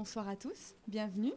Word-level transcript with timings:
bonsoir 0.00 0.28
à 0.28 0.34
tous, 0.34 0.74
bienvenue. 0.88 1.34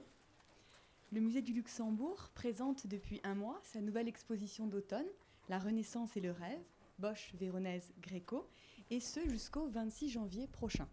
Le 1.11 1.19
musée 1.19 1.41
du 1.41 1.51
Luxembourg 1.51 2.29
présente 2.33 2.87
depuis 2.87 3.19
un 3.25 3.35
mois 3.35 3.59
sa 3.61 3.81
nouvelle 3.81 4.07
exposition 4.07 4.67
d'automne, 4.67 5.05
La 5.49 5.59
Renaissance 5.59 6.15
et 6.15 6.21
le 6.21 6.31
rêve, 6.31 6.63
Bosch, 6.97 7.33
Véronèse, 7.33 7.91
Gréco, 7.99 8.47
et 8.89 9.01
ce 9.01 9.19
jusqu'au 9.27 9.67
26 9.67 10.11
janvier 10.11 10.47
prochain. 10.47 10.87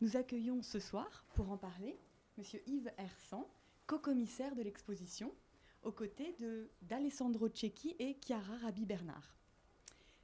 Nous 0.00 0.16
accueillons 0.16 0.62
ce 0.62 0.80
soir, 0.80 1.26
pour 1.34 1.50
en 1.50 1.58
parler, 1.58 1.94
M. 2.38 2.44
Yves 2.66 2.90
Hersan, 2.96 3.46
co-commissaire 3.86 4.54
de 4.54 4.62
l'exposition, 4.62 5.30
aux 5.82 5.92
côtés 5.92 6.34
d'Alessandro 6.80 7.50
Cecchi 7.50 7.94
et 7.98 8.16
Chiara 8.24 8.56
Rabi-Bernard. 8.62 9.36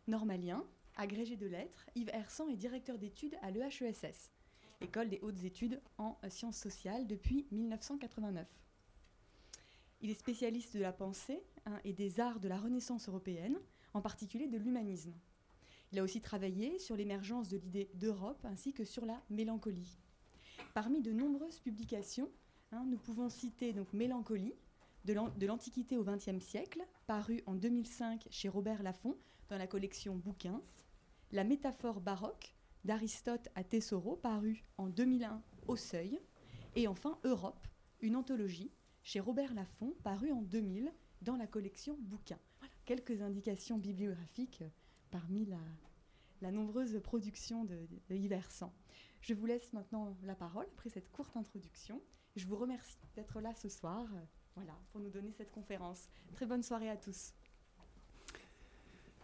Normalien, 0.07 0.65
agrégé 0.97 1.37
de 1.37 1.47
lettres, 1.47 1.85
Yves 1.95 2.09
Hersan 2.15 2.49
est 2.49 2.57
directeur 2.57 2.97
d'études 2.97 3.37
à 3.43 3.51
l'EHESS, 3.51 4.31
École 4.81 5.09
des 5.09 5.19
hautes 5.23 5.45
études 5.45 5.81
en 5.99 6.17
sciences 6.29 6.59
sociales, 6.59 7.07
depuis 7.07 7.47
1989. 7.51 8.47
Il 10.01 10.11
est 10.11 10.15
spécialiste 10.15 10.77
de 10.77 10.83
la 10.83 10.93
pensée 10.93 11.43
hein, 11.67 11.81
et 11.85 11.93
des 11.93 12.21
arts 12.21 12.39
de 12.39 12.49
la 12.49 12.57
Renaissance 12.57 13.09
européenne, 13.09 13.59
en 13.93 14.01
particulier 14.01 14.47
de 14.47 14.57
l'humanisme. 14.57 15.13
Il 15.91 15.99
a 15.99 16.03
aussi 16.03 16.21
travaillé 16.21 16.79
sur 16.79 16.97
l'émergence 16.97 17.49
de 17.49 17.57
l'idée 17.57 17.91
d'Europe 17.95 18.45
ainsi 18.45 18.73
que 18.73 18.85
sur 18.85 19.05
la 19.05 19.21
mélancolie. 19.31 19.99
Parmi 20.75 21.01
de 21.01 21.13
nombreuses 21.13 21.59
publications, 21.59 22.31
hein, 22.71 22.85
nous 22.87 22.99
pouvons 22.99 23.31
citer 23.31 23.73
donc 23.73 23.93
Mélancolie, 23.93 24.55
de 25.05 25.47
l'Antiquité 25.47 25.97
au 25.97 26.05
XXe 26.05 26.45
siècle, 26.45 26.87
paru 27.07 27.43
en 27.47 27.55
2005 27.55 28.29
chez 28.31 28.49
Robert 28.49 28.83
Laffont 28.83 29.17
dans 29.49 29.57
la 29.57 29.67
collection 29.67 30.15
Bouquins, 30.15 30.61
La 31.33 31.45
métaphore 31.45 32.01
baroque 32.01 32.55
d'Aristote 32.85 33.49
à 33.55 33.65
Tesoro, 33.65 34.17
paru 34.17 34.65
en 34.77 34.89
2001 34.89 35.43
au 35.67 35.77
Seuil, 35.77 36.21
et 36.77 36.89
enfin 36.89 37.19
Europe, 37.25 37.67
une 38.01 38.17
anthologie 38.17 38.73
chez 39.03 39.21
Robert 39.21 39.55
Laffont, 39.55 39.95
paru 40.03 40.33
en 40.33 40.43
2000 40.43 40.93
dans 41.23 41.37
la 41.37 41.47
collection 41.47 41.97
Bouquins. 42.01 42.39
quelques 42.85 43.21
indications 43.21 43.79
bibliographiques 43.79 44.65
parmi 45.11 45.47
la, 46.41 46.51
nombreuse 46.51 47.01
production 47.03 47.65
de, 47.65 47.87
de 48.09 48.15
Yves 48.15 48.41
Je 49.21 49.35
vous 49.35 49.47
laisse 49.47 49.73
maintenant 49.73 50.17
la 50.23 50.35
parole 50.35 50.67
après 50.77 50.91
cette 50.91 51.11
courte 51.11 51.37
introduction. 51.37 52.01
Je 52.37 52.47
vous 52.47 52.57
remercie 52.57 52.99
d'être 53.17 53.41
là 53.41 53.55
ce 53.55 53.69
soir 53.69 54.07
voilà, 54.55 54.77
pour 54.91 55.01
nous 55.01 55.11
donner 55.11 55.33
cette 55.33 55.51
conférence. 55.51 56.09
Très 56.33 56.47
bonne 56.47 56.63
soirée 56.63 56.91
à 56.91 56.97
tous. 56.97 57.33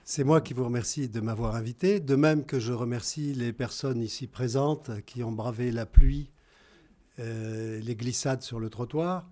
C'est 0.07 0.23
moi 0.23 0.43
qui 0.43 0.53
vous 0.53 0.65
remercie 0.65 1.09
de 1.09 1.19
m'avoir 1.21 1.57
invité, 1.57 1.99
de 1.99 2.15
même 2.15 2.45
que 2.45 2.61
je 2.61 2.75
remercie 2.75 3.33
les 3.33 3.55
personnes 3.55 4.03
ici 4.03 4.27
présentes 4.27 4.91
qui 5.07 5.23
ont 5.23 5.33
bravé 5.33 5.71
la 5.71 5.87
pluie, 5.87 6.31
euh, 7.21 7.81
les 7.81 7.97
glissades 7.97 8.43
sur 8.43 8.61
le 8.61 8.69
trottoir. 8.69 9.27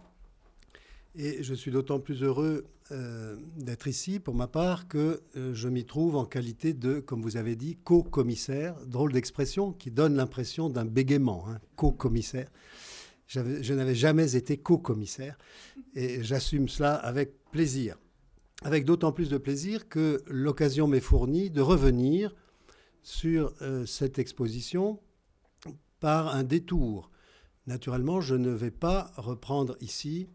Et 1.15 1.43
je 1.43 1.53
suis 1.53 1.71
d'autant 1.71 2.01
plus 2.01 2.23
heureux 2.23 2.65
euh, 2.91 3.37
d'être 3.59 3.87
ici, 3.87 4.19
pour 4.19 4.35
ma 4.35 4.47
part, 4.47 4.89
que 4.89 5.21
euh, 5.37 5.53
je 5.53 5.69
m'y 5.69 5.85
trouve 5.85 6.17
en 6.17 6.25
qualité 6.25 6.73
de, 6.73 7.01
comme 7.01 7.21
vous 7.21 7.37
avez 7.37 7.55
dit, 7.55 7.77
co-commissaire. 7.85 8.75
Drôle 8.87 9.13
d'expression 9.13 9.75
qui 9.75 9.91
donne 9.91 10.15
l'impression 10.15 10.71
d'un 10.71 10.87
bégaiement, 10.87 11.45
hein, 11.51 11.61
co-commissaire. 11.77 12.49
Je 13.27 13.75
n'avais 13.75 13.95
jamais 13.95 14.37
été 14.37 14.57
co-commissaire 14.57 15.37
et 15.95 16.23
j'assume 16.23 16.71
cela 16.71 16.95
avec 16.95 17.35
plaisir. 17.51 17.99
Avec 18.65 18.85
d'autant 18.85 19.11
plus 19.11 19.29
de 19.29 19.39
plaisir 19.39 19.89
que 19.89 20.23
l'occasion 20.29 20.87
m'est 20.87 21.01
fournie 21.01 21.51
de 21.51 21.61
revenir 21.61 22.35
sur 23.03 23.53
euh, 23.61 23.85
cette 23.87 24.21
exposition 24.21 25.01
par 25.99 26.29
un 26.29 26.45
détour. 26.45 27.11
Naturellement, 27.67 28.21
je 28.21 28.37
ne 28.37 28.51
vais 28.51 28.71
pas 28.71 29.11
reprendre 29.17 29.77
ici, 29.81 30.29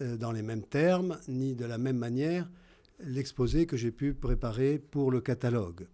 euh, 0.00 0.16
dans 0.16 0.32
les 0.32 0.42
mêmes 0.42 0.64
termes, 0.64 1.18
ni 1.28 1.54
de 1.54 1.66
la 1.66 1.76
même 1.76 1.98
manière, 1.98 2.50
l'exposé 2.98 3.66
que 3.66 3.76
j'ai 3.76 3.90
pu 3.90 4.14
préparer 4.14 4.78
pour 4.78 5.10
le 5.10 5.20
catalogue. 5.20 5.86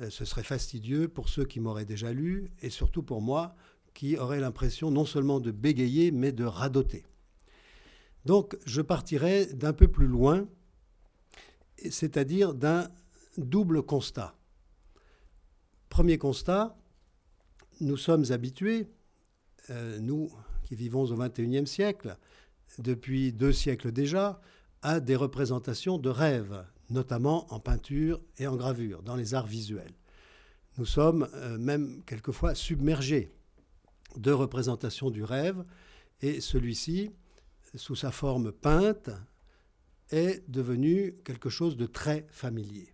Euh, 0.00 0.10
ce 0.10 0.26
serait 0.26 0.42
fastidieux 0.42 1.08
pour 1.08 1.30
ceux 1.30 1.44
qui 1.44 1.60
m'auraient 1.60 1.86
déjà 1.86 2.12
lu 2.12 2.50
et 2.60 2.70
surtout 2.70 3.02
pour 3.02 3.22
moi 3.22 3.56
qui 3.94 4.18
aurait 4.18 4.40
l'impression 4.40 4.90
non 4.90 5.06
seulement 5.06 5.40
de 5.40 5.50
bégayer, 5.50 6.10
mais 6.10 6.32
de 6.32 6.44
radoter. 6.44 7.04
Donc 8.24 8.56
je 8.66 8.80
partirai 8.80 9.46
d'un 9.46 9.72
peu 9.72 9.88
plus 9.88 10.06
loin, 10.06 10.46
c'est-à-dire 11.90 12.54
d'un 12.54 12.88
double 13.36 13.82
constat. 13.82 14.36
Premier 15.88 16.18
constat, 16.18 16.76
nous 17.80 17.96
sommes 17.96 18.24
habitués, 18.30 18.86
euh, 19.70 19.98
nous 19.98 20.30
qui 20.64 20.74
vivons 20.76 21.04
au 21.04 21.16
XXIe 21.16 21.66
siècle, 21.66 22.16
depuis 22.78 23.32
deux 23.32 23.52
siècles 23.52 23.92
déjà, 23.92 24.40
à 24.82 25.00
des 25.00 25.16
représentations 25.16 25.98
de 25.98 26.08
rêves, 26.08 26.64
notamment 26.90 27.52
en 27.52 27.60
peinture 27.60 28.20
et 28.38 28.46
en 28.46 28.56
gravure, 28.56 29.02
dans 29.02 29.16
les 29.16 29.34
arts 29.34 29.46
visuels. 29.46 29.94
Nous 30.78 30.86
sommes 30.86 31.28
euh, 31.34 31.58
même 31.58 32.02
quelquefois 32.06 32.54
submergés 32.54 33.30
de 34.16 34.32
représentation 34.32 35.10
du 35.10 35.24
rêve, 35.24 35.64
et 36.20 36.40
celui-ci, 36.40 37.10
sous 37.74 37.94
sa 37.94 38.10
forme 38.10 38.52
peinte, 38.52 39.10
est 40.10 40.48
devenu 40.50 41.14
quelque 41.24 41.48
chose 41.48 41.76
de 41.76 41.86
très 41.86 42.26
familier. 42.30 42.88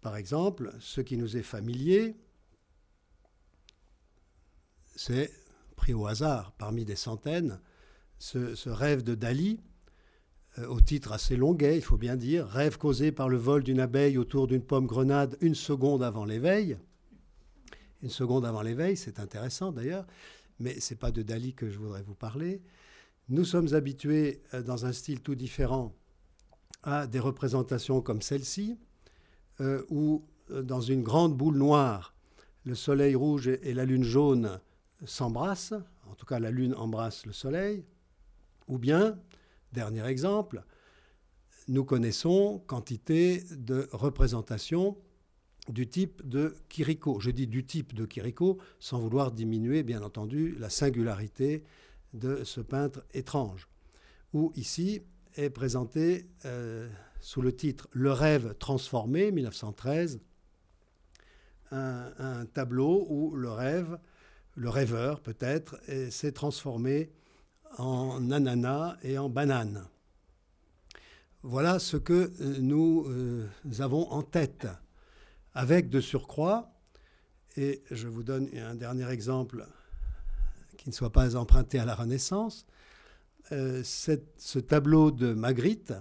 Par 0.00 0.16
exemple, 0.16 0.74
ce 0.80 1.00
qui 1.00 1.16
nous 1.16 1.36
est 1.36 1.42
familier, 1.42 2.16
c'est, 4.96 5.30
pris 5.76 5.94
au 5.94 6.06
hasard 6.06 6.52
parmi 6.58 6.84
des 6.84 6.96
centaines, 6.96 7.60
ce, 8.18 8.68
rêve 8.68 9.02
de 9.02 9.14
Dali, 9.14 9.60
euh, 10.58 10.66
au 10.66 10.80
titre 10.80 11.12
assez 11.12 11.36
longuet, 11.36 11.76
il 11.76 11.82
faut 11.82 11.96
bien 11.96 12.16
dire, 12.16 12.46
Rêve 12.46 12.76
causé 12.76 13.12
par 13.12 13.28
le 13.28 13.36
vol 13.36 13.62
d'une 13.62 13.80
abeille 13.80 14.18
autour 14.18 14.46
d'une 14.46 14.62
pomme 14.62 14.86
grenade 14.86 15.36
une 15.40 15.54
seconde 15.54 16.02
avant 16.02 16.24
l'éveil 16.24 16.76
une 18.02 18.10
seconde 18.10 18.46
avant 18.46 18.62
l'éveil, 18.62 18.96
c'est 18.96 19.20
intéressant 19.20 19.72
d'ailleurs, 19.72 20.06
mais 20.58 20.80
ce 20.80 20.94
n'est 20.94 20.98
pas 20.98 21.10
de 21.10 21.22
Dali 21.22 21.54
que 21.54 21.68
je 21.68 21.78
voudrais 21.78 22.02
vous 22.02 22.14
parler. 22.14 22.62
Nous 23.30 23.44
sommes 23.44 23.74
habitués, 23.74 24.42
euh, 24.54 24.62
dans 24.62 24.86
un 24.86 24.92
style 24.92 25.20
tout 25.20 25.36
différent, 25.36 25.94
à 26.82 27.06
des 27.06 27.20
représentations 27.20 28.00
comme 28.00 28.22
celle-ci, 28.22 28.76
euh, 29.60 29.84
où 29.88 30.24
euh, 30.50 30.62
dans 30.62 30.80
une 30.80 31.04
grande 31.04 31.36
boule 31.36 31.56
noire, 31.56 32.16
le 32.64 32.74
soleil 32.74 33.14
rouge 33.14 33.46
et 33.46 33.72
la 33.72 33.84
lune 33.84 34.02
jaune 34.02 34.58
s'embrassent, 35.04 35.74
en 36.10 36.14
tout 36.16 36.26
cas 36.26 36.40
la 36.40 36.50
lune 36.50 36.74
embrasse 36.74 37.24
le 37.24 37.32
soleil, 37.32 37.84
ou 38.66 38.78
bien, 38.78 39.16
dernier 39.72 40.04
exemple, 40.06 40.64
nous 41.68 41.84
connaissons 41.84 42.60
quantité 42.66 43.44
de 43.52 43.88
représentations 43.92 44.98
du 45.68 45.86
type 45.88 46.26
de 46.28 46.56
Kiriko. 46.68 47.20
Je 47.20 47.30
dis 47.30 47.46
du 47.46 47.64
type 47.64 47.94
de 47.94 48.06
Kiriko 48.06 48.58
sans 48.80 48.98
vouloir 48.98 49.30
diminuer, 49.30 49.84
bien 49.84 50.02
entendu, 50.02 50.56
la 50.58 50.68
singularité 50.68 51.62
de 52.12 52.44
ce 52.44 52.60
peintre 52.60 53.04
étrange, 53.14 53.68
où 54.32 54.52
ici 54.56 55.02
est 55.36 55.50
présenté 55.50 56.26
euh, 56.44 56.88
sous 57.20 57.42
le 57.42 57.54
titre 57.54 57.88
Le 57.92 58.12
rêve 58.12 58.54
transformé, 58.58 59.30
1913, 59.30 60.20
un, 61.72 62.46
tableau 62.52 63.06
où 63.08 63.36
le 63.36 63.50
rêve, 63.50 63.98
le 64.56 64.68
rêveur 64.68 65.20
peut-être, 65.20 65.78
s'est 66.10 66.32
transformé 66.32 67.12
en 67.78 68.30
ananas 68.30 68.96
et 69.02 69.18
en 69.18 69.28
banane. 69.28 69.86
Voilà 71.42 71.78
ce 71.78 71.96
que 71.96 72.32
euh, 72.40 72.58
nous 72.60 73.06
euh, 73.08 73.48
avons 73.78 74.10
en 74.10 74.22
tête 74.22 74.66
avec 75.54 75.88
de 75.88 76.00
surcroît, 76.00 76.72
et 77.56 77.82
je 77.90 78.08
vous 78.08 78.22
donne 78.22 78.48
un 78.56 78.74
dernier 78.74 79.08
exemple 79.10 79.66
qui 80.80 80.88
ne 80.88 80.94
soit 80.94 81.12
pas 81.12 81.36
emprunté 81.36 81.78
à 81.78 81.84
la 81.84 81.94
Renaissance, 81.94 82.64
euh, 83.52 83.82
ce 83.84 84.58
tableau 84.58 85.10
de 85.10 85.34
Magritte, 85.34 85.92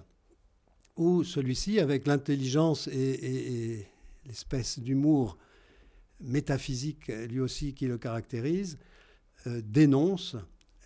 où 0.95 1.25
celui-ci, 1.25 1.81
avec 1.81 2.07
l'intelligence 2.07 2.87
et, 2.87 3.85
l'espèce 4.25 4.79
d'humour 4.79 5.37
métaphysique 6.21 7.07
lui 7.07 7.41
aussi 7.41 7.73
qui 7.73 7.87
le 7.87 7.97
caractérise, 7.97 8.77
euh, 9.47 9.61
dénonce 9.65 10.37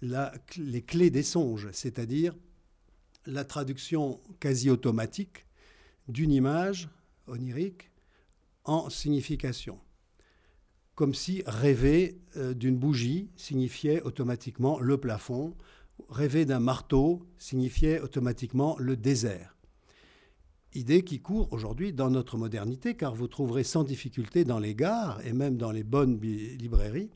les 0.01 0.81
clés 0.81 1.11
des 1.11 1.23
songes, 1.23 1.69
c'est-à-dire 1.71 2.35
la 3.27 3.45
traduction 3.45 4.19
quasi 4.39 4.71
automatique 4.71 5.45
d'une 6.07 6.31
image 6.31 6.89
onirique 7.27 7.91
en 8.63 8.89
signification. 8.89 9.79
Comme 10.95 11.13
si 11.13 11.43
rêver 11.45 12.19
euh, 12.37 12.53
d'une 12.53 12.77
bougie 12.77 13.29
signifiait 13.35 14.01
automatiquement 14.01 14.79
le 14.79 14.97
plafond, 14.97 15.55
rêver 16.09 16.45
d'un 16.45 16.59
marteau 16.59 17.25
signifiait 17.37 17.99
automatiquement 17.99 18.75
le 18.79 18.95
désert. 18.95 19.55
Idée 20.75 21.03
qui 21.03 21.19
court 21.19 21.49
aujourd'hui 21.51 21.93
dans 21.93 22.09
notre 22.09 22.37
modernité, 22.37 22.95
car 22.95 23.13
vous 23.13 23.27
trouverez 23.27 23.63
sans 23.63 23.83
difficulté 23.83 24.43
dans 24.43 24.59
les 24.59 24.73
gares 24.73 25.25
et 25.25 25.33
même 25.33 25.57
dans 25.57 25.71
les 25.71 25.83
bonnes 25.83 26.19
librairies 26.19 27.11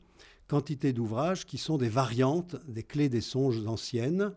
quantité 0.48 0.94
d'ouvrages 0.94 1.46
qui 1.46 1.58
sont 1.58 1.76
des 1.76 1.90
variantes 1.90 2.56
des 2.66 2.82
clés 2.82 3.10
des 3.10 3.20
songes 3.20 3.64
anciennes. 3.66 4.32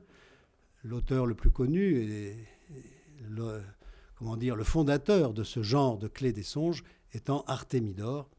L'auteur 0.84 1.26
le 1.26 1.34
plus 1.34 1.50
connu 1.50 2.04
est 2.04 2.36
le, 3.30 3.62
comment 4.16 4.36
dire, 4.36 4.56
le 4.56 4.64
fondateur 4.64 5.34
de 5.34 5.44
ce 5.44 5.64
genre 5.64 5.98
de 5.98 6.08
clés 6.08 6.34
des 6.34 6.44
songes 6.44 6.84
étant 7.14 7.44
Artémidore, 7.48 8.30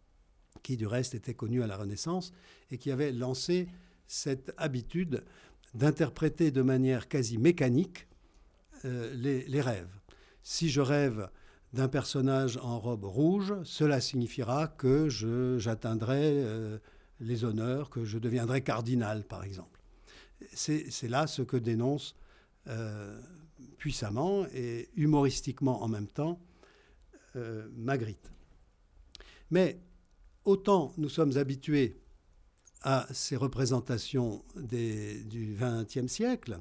qui 0.63 0.77
du 0.77 0.87
reste 0.87 1.15
était 1.15 1.35
connu 1.35 1.63
à 1.63 1.67
la 1.67 1.77
Renaissance 1.77 2.33
et 2.71 2.79
qui 2.79 2.91
avait 2.91 3.13
lancé 3.13 3.69
cette 4.07 4.53
habitude 4.57 5.25
d'interpréter 5.75 6.51
de 6.51 6.63
manière 6.63 7.09
quasi 7.09 7.39
mécanique 7.39 8.07
euh, 8.85 9.13
les, 9.15 9.61
rêves. 9.61 9.99
Si 10.43 10.69
je 10.69 10.81
rêve 10.81 11.29
d'un 11.73 11.89
personnage 11.89 12.59
en 12.59 12.79
robe 12.79 13.05
rouge, 13.05 13.55
cela 13.65 14.01
signifiera 14.01 14.69
que 14.69 15.09
j'atteindrai 15.59 16.21
euh, 16.23 16.79
les 17.21 17.45
honneurs, 17.45 17.91
que 17.91 18.05
je 18.05 18.19
deviendrai 18.19 18.63
cardinal, 18.63 19.25
par 19.25 19.45
exemple. 19.45 19.81
C'est 20.53 21.09
là 21.09 21.29
ce 21.29 21.43
que 21.43 21.57
dénonce 21.57 22.17
euh, 22.67 23.21
puissamment 23.79 24.45
et 24.53 24.91
humoristiquement 24.97 25.83
en 25.83 25.89
même 25.89 26.09
temps 26.09 26.41
Magritte. 27.75 28.31
Mais 29.51 29.81
autant 30.45 30.93
nous 30.97 31.09
sommes 31.09 31.37
habitués 31.37 32.01
à 32.83 33.07
ces 33.13 33.37
représentations 33.37 34.45
du 34.57 35.57
XXe 35.61 36.07
siècle 36.07 36.59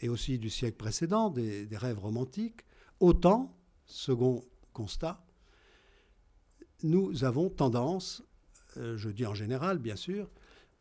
et 0.00 0.08
aussi 0.08 0.38
du 0.38 0.50
siècle 0.50 0.76
précédent, 0.76 1.30
des, 1.30 1.68
rêves 1.72 1.98
romantiques, 1.98 2.60
autant, 3.00 3.56
second 3.86 4.44
constat, 4.72 5.24
nous 6.82 7.24
avons 7.24 7.48
tendance, 7.48 8.22
euh, 8.76 8.96
je 8.96 9.08
dis 9.08 9.26
en 9.26 9.34
général 9.34 9.78
bien 9.78 9.96
sûr, 9.96 10.28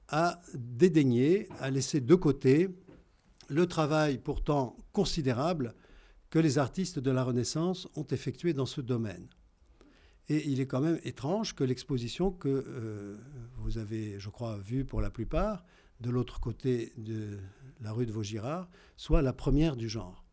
à 0.10 0.42
dédaigner, 0.54 1.48
à 1.60 1.72
laisser 1.72 2.02
de 2.02 2.16
côté 2.16 2.70
le 3.48 3.68
travail 3.68 4.18
pourtant 4.18 4.76
considérable 4.92 5.74
que 6.30 6.40
les 6.40 6.58
artistes 6.58 7.00
de 7.00 7.12
la 7.12 7.24
Renaissance 7.24 7.88
ont 7.96 8.06
effectué 8.12 8.54
dans 8.54 8.66
ce 8.66 8.82
domaine. 8.82 9.28
Et 10.30 10.50
il 10.50 10.62
est 10.62 10.68
quand 10.68 10.82
même 10.82 11.00
étrange 11.04 11.54
que 11.54 11.64
l'exposition 11.64 12.32
que 12.32 12.48
euh, 12.48 13.18
vous 13.58 13.78
avez, 13.78 14.20
je 14.20 14.30
crois, 14.30 14.58
vue 14.58 14.86
pour 14.86 15.02
la 15.02 15.10
plupart, 15.10 15.66
de 16.00 16.10
l'autre 16.10 16.40
côté 16.40 16.94
de 16.98 17.40
la 17.82 17.92
rue 17.92 18.06
de 18.06 18.12
Vaugirard, 18.12 18.70
soit 18.96 19.22
la 19.22 19.34
première 19.34 19.76
du 19.76 19.90
genre. 19.90 20.24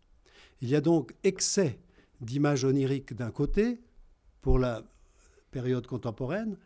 Il 0.61 0.69
y 0.69 0.77
a 0.77 0.81
donc 0.81 1.15
excès 1.25 1.81
d'images 2.21 2.65
oniriques 2.65 3.15
d'un 3.15 3.31
côté 3.31 3.81
pour 4.43 4.59
la 4.59 4.85
période 5.51 5.87
contemporaine 5.87 6.57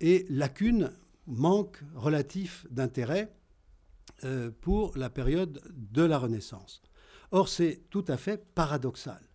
et 0.00 0.26
lacune, 0.28 0.92
manque 1.26 1.82
relatif 1.94 2.66
d'intérêt 2.70 3.32
euh, 4.24 4.50
pour 4.60 4.96
la 4.96 5.10
période 5.10 5.60
de 5.74 6.02
la 6.02 6.18
Renaissance. 6.18 6.82
Or, 7.30 7.48
c'est 7.48 7.82
tout 7.90 8.04
à 8.08 8.16
fait 8.16 8.44
paradoxal. 8.54 9.29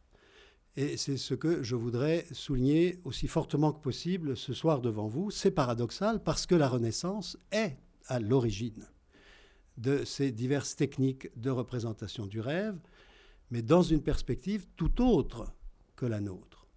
Et 0.77 0.97
c'est 0.97 1.17
ce 1.17 1.33
que 1.33 1.63
je 1.63 1.75
voudrais 1.75 2.25
souligner 2.31 2.99
aussi 3.05 3.27
fortement 3.27 3.71
que 3.71 3.81
possible 3.81 4.35
ce 4.35 4.53
soir 4.53 4.81
devant 4.81 5.07
vous. 5.07 5.31
C'est 5.31 5.51
paradoxal 5.51 6.21
parce 6.21 6.45
que 6.45 6.55
la 6.55 6.67
Renaissance 6.67 7.37
est 7.51 7.77
à 8.07 8.19
l'origine 8.19 8.85
de 9.77 10.03
ces 10.03 10.31
diverses 10.31 10.75
techniques 10.75 11.29
de 11.37 11.49
représentation 11.49 12.25
du 12.25 12.39
rêve, 12.39 12.77
mais 13.51 13.61
dans 13.61 13.83
une 13.83 14.01
perspective 14.01 14.67
tout 14.75 15.01
autre 15.01 15.53
que 15.95 16.05
la 16.05 16.19
nôtre. 16.19 16.67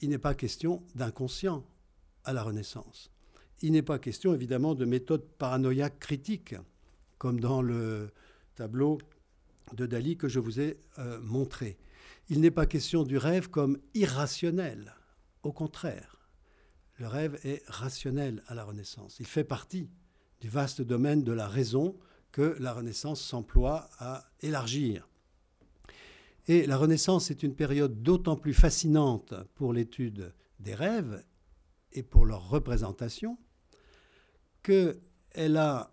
Il 0.00 0.10
n'est 0.10 0.18
pas 0.18 0.34
question 0.34 0.82
d'inconscient 0.94 1.64
à 2.24 2.32
la 2.32 2.42
Renaissance. 2.42 3.10
Il 3.62 3.72
n'est 3.72 3.82
pas 3.82 3.98
question 3.98 4.34
évidemment 4.34 4.74
de 4.74 4.84
méthode 4.84 5.26
paranoïaque 5.38 5.98
critique, 5.98 6.54
comme 7.16 7.40
dans 7.40 7.62
le 7.62 8.10
tableau 8.54 8.98
de 9.72 9.86
Dali 9.86 10.18
que 10.18 10.28
je 10.28 10.40
vous 10.40 10.60
ai 10.60 10.78
euh, 10.98 11.18
montré. 11.22 11.78
Il 12.28 12.40
n'est 12.40 12.50
pas 12.50 12.66
question 12.66 13.04
du 13.04 13.18
rêve 13.18 13.48
comme 13.50 13.78
irrationnel. 13.94 14.94
Au 15.42 15.52
contraire, 15.52 16.28
le 16.98 17.06
rêve 17.06 17.38
est 17.44 17.62
rationnel 17.68 18.42
à 18.48 18.54
la 18.54 18.64
Renaissance. 18.64 19.20
Il 19.20 19.26
fait 19.26 19.44
partie 19.44 19.88
du 20.40 20.48
vaste 20.48 20.82
domaine 20.82 21.22
de 21.22 21.32
la 21.32 21.46
raison 21.46 21.96
que 22.32 22.56
la 22.58 22.72
Renaissance 22.72 23.20
s'emploie 23.20 23.88
à 23.98 24.24
élargir. 24.40 25.08
Et 26.48 26.66
la 26.66 26.76
Renaissance 26.76 27.30
est 27.30 27.42
une 27.42 27.54
période 27.54 28.02
d'autant 28.02 28.36
plus 28.36 28.54
fascinante 28.54 29.34
pour 29.54 29.72
l'étude 29.72 30.32
des 30.58 30.74
rêves 30.74 31.24
et 31.92 32.02
pour 32.02 32.26
leur 32.26 32.48
représentation 32.48 33.38
qu'elle 34.62 35.56
a 35.56 35.92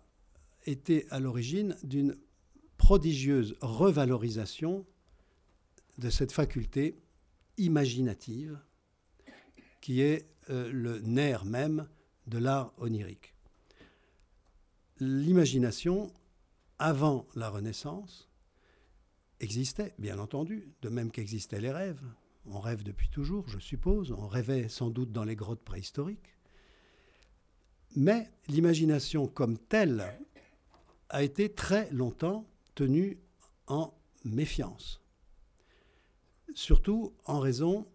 été 0.66 1.06
à 1.10 1.20
l'origine 1.20 1.76
d'une 1.82 2.16
prodigieuse 2.76 3.56
revalorisation 3.60 4.84
de 5.98 6.10
cette 6.10 6.32
faculté 6.32 6.96
imaginative 7.56 8.58
qui 9.80 10.00
est 10.00 10.26
euh, 10.50 10.70
le 10.72 11.00
nerf 11.00 11.44
même 11.44 11.88
de 12.26 12.38
l'art 12.38 12.72
onirique. 12.78 13.34
L'imagination, 14.98 16.12
avant 16.78 17.26
la 17.34 17.48
Renaissance, 17.50 18.30
existait, 19.40 19.94
bien 19.98 20.18
entendu, 20.18 20.72
de 20.82 20.88
même 20.88 21.10
qu'existaient 21.10 21.60
les 21.60 21.70
rêves. 21.70 22.02
On 22.46 22.60
rêve 22.60 22.82
depuis 22.82 23.08
toujours, 23.08 23.48
je 23.48 23.58
suppose, 23.58 24.12
on 24.12 24.26
rêvait 24.26 24.68
sans 24.68 24.90
doute 24.90 25.12
dans 25.12 25.24
les 25.24 25.36
grottes 25.36 25.64
préhistoriques. 25.64 26.34
Mais 27.96 28.30
l'imagination 28.48 29.26
comme 29.26 29.58
telle 29.58 30.04
a 31.10 31.22
été 31.22 31.52
très 31.52 31.90
longtemps 31.90 32.46
tenue 32.74 33.18
en 33.66 33.94
méfiance 34.24 35.03
surtout 36.54 37.12
en 37.26 37.40
raison 37.40 37.86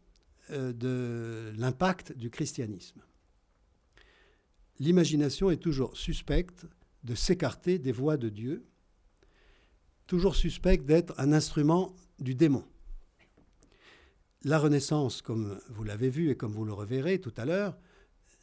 euh, 0.51 0.73
de 0.73 1.53
l'impact 1.57 2.13
du 2.13 2.29
christianisme. 2.29 3.01
L'imagination 4.79 5.51
est 5.51 5.57
toujours 5.57 5.97
suspecte 5.97 6.65
de 7.03 7.15
s'écarter 7.15 7.79
des 7.79 7.91
voies 7.91 8.17
de 8.17 8.29
Dieu, 8.29 8.65
toujours 10.07 10.35
suspecte 10.35 10.85
d'être 10.85 11.13
un 11.17 11.33
instrument 11.33 11.95
du 12.19 12.35
démon. 12.35 12.63
La 14.43 14.57
Renaissance, 14.57 15.21
comme 15.21 15.59
vous 15.69 15.83
l'avez 15.83 16.09
vu 16.09 16.29
et 16.29 16.35
comme 16.35 16.53
vous 16.53 16.65
le 16.65 16.73
reverrez 16.73 17.19
tout 17.19 17.33
à 17.37 17.45
l'heure, 17.45 17.77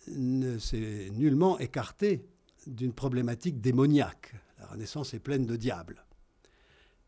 ne 0.08 0.58
s'est 0.58 1.10
nullement 1.12 1.58
écartée 1.58 2.26
d'une 2.66 2.92
problématique 2.92 3.60
démoniaque. 3.60 4.34
La 4.58 4.66
Renaissance 4.66 5.14
est 5.14 5.20
pleine 5.20 5.46
de 5.46 5.56
diables. 5.56 6.04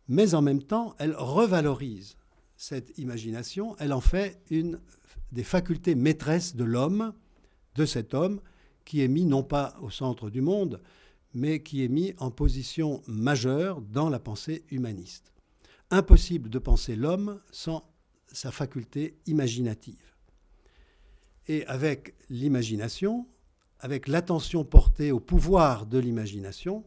Mais 0.08 0.34
en 0.34 0.42
même 0.42 0.62
temps, 0.62 0.94
elle 0.98 1.14
revalorise 1.14 2.16
cette 2.58 2.98
imagination, 2.98 3.76
elle 3.78 3.92
en 3.92 4.00
fait 4.00 4.42
une 4.50 4.80
des 5.30 5.44
facultés 5.44 5.94
maîtresses 5.94 6.56
de 6.56 6.64
l'homme, 6.64 7.14
de 7.76 7.86
cet 7.86 8.12
homme, 8.14 8.40
qui 8.84 9.00
est 9.00 9.08
mis 9.08 9.24
non 9.24 9.44
pas 9.44 9.76
au 9.80 9.90
centre 9.90 10.28
du 10.28 10.40
monde, 10.40 10.82
mais 11.34 11.62
qui 11.62 11.84
est 11.84 11.88
mis 11.88 12.14
en 12.18 12.32
position 12.32 13.00
majeure 13.06 13.80
dans 13.80 14.10
la 14.10 14.18
pensée 14.18 14.64
humaniste. 14.70 15.32
Impossible 15.90 16.50
de 16.50 16.58
penser 16.58 16.96
l'homme 16.96 17.40
sans 17.52 17.88
sa 18.26 18.50
faculté 18.50 19.16
imaginative. 19.26 20.14
Et 21.46 21.64
avec 21.66 22.14
l'imagination, 22.28 23.26
avec 23.78 24.08
l'attention 24.08 24.64
portée 24.64 25.12
au 25.12 25.20
pouvoir 25.20 25.86
de 25.86 25.98
l'imagination, 25.98 26.84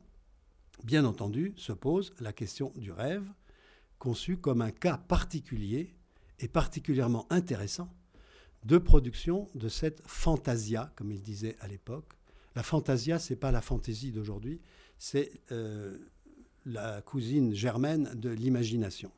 bien 0.83 1.05
entendu, 1.05 1.53
se 1.55 1.71
pose 1.71 2.13
la 2.19 2.33
question 2.33 2.73
du 2.75 2.91
rêve, 2.91 3.23
conçu 4.01 4.37
comme 4.37 4.63
un 4.63 4.71
cas 4.71 4.97
particulier 4.97 5.93
et 6.39 6.47
particulièrement 6.47 7.27
intéressant 7.29 7.93
de 8.65 8.79
production 8.79 9.47
de 9.53 9.69
cette 9.69 10.01
fantasia, 10.07 10.91
comme 10.95 11.11
il 11.11 11.21
disait 11.21 11.55
à 11.59 11.67
l'époque. 11.67 12.13
La 12.55 12.63
fantasia, 12.63 13.19
ce 13.19 13.31
n'est 13.33 13.39
pas 13.39 13.51
la 13.51 13.61
fantaisie 13.61 14.11
d'aujourd'hui, 14.11 14.59
c'est 14.97 15.31
euh, 15.51 15.99
la 16.65 17.03
cousine 17.03 17.53
germaine 17.53 18.11
de 18.15 18.29
l'imagination. 18.29 19.11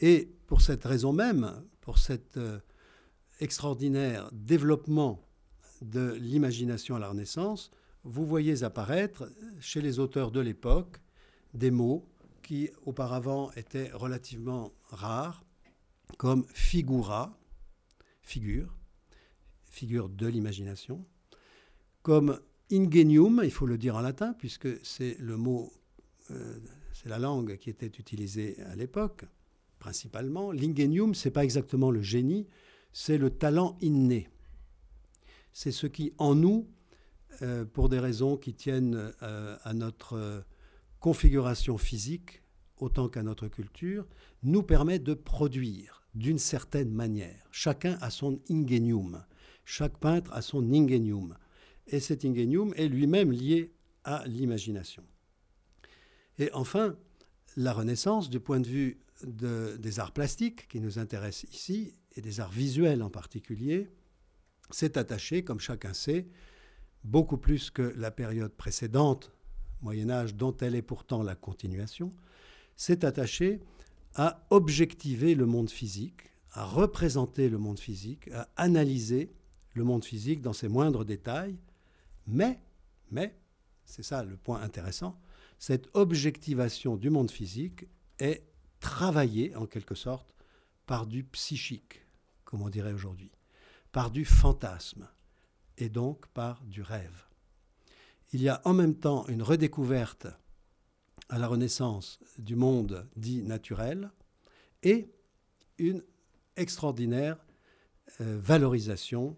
Et 0.00 0.30
pour 0.46 0.60
cette 0.60 0.84
raison 0.84 1.14
même, 1.14 1.64
pour 1.80 1.96
cet 1.96 2.36
euh, 2.36 2.58
extraordinaire 3.40 4.28
développement 4.32 5.26
de 5.80 6.12
l'imagination 6.12 6.94
à 6.94 6.98
la 6.98 7.08
Renaissance, 7.08 7.70
vous 8.04 8.26
voyez 8.26 8.64
apparaître 8.64 9.30
chez 9.60 9.80
les 9.80 9.98
auteurs 9.98 10.30
de 10.30 10.40
l'époque 10.40 11.00
des 11.54 11.70
mots 11.70 12.06
qui 12.50 12.68
auparavant 12.84 13.52
étaient 13.52 13.92
relativement 13.92 14.72
rares, 14.88 15.44
comme 16.18 16.44
figura, 16.52 17.38
figure, 18.22 18.76
figure 19.66 20.08
de 20.08 20.26
l'imagination, 20.26 21.06
comme 22.02 22.40
ingenium, 22.72 23.40
il 23.44 23.52
faut 23.52 23.66
le 23.66 23.78
dire 23.78 23.94
en 23.94 24.00
latin, 24.00 24.32
puisque 24.32 24.84
c'est 24.84 25.16
le 25.20 25.36
mot, 25.36 25.72
euh, 26.32 26.58
c'est 26.92 27.08
la 27.08 27.20
langue 27.20 27.56
qui 27.56 27.70
était 27.70 27.86
utilisée 27.86 28.60
à 28.62 28.74
l'époque, 28.74 29.26
principalement. 29.78 30.50
L'ingenium, 30.50 31.14
ce 31.14 31.28
n'est 31.28 31.32
pas 31.32 31.44
exactement 31.44 31.92
le 31.92 32.02
génie, 32.02 32.48
c'est 32.92 33.16
le 33.16 33.30
talent 33.30 33.78
inné. 33.80 34.28
C'est 35.52 35.70
ce 35.70 35.86
qui, 35.86 36.14
en 36.18 36.34
nous, 36.34 36.66
euh, 37.42 37.64
pour 37.64 37.88
des 37.88 38.00
raisons 38.00 38.36
qui 38.36 38.54
tiennent 38.54 39.12
euh, 39.22 39.56
à 39.62 39.72
notre 39.72 40.44
configuration 40.98 41.78
physique 41.78 42.39
autant 42.82 43.08
qu'à 43.08 43.22
notre 43.22 43.48
culture, 43.48 44.06
nous 44.42 44.62
permet 44.62 44.98
de 44.98 45.14
produire 45.14 46.06
d'une 46.14 46.38
certaine 46.38 46.90
manière. 46.90 47.46
Chacun 47.50 47.98
a 48.00 48.10
son 48.10 48.40
ingenium. 48.50 49.24
Chaque 49.64 49.98
peintre 49.98 50.32
a 50.32 50.42
son 50.42 50.72
ingenium. 50.72 51.36
Et 51.86 52.00
cet 52.00 52.24
ingenium 52.24 52.72
est 52.76 52.88
lui-même 52.88 53.32
lié 53.32 53.72
à 54.04 54.24
l'imagination. 54.26 55.04
Et 56.38 56.50
enfin, 56.52 56.96
la 57.56 57.72
Renaissance, 57.72 58.30
du 58.30 58.40
point 58.40 58.60
de 58.60 58.66
vue 58.66 59.00
des 59.24 60.00
arts 60.00 60.12
plastiques 60.12 60.66
qui 60.68 60.80
nous 60.80 60.98
intéressent 60.98 61.52
ici, 61.52 61.92
et 62.16 62.22
des 62.22 62.40
arts 62.40 62.50
visuels 62.50 63.02
en 63.02 63.10
particulier, 63.10 63.88
s'est 64.70 64.98
attachée, 64.98 65.44
comme 65.44 65.60
chacun 65.60 65.94
sait, 65.94 66.26
beaucoup 67.04 67.38
plus 67.38 67.70
que 67.70 67.94
la 67.96 68.10
période 68.10 68.52
précédente, 68.52 69.32
Moyen 69.82 70.10
Âge, 70.10 70.34
dont 70.34 70.56
elle 70.58 70.74
est 70.74 70.82
pourtant 70.82 71.22
la 71.22 71.34
continuation, 71.34 72.12
s'est 72.76 73.04
attachée 73.04 73.60
à 74.14 74.46
objectiver 74.50 75.34
le 75.34 75.46
monde 75.46 75.70
physique, 75.70 76.30
à 76.52 76.64
représenter 76.64 77.48
le 77.48 77.58
monde 77.58 77.78
physique, 77.78 78.28
à 78.32 78.48
analyser 78.56 79.32
le 79.74 79.84
monde 79.84 80.04
physique 80.04 80.40
dans 80.40 80.52
ses 80.52 80.68
moindres 80.68 81.04
détails, 81.04 81.56
mais, 82.26 82.60
mais, 83.10 83.36
c'est 83.84 84.02
ça 84.02 84.24
le 84.24 84.36
point 84.36 84.60
intéressant, 84.60 85.18
cette 85.58 85.88
objectivation 85.94 86.96
du 86.96 87.10
monde 87.10 87.30
physique 87.30 87.86
est 88.18 88.44
travaillée 88.80 89.54
en 89.56 89.66
quelque 89.66 89.94
sorte 89.94 90.34
par 90.86 91.06
du 91.06 91.22
psychique, 91.24 92.02
comme 92.44 92.62
on 92.62 92.70
dirait 92.70 92.92
aujourd'hui, 92.92 93.30
par 93.92 94.10
du 94.10 94.24
fantasme 94.24 95.08
et 95.78 95.88
donc 95.88 96.26
par 96.28 96.64
du 96.64 96.82
rêve. 96.82 97.26
Il 98.32 98.42
y 98.42 98.48
a 98.48 98.60
en 98.64 98.74
même 98.74 98.94
temps 98.94 99.26
une 99.28 99.42
redécouverte 99.42 100.26
à 101.30 101.38
la 101.38 101.46
Renaissance 101.46 102.18
du 102.38 102.56
monde 102.56 103.08
dit 103.16 103.42
naturel 103.42 104.10
et 104.82 105.10
une 105.78 106.02
extraordinaire 106.56 107.38
euh, 108.20 108.38
valorisation 108.40 109.36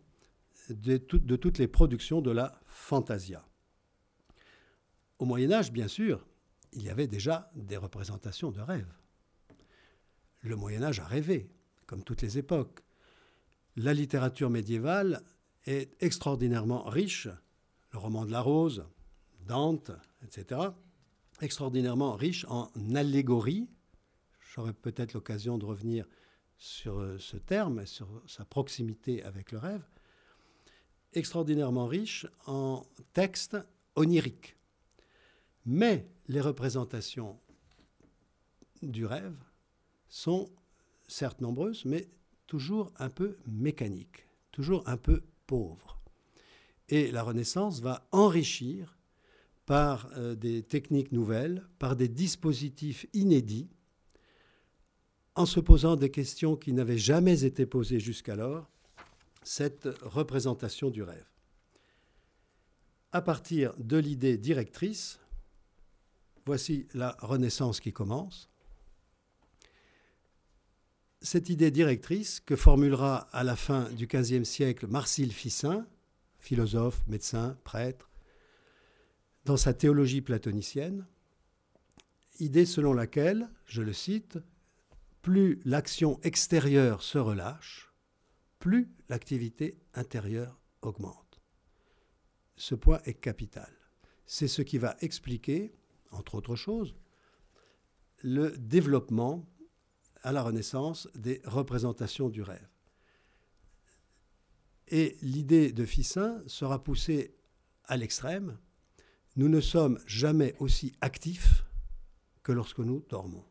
de, 0.71 0.97
de 0.97 1.37
toutes 1.37 1.59
les 1.59 1.69
productions 1.69 2.23
de 2.23 2.31
la 2.31 2.59
fantasia. 2.65 3.45
Au 5.19 5.27
Moyen 5.27 5.53
Âge, 5.53 5.71
bien 5.71 5.87
sûr, 5.87 6.27
il 6.73 6.83
y 6.83 6.89
avait 6.89 7.07
déjà 7.07 7.51
des 7.55 7.77
représentations 7.77 8.51
de 8.51 8.61
rêves. 8.61 8.93
Le 10.41 10.57
Moyen 10.57 10.83
Âge 10.83 10.99
a 10.99 11.05
rêvé, 11.05 11.51
comme 11.87 12.03
toutes 12.03 12.23
les 12.23 12.39
époques. 12.39 12.81
La 13.77 13.93
littérature 13.93 14.51
médiévale 14.51 15.23
est 15.67 15.95
extraordinairement 16.03 16.85
riche. 16.85 17.29
Le 17.93 17.99
roman 17.99 18.25
de 18.25 18.33
la 18.33 18.41
Rose, 18.41 18.85
Dante, 19.47 19.93
etc. 20.25 20.61
Extraordinairement 21.43 22.15
riche 22.15 22.47
en 22.49 22.71
allégories. 22.95 23.69
J'aurai 24.55 24.73
peut-être 24.73 25.13
l'occasion 25.13 25.59
de 25.59 25.65
revenir 25.65 26.07
sur 26.57 27.01
euh, 27.01 27.19
ce 27.19 27.37
terme, 27.37 27.85
sur 27.85 28.23
sa 28.29 28.45
proximité 28.45 29.25
avec 29.25 29.51
le 29.51 29.59
rêve. 29.59 29.85
Extraordinairement 31.15 31.89
riche 31.89 32.29
en 32.47 32.87
textes 33.13 33.57
oniriques. 33.97 34.57
Mais 35.67 36.09
les 36.29 36.41
représentations 36.41 37.41
du 38.81 39.05
rêve 39.05 39.37
sont 40.09 40.49
certes 41.09 41.41
nombreuses, 41.41 41.85
mais 41.85 42.09
toujours 42.47 42.93
un 43.01 43.11
peu 43.11 43.37
mécaniques, 43.47 44.29
toujours 44.53 44.89
un 44.89 44.97
peu 44.97 45.25
pauvres. 45.49 46.01
Et 46.89 47.11
la 47.11 47.25
Renaissance 47.25 47.81
va 47.81 48.07
enrichir 48.13 48.97
par 49.73 50.07
euh, 50.19 50.35
des 50.35 50.63
techniques 50.63 51.13
nouvelles, 51.13 51.67
par 51.79 51.97
des 51.97 52.09
dispositifs 52.09 53.07
inédits, 53.15 53.71
en 55.35 55.47
se 55.47 55.61
posant 55.61 55.97
des 55.97 56.11
questions 56.11 56.57
qui 56.57 56.75
n'avaient 56.75 56.99
jamais 56.99 57.45
été 57.45 57.65
posées 57.65 57.99
jusqu'alors, 57.99 58.69
cette 59.43 59.89
représentation 60.03 60.91
du 60.91 61.03
rêve. 61.03 61.25
À 63.13 63.23
partir 63.23 63.73
de 63.79 63.97
l'idée 63.97 64.37
directrice, 64.37 65.19
voici 66.45 66.87
la 66.93 67.17
Renaissance 67.21 67.81
qui 67.81 67.95
commence 67.95 68.51
cette 71.23 71.49
idée 71.49 71.71
directrice 71.71 72.41
que 72.41 72.57
formulera 72.57 73.27
à 73.33 73.43
la 73.43 73.57
fin 73.57 73.89
du 73.93 74.07
XVe 74.07 74.45
siècle 74.45 74.87
Marcille 74.87 75.33
Ficin, 75.33 75.87
philosophe, 76.41 77.03
médecin, 77.07 77.57
prêtre, 77.65 78.12
dans 79.45 79.57
sa 79.57 79.75
théologie 79.75 80.21
platonicienne, 80.21 81.07
idée 82.39 82.67
selon 82.67 82.93
laquelle, 82.93 83.49
je 83.67 83.83
le 83.83 83.93
cite, 83.93 84.39
plus 85.21 85.61
l'action 85.65 86.21
extérieure 86.23 87.03
se 87.03 87.19
relâche, 87.19 87.93
plus 88.59 88.91
l'activité 89.09 89.79
intérieure 89.95 90.61
augmente. 90.83 91.41
Ce 92.57 92.75
point 92.75 93.01
est 93.05 93.15
capital. 93.15 93.73
C'est 94.27 94.49
ce 94.49 94.63
qui 94.63 94.79
va 94.79 94.97
expliquer, 95.01 95.75
entre 96.11 96.37
autres 96.37 96.57
choses, 96.57 96.95
le 98.23 98.57
développement 98.57 99.45
à 100.23 100.33
la 100.33 100.43
Renaissance 100.43 101.09
des 101.15 101.43
représentations 101.45 102.29
du 102.29 102.43
rêve. 102.43 102.69
Et 104.89 105.17
l'idée 105.23 105.73
de 105.73 105.85
Ficin 105.85 106.43
sera 106.47 106.83
poussée 106.83 107.35
à 107.85 107.97
l'extrême. 107.97 108.59
Nous 109.35 109.49
ne 109.49 109.61
sommes 109.61 109.99
jamais 110.07 110.55
aussi 110.59 110.93
actifs 111.01 111.65
que 112.43 112.53
lorsque 112.53 112.81
nous 112.81 113.03
dormons. 113.09 113.45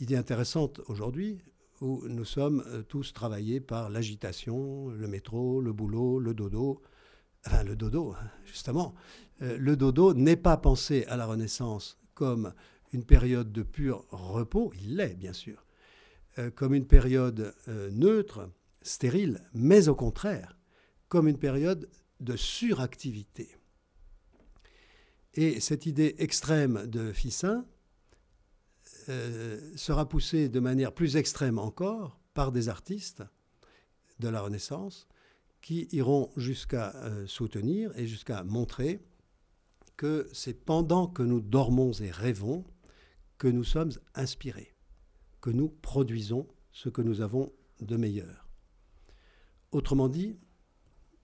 Idée 0.00 0.16
intéressante 0.16 0.80
aujourd'hui 0.88 1.40
où 1.80 2.02
nous 2.08 2.24
sommes 2.24 2.64
euh, 2.66 2.82
tous 2.82 3.12
travaillés 3.12 3.60
par 3.60 3.90
l'agitation, 3.90 4.88
le 4.88 5.06
métro, 5.06 5.60
le 5.60 5.72
boulot, 5.72 6.18
le 6.18 6.34
dodo. 6.34 6.82
Enfin, 7.46 7.62
le 7.62 7.76
dodo, 7.76 8.16
justement. 8.44 8.94
Euh, 9.42 9.56
le 9.58 9.76
dodo 9.76 10.12
n'est 10.12 10.36
pas 10.36 10.56
pensé 10.56 11.04
à 11.04 11.16
la 11.16 11.26
Renaissance 11.26 11.96
comme 12.14 12.52
une 12.92 13.04
période 13.04 13.52
de 13.52 13.62
pur 13.62 14.06
repos, 14.10 14.72
il 14.80 14.96
l'est 14.96 15.14
bien 15.14 15.32
sûr, 15.32 15.64
euh, 16.38 16.50
comme 16.50 16.74
une 16.74 16.86
période 16.86 17.54
neutre, 17.92 18.50
stérile, 18.82 19.40
mais 19.52 19.88
au 19.88 19.94
contraire, 19.94 20.58
comme 21.08 21.28
une 21.28 21.38
période 21.38 21.88
de 22.20 22.36
suractivité. 22.36 23.56
Et 25.34 25.60
cette 25.60 25.86
idée 25.86 26.14
extrême 26.18 26.86
de 26.86 27.12
Ficin 27.12 27.66
euh, 29.08 29.60
sera 29.76 30.08
poussée 30.08 30.48
de 30.48 30.60
manière 30.60 30.92
plus 30.92 31.16
extrême 31.16 31.58
encore 31.58 32.20
par 32.34 32.52
des 32.52 32.68
artistes 32.68 33.22
de 34.20 34.28
la 34.28 34.40
Renaissance 34.40 35.08
qui 35.60 35.88
iront 35.92 36.30
jusqu'à 36.36 36.94
soutenir 37.26 37.90
et 37.98 38.06
jusqu'à 38.06 38.44
montrer 38.44 39.00
que 39.96 40.28
c'est 40.32 40.64
pendant 40.64 41.06
que 41.06 41.22
nous 41.22 41.40
dormons 41.40 41.92
et 41.92 42.10
rêvons 42.10 42.64
que 43.38 43.48
nous 43.48 43.64
sommes 43.64 43.92
inspirés, 44.14 44.74
que 45.40 45.50
nous 45.50 45.68
produisons 45.68 46.46
ce 46.72 46.88
que 46.88 47.02
nous 47.02 47.20
avons 47.20 47.52
de 47.80 47.96
meilleur. 47.96 48.48
Autrement 49.72 50.08
dit, 50.08 50.36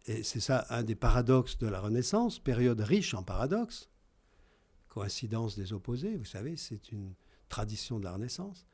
et 0.06 0.22
c'est 0.22 0.40
ça 0.40 0.66
un 0.70 0.82
des 0.82 0.94
paradoxes 0.94 1.58
de 1.58 1.66
la 1.66 1.80
Renaissance, 1.80 2.38
période 2.38 2.80
riche 2.80 3.14
en 3.14 3.22
paradoxes, 3.22 3.89
coïncidence 4.90 5.56
des 5.56 5.72
opposés, 5.72 6.16
vous 6.16 6.26
savez, 6.26 6.56
c'est 6.56 6.92
une 6.92 7.14
tradition 7.48 7.98
de 7.98 8.04
la 8.04 8.12
Renaissance. 8.12 8.66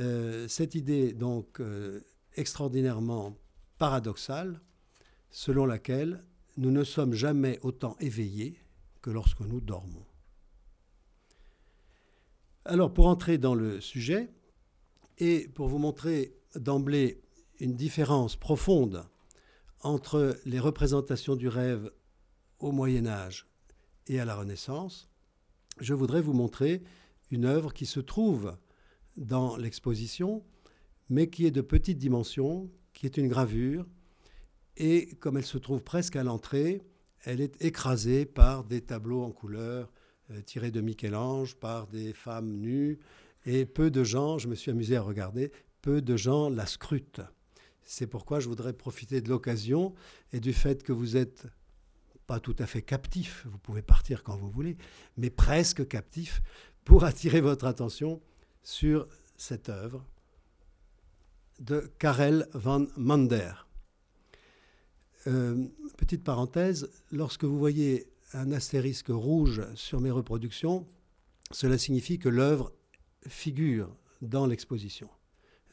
Euh, 0.00 0.48
cette 0.48 0.74
idée 0.74 1.12
donc 1.12 1.60
euh, 1.60 2.00
extraordinairement 2.36 3.36
paradoxale, 3.76 4.60
selon 5.30 5.66
laquelle 5.66 6.24
nous 6.56 6.70
ne 6.70 6.84
sommes 6.84 7.12
jamais 7.12 7.58
autant 7.62 7.96
éveillés 8.00 8.58
que 9.02 9.10
lorsque 9.10 9.40
nous 9.40 9.60
dormons. 9.60 10.06
Alors, 12.64 12.94
pour 12.94 13.08
entrer 13.08 13.36
dans 13.36 13.54
le 13.54 13.80
sujet, 13.80 14.30
et 15.18 15.48
pour 15.48 15.68
vous 15.68 15.78
montrer 15.78 16.36
d'emblée 16.56 17.22
une 17.60 17.74
différence 17.74 18.36
profonde 18.36 19.04
entre 19.82 20.36
les 20.44 20.58
représentations 20.58 21.36
du 21.36 21.48
rêve 21.48 21.90
au 22.58 22.72
Moyen 22.72 23.06
Âge 23.06 23.46
et 24.06 24.18
à 24.18 24.24
la 24.24 24.34
Renaissance, 24.34 25.08
je 25.80 25.94
voudrais 25.94 26.20
vous 26.20 26.32
montrer 26.32 26.82
une 27.30 27.44
œuvre 27.44 27.72
qui 27.72 27.86
se 27.86 28.00
trouve 28.00 28.56
dans 29.16 29.56
l'exposition, 29.56 30.44
mais 31.08 31.28
qui 31.28 31.46
est 31.46 31.50
de 31.50 31.60
petite 31.60 31.98
dimension, 31.98 32.70
qui 32.92 33.06
est 33.06 33.16
une 33.16 33.28
gravure, 33.28 33.86
et 34.76 35.14
comme 35.20 35.36
elle 35.36 35.44
se 35.44 35.58
trouve 35.58 35.82
presque 35.82 36.16
à 36.16 36.24
l'entrée, 36.24 36.82
elle 37.24 37.40
est 37.40 37.62
écrasée 37.64 38.26
par 38.26 38.64
des 38.64 38.80
tableaux 38.80 39.22
en 39.22 39.30
couleur, 39.30 39.92
euh, 40.30 40.40
tiré 40.42 40.70
de 40.70 40.80
Michel-Ange 40.80 41.56
par 41.56 41.86
des 41.86 42.12
femmes 42.12 42.56
nues. 42.56 42.98
Et 43.46 43.66
peu 43.66 43.90
de 43.90 44.04
gens, 44.04 44.38
je 44.38 44.48
me 44.48 44.54
suis 44.54 44.70
amusé 44.70 44.96
à 44.96 45.02
regarder, 45.02 45.52
peu 45.80 46.02
de 46.02 46.16
gens 46.16 46.48
la 46.48 46.66
scrutent. 46.66 47.20
C'est 47.82 48.06
pourquoi 48.06 48.40
je 48.40 48.48
voudrais 48.48 48.72
profiter 48.72 49.20
de 49.20 49.28
l'occasion 49.28 49.94
et 50.32 50.40
du 50.40 50.52
fait 50.52 50.82
que 50.82 50.92
vous 50.92 51.16
êtes 51.16 51.46
pas 52.26 52.40
tout 52.40 52.56
à 52.58 52.66
fait 52.66 52.82
captif, 52.82 53.46
vous 53.50 53.58
pouvez 53.58 53.82
partir 53.82 54.22
quand 54.22 54.36
vous 54.36 54.50
voulez, 54.50 54.76
mais 55.16 55.30
presque 55.30 55.86
captif, 55.86 56.42
pour 56.84 57.04
attirer 57.04 57.40
votre 57.40 57.66
attention 57.66 58.20
sur 58.62 59.06
cette 59.36 59.68
œuvre 59.68 60.04
de 61.60 61.90
Karel 61.98 62.48
van 62.54 62.86
Mander. 62.96 63.52
Euh, 65.26 65.66
petite 65.96 66.24
parenthèse, 66.24 66.90
lorsque 67.10 67.44
vous 67.44 67.58
voyez 67.58 68.08
un 68.32 68.52
astérisque 68.52 69.08
rouge 69.08 69.62
sur 69.74 70.00
mes 70.00 70.10
reproductions, 70.10 70.86
cela 71.50 71.78
signifie 71.78 72.18
que 72.18 72.28
l'œuvre 72.28 72.72
figure 73.26 73.94
dans 74.20 74.46
l'exposition. 74.46 75.08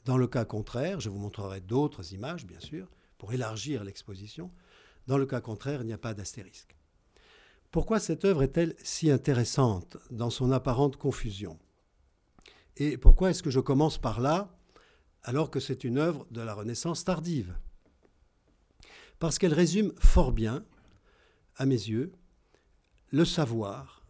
Dans 0.06 0.18
le 0.18 0.28
cas 0.28 0.46
contraire, 0.46 1.00
je 1.00 1.10
vous 1.10 1.20
montrerai 1.20 1.62
d'autres 1.62 2.14
images, 2.14 2.46
bien 2.46 2.60
sûr, 2.60 2.90
pour 3.18 3.34
élargir 3.34 3.84
l'exposition. 3.84 4.52
Dans 5.08 5.18
le 5.18 5.26
cas 5.26 5.42
contraire, 5.42 5.82
il 5.82 5.88
n'y 5.88 5.94
a 5.94 5.98
pas 5.98 6.14
d'astérisque. 6.14 6.76
Pourquoi 7.72 8.00
cette 8.00 8.26
œuvre 8.26 8.44
est-elle 8.44 8.76
si 8.84 9.10
intéressante 9.10 9.98
dans 10.10 10.30
son 10.30 10.52
apparente 10.52 10.98
confusion? 10.98 11.58
Et 12.78 12.98
pourquoi 12.98 13.30
est-ce 13.30 13.44
que 13.44 13.50
je 13.50 13.60
commence 13.60 13.98
par 13.98 14.20
là 14.20 14.58
alors 15.24 15.52
que 15.52 15.60
c'est 15.60 15.84
une 15.84 15.98
œuvre 15.98 16.26
de 16.32 16.42
la 16.42 16.54
Renaissance 16.54 17.06
tardive? 17.06 17.56
Parce 19.20 19.38
qu'elle 19.38 19.54
résume 19.54 19.94
fort 20.00 20.32
bien, 20.32 20.66
à 21.56 21.66
mes 21.66 21.76
yeux, 21.76 22.12
le 23.12 23.24
savoir, 23.24 24.04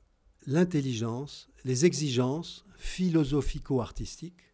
l'intelligence, 0.47 1.49
les 1.63 1.85
exigences 1.85 2.65
philosophico-artistiques 2.77 4.53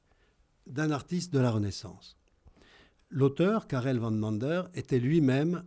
d'un 0.65 0.91
artiste 0.91 1.33
de 1.33 1.39
la 1.39 1.51
Renaissance. 1.51 2.17
L'auteur, 3.09 3.67
Karel 3.67 3.99
van 3.99 4.11
Mander, 4.11 4.63
était 4.73 4.99
lui-même 4.99 5.63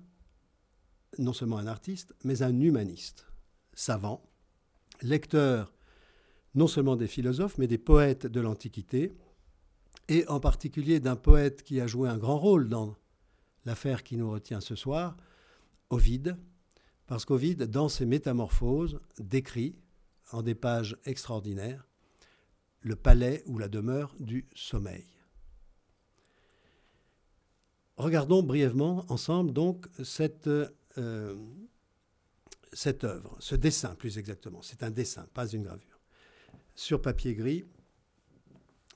non 1.19 1.33
seulement 1.33 1.59
un 1.59 1.67
artiste, 1.67 2.15
mais 2.25 2.43
un 2.43 2.59
humaniste, 2.61 3.27
savant, 3.75 4.23
lecteur 5.03 5.73
non 6.55 6.67
seulement 6.67 6.97
des 6.97 7.07
philosophes, 7.07 7.59
mais 7.59 7.67
des 7.67 7.79
poètes 7.79 8.27
de 8.27 8.41
l'Antiquité, 8.41 9.13
et 10.09 10.27
en 10.27 10.41
particulier 10.41 10.99
d'un 10.99 11.17
poète 11.17 11.63
qui 11.63 11.81
a 11.81 11.87
joué 11.87 12.09
un 12.09 12.19
grand 12.19 12.39
rôle 12.39 12.69
dans 12.69 12.97
l'affaire 13.65 14.03
qui 14.03 14.17
nous 14.17 14.31
retient 14.31 14.61
ce 14.61 14.75
soir, 14.75 15.17
Ovide, 15.91 16.37
parce 17.07 17.25
qu'Ovide, 17.25 17.65
dans 17.65 17.89
ses 17.89 18.07
Métamorphoses, 18.07 19.01
décrit, 19.19 19.77
en 20.33 20.43
des 20.43 20.55
pages 20.55 20.97
extraordinaires, 21.05 21.87
le 22.83 22.97
palais 22.97 23.43
ou 23.47 23.59
la 23.59 23.69
demeure 23.69 24.15
du 24.21 24.49
sommeil. 24.55 25.07
Regardons 27.97 28.43
brièvement 28.43 29.05
ensemble 29.09 29.53
donc 29.53 29.87
cette, 30.03 30.49
euh, 30.99 31.37
cette 32.73 33.05
œuvre, 33.05 33.37
ce 33.41 33.55
dessin 33.55 33.95
plus 33.95 34.19
exactement. 34.19 34.63
C'est 34.63 34.83
un 34.83 34.91
dessin, 34.91 35.27
pas 35.35 35.47
une 35.49 35.65
gravure. 35.65 36.01
Sur 36.75 37.03
papier 37.03 37.35
gris, 37.35 37.65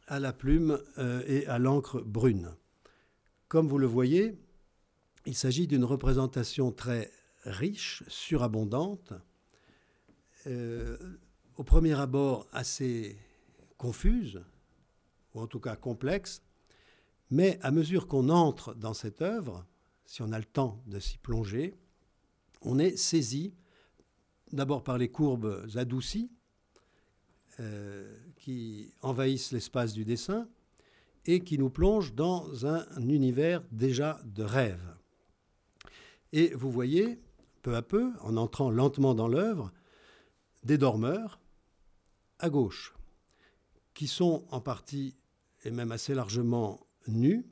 à 0.07 0.21
la 0.21 0.33
plume 0.33 0.81
euh, 0.99 1.23
et 1.27 1.47
à 1.47 1.59
l'encre 1.59 2.01
brune. 2.01 2.55
Comme 3.49 3.69
vous 3.69 3.79
le 3.79 3.87
voyez, 3.87 4.37
il 5.27 5.35
s'agit 5.35 5.67
d'une 5.67 5.85
représentation 5.85 6.73
très 6.73 7.11
riche, 7.45 8.03
surabondante, 8.09 9.13
euh, 10.47 10.97
au 11.57 11.65
premier 11.65 11.99
abord 11.99 12.47
assez 12.53 13.17
confuse, 13.79 14.43
ou 15.35 15.41
en 15.41 15.47
tout 15.47 15.61
cas 15.61 15.77
complexe, 15.77 16.43
mais 17.31 17.59
à 17.63 17.71
mesure 17.71 18.07
qu'on 18.07 18.29
entre 18.29 18.75
dans 18.75 18.95
cette 18.95 19.23
œuvre, 19.23 19.67
si 20.05 20.23
on 20.23 20.33
a 20.33 20.39
le 20.39 20.45
temps 20.45 20.83
de 20.87 20.99
s'y 20.99 21.19
plonger, 21.19 21.75
on 22.65 22.79
est 22.79 22.97
saisi 22.97 23.55
d'abord 24.53 24.83
par 24.83 24.99
les 24.99 25.09
courbes 25.09 25.67
adoucies 25.75 26.31
euh, 27.61 28.17
qui 28.37 28.93
envahissent 29.01 29.53
l'espace 29.53 29.93
du 29.93 30.05
dessin 30.05 30.49
et 31.27 31.41
qui 31.41 31.59
nous 31.59 31.71
plongent 31.71 32.15
dans 32.15 32.67
un 32.67 32.85
univers 33.09 33.63
déjà 33.71 34.21
de 34.25 34.43
rêve. 34.43 34.97
Et 36.33 36.53
vous 36.55 36.71
voyez, 36.71 37.21
peu 37.63 37.77
à 37.77 37.83
peu, 37.83 38.13
en 38.21 38.37
entrant 38.37 38.71
lentement 38.71 39.15
dans 39.15 39.29
l'œuvre, 39.29 39.73
des 40.65 40.79
dormeurs 40.79 41.41
à 42.39 42.51
gauche, 42.51 42.95
qui 43.95 44.09
sont 44.09 44.45
en 44.51 44.61
partie 44.61 45.15
et 45.65 45.71
même 45.71 45.93
assez 45.93 46.15
largement 46.15 46.87
nus 47.07 47.47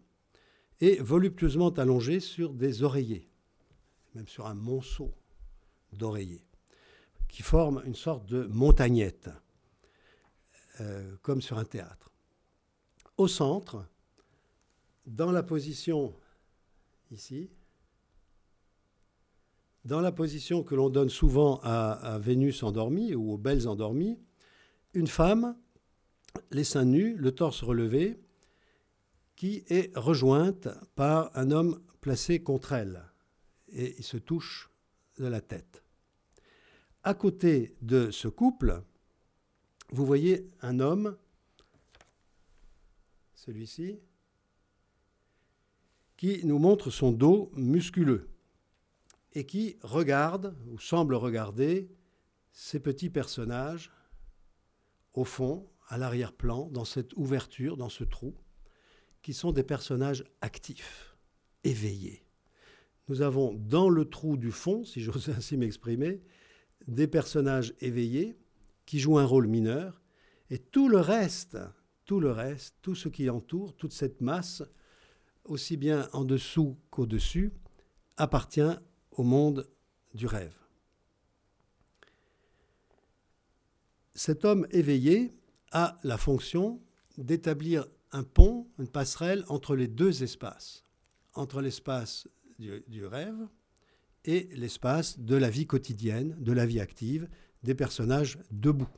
et 0.80 0.96
voluptueusement 0.96 1.70
allongés 1.70 2.20
sur 2.20 2.52
des 2.52 2.82
oreillers, 2.82 3.30
même 4.14 4.28
sur 4.28 4.46
un 4.46 4.54
monceau 4.54 5.12
d'oreillers, 5.92 6.44
qui 7.28 7.42
forment 7.42 7.82
une 7.84 7.94
sorte 7.94 8.26
de 8.26 8.44
montagnette. 8.46 9.30
Euh, 10.80 11.16
comme 11.20 11.42
sur 11.42 11.58
un 11.58 11.66
théâtre. 11.66 12.10
Au 13.18 13.28
centre, 13.28 13.86
dans 15.04 15.30
la 15.30 15.42
position 15.42 16.14
ici, 17.10 17.50
dans 19.84 20.00
la 20.00 20.12
position 20.12 20.62
que 20.62 20.74
l'on 20.74 20.88
donne 20.88 21.10
souvent 21.10 21.60
à, 21.62 22.18
Vénus 22.18 22.62
endormie 22.62 23.14
ou 23.14 23.32
aux 23.32 23.38
belles 23.38 23.68
endormies, 23.68 24.18
une 24.94 25.08
femme, 25.08 25.56
les 26.50 26.64
seins 26.64 26.86
nus, 26.86 27.16
le 27.16 27.32
torse 27.32 27.62
relevé, 27.62 28.18
qui 29.36 29.64
est 29.68 29.94
rejointe 29.94 30.68
par 30.94 31.30
un 31.36 31.50
homme 31.50 31.82
placé 32.00 32.42
contre 32.42 32.72
elle, 32.72 33.11
et 33.72 33.94
il 33.98 34.04
se 34.04 34.16
touche 34.16 34.70
de 35.18 35.26
la 35.26 35.40
tête. 35.40 35.82
À 37.02 37.14
côté 37.14 37.74
de 37.80 38.10
ce 38.10 38.28
couple, 38.28 38.82
vous 39.90 40.06
voyez 40.06 40.48
un 40.60 40.80
homme, 40.80 41.16
celui-ci, 43.34 43.98
qui 46.16 46.46
nous 46.46 46.58
montre 46.58 46.90
son 46.90 47.10
dos 47.10 47.50
musculeux 47.54 48.30
et 49.32 49.44
qui 49.44 49.76
regarde 49.82 50.56
ou 50.68 50.78
semble 50.78 51.14
regarder 51.14 51.90
ces 52.52 52.78
petits 52.78 53.10
personnages 53.10 53.90
au 55.14 55.24
fond, 55.24 55.68
à 55.88 55.98
l'arrière-plan, 55.98 56.68
dans 56.70 56.84
cette 56.84 57.12
ouverture, 57.14 57.76
dans 57.76 57.88
ce 57.88 58.04
trou, 58.04 58.34
qui 59.20 59.34
sont 59.34 59.52
des 59.52 59.62
personnages 59.62 60.24
actifs, 60.40 61.16
éveillés. 61.64 62.24
Nous 63.08 63.22
avons 63.22 63.54
dans 63.54 63.88
le 63.88 64.04
trou 64.04 64.36
du 64.36 64.52
fond, 64.52 64.84
si 64.84 65.00
j'ose 65.00 65.28
ainsi 65.36 65.56
m'exprimer, 65.56 66.22
des 66.86 67.06
personnages 67.06 67.74
éveillés 67.80 68.36
qui 68.86 68.98
joue 68.98 69.18
un 69.18 69.24
rôle 69.24 69.46
mineur, 69.46 70.00
et 70.50 70.58
tout 70.58 70.88
le 70.88 70.98
reste, 70.98 71.58
tout 72.04 72.20
le 72.20 72.30
reste, 72.30 72.76
tout 72.82 72.94
ce 72.94 73.08
qui 73.08 73.30
entoure, 73.30 73.74
toute 73.74 73.92
cette 73.92 74.20
masse, 74.20 74.62
aussi 75.44 75.76
bien 75.76 76.08
en 76.12 76.24
dessous 76.24 76.78
qu'au-dessus, 76.90 77.52
appartient 78.16 78.60
au 79.12 79.22
monde 79.22 79.68
du 80.14 80.26
rêve. 80.26 80.54
Cet 84.14 84.44
homme 84.44 84.66
éveillé 84.70 85.32
a 85.70 85.96
la 86.02 86.18
fonction 86.18 86.82
d'établir 87.16 87.86
un 88.12 88.24
pont, 88.24 88.68
une 88.78 88.88
passerelle 88.88 89.44
entre 89.48 89.74
les 89.74 89.88
deux 89.88 90.22
espaces, 90.22 90.84
entre 91.34 91.62
l'espace 91.62 92.28
du, 92.88 93.06
rêve 93.06 93.48
et 94.24 94.48
l'espace 94.52 95.18
de 95.18 95.36
la 95.36 95.50
vie 95.50 95.66
quotidienne, 95.66 96.36
de 96.38 96.52
la 96.52 96.66
vie 96.66 96.80
active, 96.80 97.28
des 97.62 97.74
personnages 97.74 98.38
debout. 98.50 98.88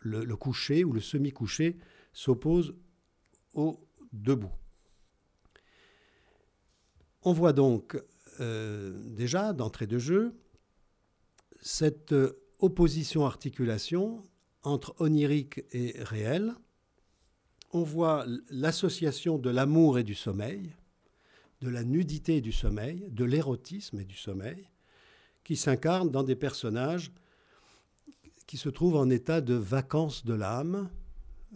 Le, 0.00 0.24
couché 0.36 0.84
ou 0.84 0.92
le 0.92 1.00
semi-couché 1.00 1.78
s'oppose 2.12 2.74
au 3.54 3.80
debout. 4.12 4.52
On 7.22 7.32
voit 7.32 7.52
donc 7.52 8.00
euh, 8.40 8.98
déjà 9.06 9.52
d'entrée 9.52 9.86
de 9.86 9.98
jeu 9.98 10.34
cette 11.60 12.14
opposition-articulation 12.58 14.22
entre 14.62 14.94
onirique 14.98 15.64
et 15.72 15.94
réel. 16.02 16.54
On 17.72 17.82
voit 17.82 18.26
l'association 18.50 19.38
de 19.38 19.50
l'amour 19.50 19.98
et 19.98 20.04
du 20.04 20.14
sommeil, 20.14 20.74
de 21.60 21.68
la 21.68 21.84
nudité 21.84 22.40
du 22.40 22.52
sommeil, 22.52 23.06
de 23.10 23.24
l'érotisme 23.24 23.98
et 24.00 24.04
du 24.04 24.16
sommeil, 24.16 24.68
qui 25.44 25.56
s'incarnent 25.56 26.10
dans 26.10 26.22
des 26.22 26.36
personnages 26.36 27.12
qui 28.46 28.56
se 28.56 28.68
trouve 28.70 28.96
en 28.96 29.10
état 29.10 29.40
de 29.40 29.54
vacances 29.54 30.24
de 30.24 30.32
l'âme, 30.32 30.90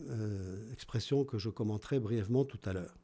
euh, 0.08 0.72
expression 0.72 1.24
que 1.24 1.38
je 1.38 1.48
commenterai 1.48 1.98
brièvement 2.00 2.44
tout 2.44 2.60
à 2.64 2.72
l'heure. 2.72 2.96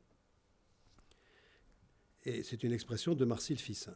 Et 2.24 2.42
c'est 2.42 2.62
une 2.64 2.72
expression 2.72 3.14
de 3.14 3.24
Marcille 3.24 3.58
Fissin. 3.58 3.94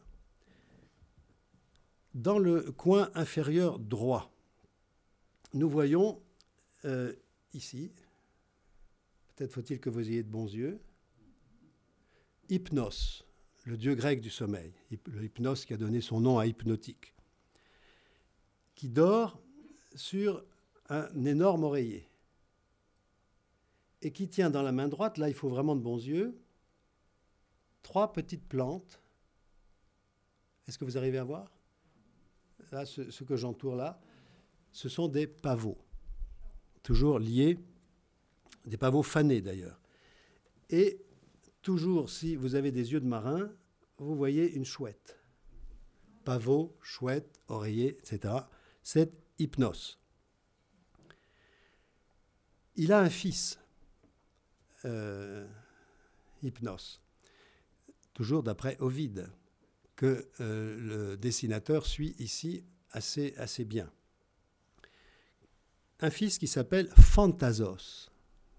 Dans 2.15 2.39
le 2.39 2.71
coin 2.71 3.11
inférieur 3.13 3.79
droit, 3.79 4.31
nous 5.53 5.69
voyons 5.69 6.21
euh, 6.85 7.13
ici, 7.53 7.91
peut-être 9.35 9.51
faut-il 9.51 9.79
que 9.79 9.89
vous 9.89 10.09
ayez 10.09 10.23
de 10.23 10.29
bons 10.29 10.51
yeux, 10.51 10.79
Hypnos, 12.49 13.25
le 13.65 13.77
dieu 13.77 13.95
grec 13.95 14.21
du 14.21 14.29
sommeil, 14.29 14.73
le 15.07 15.23
hypnos 15.23 15.65
qui 15.65 15.73
a 15.73 15.77
donné 15.77 16.01
son 16.01 16.19
nom 16.19 16.39
à 16.39 16.45
hypnotique. 16.45 17.13
qui 18.75 18.89
dort 18.89 19.39
sur 19.95 20.43
un 20.89 21.25
énorme 21.25 21.63
oreiller 21.63 22.09
et 24.01 24.11
qui 24.11 24.27
tient 24.27 24.49
dans 24.49 24.61
la 24.61 24.71
main 24.71 24.87
droite, 24.87 25.17
là 25.17 25.29
il 25.29 25.35
faut 25.35 25.49
vraiment 25.49 25.75
de 25.75 25.81
bons 25.81 26.03
yeux, 26.05 26.37
trois 27.83 28.11
petites 28.11 28.45
plantes. 28.45 28.99
Est-ce 30.67 30.77
que 30.77 30.85
vous 30.85 30.97
arrivez 30.97 31.17
à 31.17 31.23
voir? 31.23 31.51
Là, 32.71 32.85
ce, 32.85 33.23
que 33.23 33.35
j'entoure 33.35 33.75
là, 33.75 33.99
ce 34.71 34.89
sont 34.89 35.07
des 35.07 35.27
pavots, 35.27 35.77
toujours 36.81 37.19
liés, 37.19 37.59
des 38.65 38.77
pavots 38.77 39.03
fanés 39.03 39.41
d'ailleurs. 39.41 39.79
Et 40.69 40.99
toujours, 41.63 42.09
si 42.11 42.35
vous 42.35 42.53
avez 42.53 42.71
des 42.71 42.91
yeux 42.91 42.99
de 42.99 43.07
marin, 43.07 43.51
vous 43.97 44.15
voyez 44.15 44.51
une 44.53 44.65
chouette. 44.65 45.19
Pavot, 46.25 46.77
chouette, 46.81 47.41
oreiller, 47.47 47.97
etc. 47.97 48.35
C'est 48.83 49.11
Hypnos. 49.39 49.99
Il 52.75 52.91
a 52.91 52.99
un 52.99 53.09
fils, 53.09 53.59
euh, 54.85 55.47
Hypnos, 56.41 57.01
toujours 58.13 58.43
d'après 58.43 58.77
Ovide, 58.79 59.29
que 59.95 60.27
euh, 60.39 60.77
le 60.79 61.17
dessinateur 61.17 61.85
suit 61.85 62.15
ici 62.19 62.65
assez, 62.91 63.33
assez 63.37 63.63
bien. 63.63 63.91
Un 65.99 66.09
fils 66.09 66.37
qui 66.37 66.47
s'appelle 66.47 66.89
Phantasos. 66.97 68.09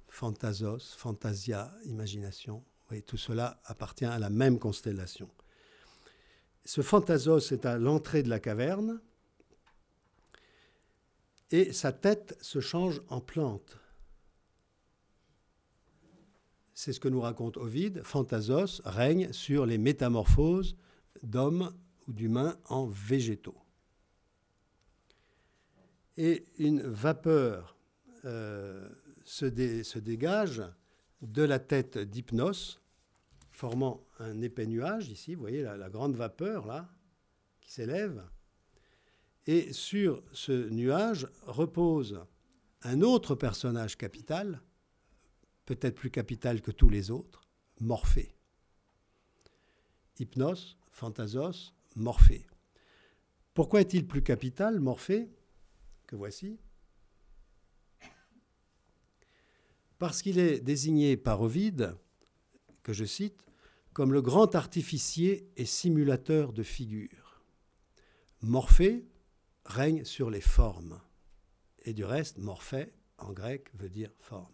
Phantasos, 0.08 0.94
Fantasia, 0.96 1.74
imagination. 1.84 2.64
Oui, 2.94 3.02
tout 3.02 3.16
cela 3.16 3.60
appartient 3.64 4.04
à 4.04 4.20
la 4.20 4.30
même 4.30 4.60
constellation. 4.60 5.28
Ce 6.64 6.80
Phantasos 6.80 7.50
est 7.50 7.66
à 7.66 7.76
l'entrée 7.76 8.22
de 8.22 8.28
la 8.28 8.38
caverne 8.38 9.00
et 11.50 11.72
sa 11.72 11.90
tête 11.90 12.38
se 12.40 12.60
change 12.60 13.02
en 13.08 13.20
plante. 13.20 13.78
C'est 16.72 16.92
ce 16.92 17.00
que 17.00 17.08
nous 17.08 17.20
raconte 17.20 17.56
Ovide. 17.56 18.00
Phantasos 18.04 18.80
règne 18.84 19.32
sur 19.32 19.66
les 19.66 19.78
métamorphoses 19.78 20.76
d'hommes 21.24 21.74
ou 22.06 22.12
d'humains 22.12 22.56
en 22.66 22.86
végétaux. 22.86 23.58
Et 26.16 26.44
une 26.58 26.82
vapeur 26.82 27.76
euh, 28.24 28.88
se, 29.24 29.46
dégage 29.98 30.62
de 31.22 31.42
la 31.42 31.58
tête 31.58 31.98
d'Hypnos, 31.98 32.78
formant 33.54 34.04
un 34.18 34.42
épais 34.42 34.66
nuage 34.66 35.08
ici, 35.10 35.34
vous 35.34 35.40
voyez 35.40 35.62
la, 35.62 35.88
grande 35.88 36.16
vapeur 36.16 36.66
là, 36.66 36.90
qui 37.60 37.72
s'élève. 37.72 38.22
Et 39.46 39.72
sur 39.72 40.24
ce 40.32 40.68
nuage 40.70 41.28
repose 41.46 42.20
un 42.82 43.00
autre 43.00 43.36
personnage 43.36 43.96
capital, 43.96 44.60
peut-être 45.66 45.94
plus 45.94 46.10
capital 46.10 46.62
que 46.62 46.72
tous 46.72 46.88
les 46.88 47.12
autres, 47.12 47.48
Morphée. 47.80 48.34
Hypnos, 50.18 50.76
Phantasos, 50.90 51.74
Morphée. 51.94 52.46
Pourquoi 53.54 53.82
est-il 53.82 54.06
plus 54.06 54.22
capital, 54.22 54.80
Morphée, 54.80 55.30
que 56.08 56.16
voici? 56.16 56.58
Parce 59.98 60.22
qu'il 60.22 60.40
est 60.40 60.58
désigné 60.58 61.16
par 61.16 61.40
Ovide, 61.40 61.96
que 62.84 62.92
je 62.92 63.04
cite, 63.04 63.48
comme 63.92 64.12
le 64.12 64.22
grand 64.22 64.54
artificier 64.54 65.50
et 65.56 65.64
simulateur 65.64 66.52
de 66.52 66.62
figures. 66.62 67.42
Morphée 68.40 69.08
règne 69.64 70.04
sur 70.04 70.30
les 70.30 70.40
formes. 70.40 71.00
Et 71.84 71.92
du 71.92 72.04
reste, 72.04 72.38
morphée, 72.38 72.92
en 73.18 73.32
grec, 73.32 73.70
veut 73.74 73.88
dire 73.88 74.10
forme. 74.20 74.52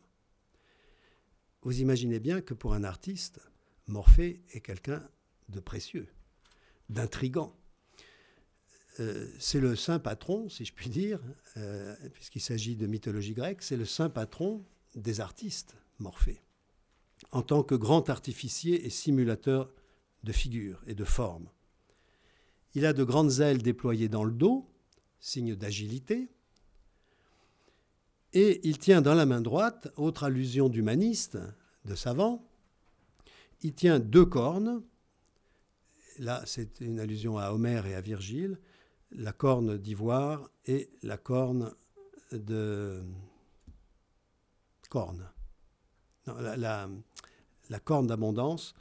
Vous 1.63 1.81
imaginez 1.81 2.21
bien 2.21 2.41
que 2.41 2.55
pour 2.55 2.73
un 2.73 2.85
artiste, 2.85 3.41
Morphée 3.87 4.43
est 4.51 4.61
quelqu'un 4.61 5.07
de 5.49 5.61
précieux, 5.61 6.09
d'intrigant. 6.89 7.57
Euh, 9.01 9.29
c'est 9.39 9.61
le 9.61 9.77
saint 9.77 9.99
patron, 9.99 10.49
si 10.49 10.65
je 10.65 10.73
puis 10.73 10.91
dire, 10.91 11.21
euh, 11.57 11.95
puisqu'il 12.13 12.41
s'agit 12.41 12.77
de 12.77 12.87
mythologie 12.87 13.35
grecque, 13.35 13.63
c'est 13.63 13.77
le 13.77 13.85
saint 13.85 14.11
patron 14.11 14.65
des 14.95 15.21
artistes, 15.21 15.77
Morphée, 15.99 16.41
en 17.33 17.43
tant 17.43 17.63
que 17.63 17.75
grand 17.75 18.09
artificier 18.11 18.87
et 18.87 18.91
simulateur 18.91 19.73
de 20.25 20.33
figures 20.33 20.83
et 20.87 20.95
de 20.95 21.05
formes. 21.05 21.49
Il 22.75 22.87
a 22.87 22.93
de 22.93 23.05
grandes 23.05 23.41
ailes 23.41 23.63
déployées 23.63 24.09
dans 24.09 24.25
le 24.25 24.33
dos, 24.33 24.69
signe 25.19 25.55
d'agilité, 25.55 26.29
et 28.33 28.61
il 28.63 28.79
tient 28.79 29.03
dans 29.03 29.15
la 29.15 29.27
main 29.27 29.41
droite, 29.41 29.89
autre 29.97 30.25
allusion 30.25 30.69
d'humaniste, 30.69 31.39
de 31.85 31.95
savant, 31.95 32.47
il 33.63 33.75
tient 33.75 33.99
deux 33.99 34.25
cornes. 34.25 34.83
Là, 36.19 36.43
c'est 36.47 36.81
une 36.81 37.01
allusion 37.01 37.39
à 37.39 37.51
Homère 37.51 37.87
et 37.87 37.95
à 37.95 38.01
Virgile, 38.01 38.59
la 39.11 39.33
corne 39.33 39.79
d'ivoire 39.79 40.51
et 40.67 40.91
la 41.03 41.17
corne 41.17 41.73
de 42.33 43.03
corne. 44.89 45.29
La, 46.27 46.89
corne 47.85 48.07
d'abondance, 48.07 48.75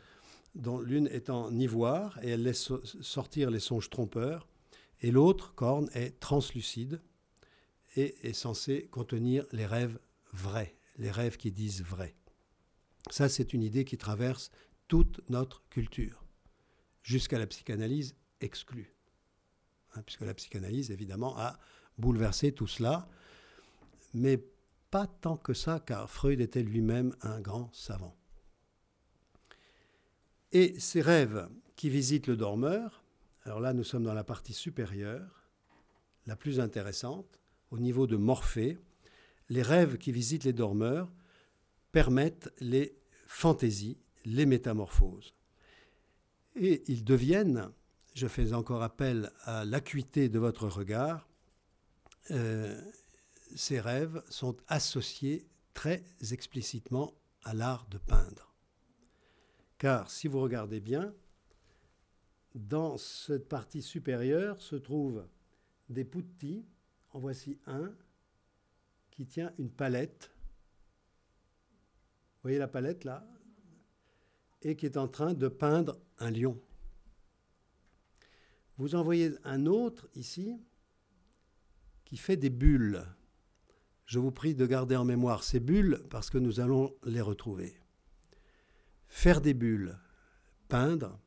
dont 0.56 0.80
l'une 0.80 1.08
est 1.08 1.30
en 1.30 1.58
ivoire 1.58 2.20
et 2.24 2.30
elle 2.30 2.44
laisse 2.44 2.72
sortir 3.02 3.50
les 3.50 3.60
songes 3.60 3.90
trompeurs, 3.90 4.48
et 5.02 5.12
l'autre 5.12 5.54
corne 5.56 5.90
est 5.94 6.20
translucide 6.20 7.02
et 7.96 8.28
est 8.28 8.34
censé 8.34 8.88
contenir 8.92 9.46
les 9.52 9.66
rêves 9.66 10.00
vrais, 10.34 10.76
les 10.98 11.12
rêves 11.12 11.38
qui 11.38 11.52
disent 11.52 11.84
vrai. 11.84 12.16
Ça, 13.10 13.30
c'est 13.30 13.54
une 13.54 13.64
idée 13.64 13.86
qui 13.86 13.98
traverse 13.98 14.52
toute 14.88 15.22
notre 15.30 15.64
culture, 15.70 16.26
jusqu'à 17.04 17.40
la 17.40 17.48
psychanalyse 17.48 18.16
exclue. 18.42 18.94
Hein, 19.96 20.02
puisque 20.04 20.22
la 20.22 20.34
psychanalyse, 20.34 20.92
évidemment, 20.92 21.38
a 21.38 21.58
bouleversé 21.98 22.52
tout 22.52 22.68
cela, 22.68 23.08
mais 24.14 24.44
pas 24.92 25.08
tant 25.08 25.38
que 25.38 25.54
ça, 25.54 25.80
car 25.80 26.10
Freud 26.10 26.42
était 26.42 26.64
lui-même 26.64 27.16
un 27.22 27.40
grand 27.40 27.74
savant. 27.74 28.16
Et 30.52 30.80
ces 30.80 31.02
rêves 31.02 31.48
qui 31.76 31.90
visitent 31.90 32.28
le 32.28 32.36
dormeur, 32.36 33.04
alors 33.44 33.60
là 33.60 33.74
nous 33.74 33.84
sommes 33.84 34.04
dans 34.04 34.14
la 34.14 34.24
partie 34.24 34.54
supérieure, 34.54 35.48
la 36.26 36.36
plus 36.36 36.60
intéressante, 36.60 37.40
au 37.72 37.80
niveau 37.80 38.08
de 38.08 38.18
Morphée, 38.18 38.78
les 39.50 39.62
rêves 39.62 39.98
qui 39.98 40.12
visitent 40.12 40.44
les 40.44 40.54
dormeurs 40.54 41.12
permettent 41.92 42.52
les 42.60 42.96
fantaisies, 43.26 43.98
les 44.26 44.46
métamorphoses. 44.46 45.34
Et 46.56 46.84
ils 46.88 47.04
deviennent, 47.04 47.72
je 48.16 48.28
fais 48.28 48.54
encore 48.54 48.84
appel 48.84 49.32
à 49.44 49.66
l'acuité 49.66 50.30
de 50.30 50.40
votre 50.40 50.68
regard, 50.68 51.28
euh, 52.32 52.80
ces 53.56 53.80
rêves 53.80 54.24
sont 54.30 54.58
associés 54.68 55.48
très 55.74 56.04
explicitement 56.32 57.14
à 57.44 57.54
l'art 57.54 57.88
de 57.88 57.98
peindre. 57.98 58.54
Car 59.78 60.12
si 60.12 60.28
vous 60.28 60.42
regardez 60.42 60.80
bien, 60.80 61.14
dans 62.56 62.98
cette 62.98 63.48
partie 63.48 63.82
supérieure 63.82 64.62
se 64.62 64.76
trouvent 64.76 65.28
des 65.88 66.04
putti, 66.04 66.66
en 67.12 67.20
voici 67.20 67.58
un 67.66 67.94
qui 69.12 69.26
tient 69.26 69.54
une 69.58 69.72
palette. 69.72 70.32
Vous 72.36 72.44
voyez 72.44 72.58
la 72.58 72.68
palette 72.68 73.04
là? 73.04 73.28
Et 74.62 74.76
qui 74.76 74.86
est 74.86 74.98
en 74.98 75.08
train 75.08 75.34
de 75.34 75.48
peindre 75.48 76.00
un 76.18 76.32
lion. 76.32 76.62
Vous 78.78 78.96
en 78.96 79.04
voyez 79.04 79.32
un 79.44 79.66
autre 79.66 80.10
ici 80.16 80.58
qui 82.06 82.18
fait 82.18 82.38
des 82.38 82.50
bulles. 82.50 83.06
Je 84.10 84.18
vous 84.18 84.32
prie 84.32 84.56
de 84.56 84.66
garder 84.66 84.96
en 84.96 85.06
mémoire 85.06 85.44
ces 85.44 85.60
bulles 85.60 86.02
parce 86.10 86.32
que 86.32 86.40
nous 86.40 86.60
allons 86.60 86.96
les 87.06 87.22
retrouver. 87.22 87.80
Faire 89.08 89.40
des 89.40 89.54
bulles, 89.54 90.00
peindre, 90.68 91.20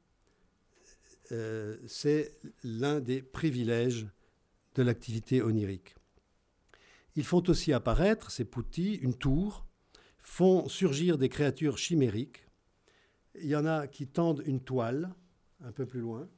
euh, 1.31 1.79
c'est 1.87 2.35
l'un 2.65 2.99
des 2.99 3.23
privilèges 3.23 4.09
de 4.75 4.83
l'activité 4.83 5.43
onirique. 5.43 5.95
Ils 7.15 7.25
font 7.25 7.49
aussi 7.49 7.73
apparaître, 7.73 8.33
ces 8.33 8.45
poutis, 8.45 8.95
une 8.95 9.15
tour, 9.15 9.65
font 10.19 10.69
surgir 10.69 11.19
des 11.19 11.29
créatures 11.29 11.79
chimériques. 11.79 12.49
Il 13.37 13.47
y 13.47 13.55
en 13.55 13.65
a 13.65 13.87
qui 13.87 14.09
tendent 14.09 14.43
une 14.45 14.61
toile 14.61 15.15
un 15.61 15.71
peu 15.71 15.87
plus 15.87 16.01
loin. 16.01 16.29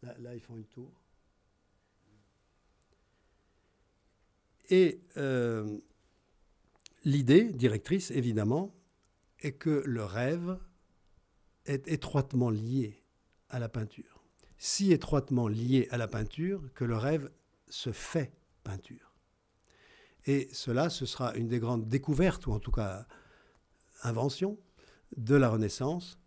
Là, 0.00 0.34
ils 0.34 0.40
font 0.40 0.56
une 0.56 0.64
tour. 0.64 0.98
Et 4.68 5.00
euh, 5.16 5.78
l'idée 7.04 7.52
directrice, 7.52 8.10
évidemment, 8.10 8.74
est 9.40 9.52
que 9.52 9.82
le 9.86 10.04
rêve 10.04 10.58
est 11.66 11.86
étroitement 11.88 12.50
lié 12.50 13.02
à 13.48 13.58
la 13.58 13.68
peinture 13.68 14.16
si 14.58 14.92
étroitement 14.92 15.48
lié 15.48 15.88
à 15.90 15.96
la 15.96 16.08
peinture 16.08 16.62
que 16.74 16.84
le 16.84 16.96
rêve 16.96 17.30
se 17.68 17.92
fait 17.92 18.32
peinture. 18.64 19.14
Et 20.24 20.48
cela, 20.52 20.90
ce 20.90 21.06
sera 21.06 21.34
une 21.34 21.48
des 21.48 21.60
grandes 21.60 21.88
découvertes, 21.88 22.46
ou 22.46 22.52
en 22.52 22.58
tout 22.58 22.72
cas 22.72 23.06
inventions, 24.02 24.58
de 25.16 25.36
la 25.36 25.48
Renaissance, 25.48 26.18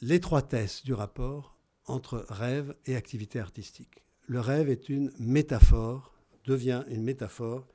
l'étroitesse 0.00 0.84
du 0.84 0.94
rapport 0.94 1.58
entre 1.86 2.24
rêve 2.28 2.76
et 2.84 2.96
activité 2.96 3.40
artistique. 3.40 4.04
Le 4.26 4.40
rêve 4.40 4.68
est 4.68 4.88
une 4.88 5.12
métaphore, 5.18 6.14
devient 6.46 6.84
une 6.88 7.02
métaphore 7.02 7.66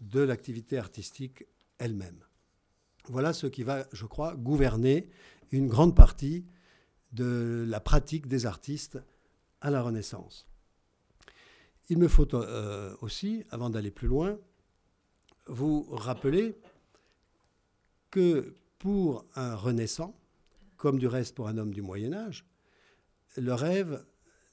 de 0.00 0.20
l'activité 0.20 0.78
artistique 0.78 1.46
elle-même. 1.78 2.22
Voilà 3.06 3.32
ce 3.32 3.46
qui 3.46 3.62
va, 3.62 3.86
je 3.92 4.04
crois, 4.04 4.36
gouverner 4.36 5.08
une 5.50 5.68
grande 5.68 5.96
partie 5.96 6.44
de 7.12 7.64
la 7.66 7.80
pratique 7.80 8.26
des 8.26 8.44
artistes 8.44 8.98
à 9.60 9.70
la 9.70 9.82
Renaissance. 9.82 10.46
Il 11.88 11.98
me 11.98 12.08
faut 12.08 12.34
euh, 12.34 12.94
aussi, 13.00 13.44
avant 13.50 13.70
d'aller 13.70 13.90
plus 13.90 14.08
loin, 14.08 14.38
vous 15.46 15.86
rappeler 15.90 16.54
que 18.10 18.54
pour 18.78 19.24
un 19.34 19.54
renaissant, 19.56 20.14
comme 20.76 20.98
du 20.98 21.06
reste 21.06 21.34
pour 21.34 21.48
un 21.48 21.56
homme 21.56 21.72
du 21.72 21.80
Moyen 21.80 22.12
Âge, 22.12 22.44
le 23.36 23.54
rêve 23.54 24.04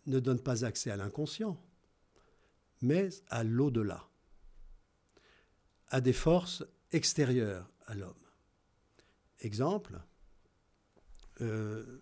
ne 0.05 0.19
donne 0.19 0.39
pas 0.39 0.63
accès 0.63 0.91
à 0.91 0.95
l'inconscient, 0.95 1.59
mais 2.85 3.09
à 3.29 3.43
l'au-delà, 3.43 4.07
à 5.89 6.01
des 6.01 6.13
forces 6.13 6.63
extérieures 6.91 7.69
à 7.87 7.95
l'homme. 7.95 8.13
Exemple, 9.39 9.99
euh, 11.41 12.01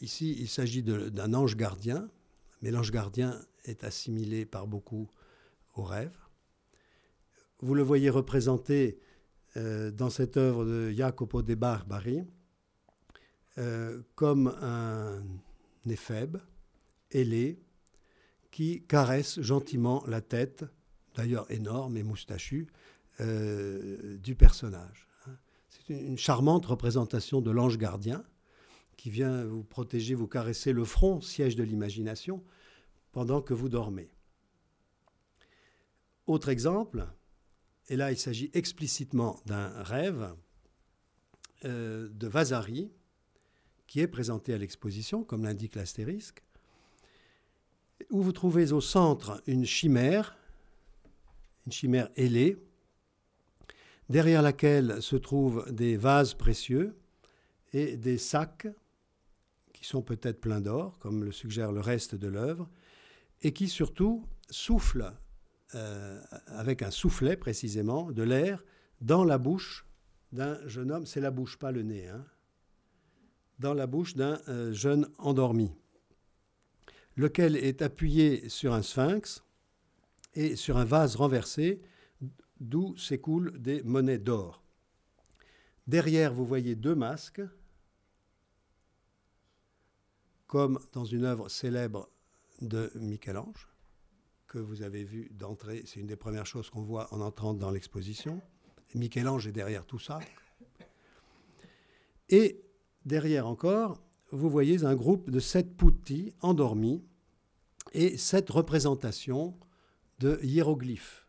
ici 0.00 0.34
il 0.38 0.48
s'agit 0.48 0.82
d'un 0.82 1.34
ange 1.34 1.56
gardien, 1.56 2.08
mais 2.62 2.70
l'ange 2.70 2.90
gardien 2.90 3.40
est 3.64 3.84
assimilé 3.84 4.44
par 4.46 4.66
beaucoup 4.66 5.08
au 5.74 5.82
rêve. 5.82 6.16
Vous 7.60 7.74
le 7.74 7.82
voyez 7.82 8.10
représenté 8.10 8.98
euh, 9.56 9.90
dans 9.90 10.10
cette 10.10 10.36
œuvre 10.36 10.64
de 10.64 10.90
Jacopo 10.90 11.42
de 11.42 11.54
Barbari 11.54 12.24
euh, 13.58 14.02
comme 14.14 14.48
un 14.62 15.22
éphèbe 15.86 16.38
ailé 17.10 17.61
qui 18.52 18.82
caresse 18.82 19.40
gentiment 19.40 20.04
la 20.06 20.20
tête, 20.20 20.64
d'ailleurs 21.16 21.50
énorme 21.50 21.96
et 21.96 22.04
moustachue, 22.04 22.68
euh, 23.20 24.16
du 24.18 24.36
personnage. 24.36 25.08
C'est 25.68 25.94
une 25.94 26.18
charmante 26.18 26.66
représentation 26.66 27.40
de 27.40 27.50
l'ange 27.50 27.78
gardien 27.78 28.22
qui 28.96 29.10
vient 29.10 29.44
vous 29.44 29.64
protéger, 29.64 30.14
vous 30.14 30.28
caresser 30.28 30.72
le 30.72 30.84
front, 30.84 31.20
siège 31.20 31.56
de 31.56 31.64
l'imagination, 31.64 32.44
pendant 33.10 33.40
que 33.40 33.54
vous 33.54 33.68
dormez. 33.68 34.10
Autre 36.26 36.50
exemple, 36.50 37.06
et 37.88 37.96
là 37.96 38.12
il 38.12 38.18
s'agit 38.18 38.50
explicitement 38.52 39.40
d'un 39.46 39.70
rêve 39.82 40.34
euh, 41.64 42.08
de 42.10 42.26
Vasari, 42.28 42.92
qui 43.86 44.00
est 44.00 44.06
présenté 44.06 44.52
à 44.54 44.58
l'exposition, 44.58 45.24
comme 45.24 45.42
l'indique 45.42 45.74
l'astérisque, 45.74 46.42
où 48.10 48.22
vous 48.22 48.32
trouvez 48.32 48.72
au 48.72 48.80
centre 48.80 49.42
une 49.46 49.64
chimère, 49.64 50.36
une 51.66 51.72
chimère 51.72 52.08
ailée, 52.16 52.56
derrière 54.08 54.42
laquelle 54.42 55.00
se 55.00 55.16
trouvent 55.16 55.64
des 55.70 55.96
vases 55.96 56.34
précieux 56.34 56.96
et 57.72 57.96
des 57.96 58.18
sacs 58.18 58.68
qui 59.72 59.86
sont 59.86 60.02
peut-être 60.02 60.40
pleins 60.40 60.60
d'or, 60.60 60.98
comme 60.98 61.24
le 61.24 61.32
suggère 61.32 61.72
le 61.72 61.80
reste 61.80 62.14
de 62.14 62.28
l'œuvre, 62.28 62.68
et 63.40 63.52
qui 63.52 63.68
surtout 63.68 64.24
souffle, 64.50 65.12
euh, 65.74 66.20
avec 66.46 66.82
un 66.82 66.90
soufflet 66.90 67.36
précisément, 67.36 68.12
de 68.12 68.22
l'air 68.22 68.64
dans 69.00 69.24
la 69.24 69.38
bouche 69.38 69.86
d'un 70.30 70.58
jeune 70.68 70.92
homme, 70.92 71.06
c'est 71.06 71.20
la 71.20 71.30
bouche, 71.30 71.58
pas 71.58 71.72
le 71.72 71.82
nez, 71.82 72.08
hein, 72.08 72.24
dans 73.58 73.74
la 73.74 73.86
bouche 73.86 74.14
d'un 74.14 74.40
euh, 74.48 74.72
jeune 74.72 75.08
endormi, 75.18 75.72
lequel 77.16 77.56
est 77.56 77.82
appuyé 77.82 78.48
sur 78.48 78.72
un 78.72 78.82
sphinx 78.82 79.42
et 80.34 80.56
sur 80.56 80.76
un 80.76 80.84
vase 80.84 81.16
renversé 81.16 81.82
d'où 82.60 82.96
s'écoulent 82.96 83.58
des 83.58 83.82
monnaies 83.82 84.18
d'or. 84.18 84.62
Derrière, 85.86 86.32
vous 86.32 86.46
voyez 86.46 86.76
deux 86.76 86.94
masques, 86.94 87.42
comme 90.46 90.78
dans 90.92 91.04
une 91.04 91.24
œuvre 91.24 91.48
célèbre 91.48 92.08
de 92.60 92.90
Michel-Ange, 92.94 93.68
que 94.46 94.58
vous 94.58 94.82
avez 94.82 95.02
vu 95.02 95.28
d'entrée. 95.32 95.82
C'est 95.86 96.00
une 96.00 96.06
des 96.06 96.16
premières 96.16 96.46
choses 96.46 96.70
qu'on 96.70 96.82
voit 96.82 97.12
en 97.12 97.20
entrant 97.20 97.54
dans 97.54 97.70
l'exposition. 97.70 98.40
Michel-Ange 98.94 99.46
est 99.46 99.52
derrière 99.52 99.86
tout 99.86 99.98
ça. 99.98 100.20
Et 102.28 102.62
derrière 103.04 103.46
encore, 103.46 104.00
vous 104.32 104.50
voyez 104.50 104.84
un 104.84 104.94
groupe 104.94 105.30
de 105.30 105.38
sept 105.38 105.76
putti 105.76 106.34
endormis 106.40 107.04
et 107.92 108.16
sept 108.16 108.50
représentations 108.50 109.54
de 110.18 110.40
hiéroglyphes 110.42 111.22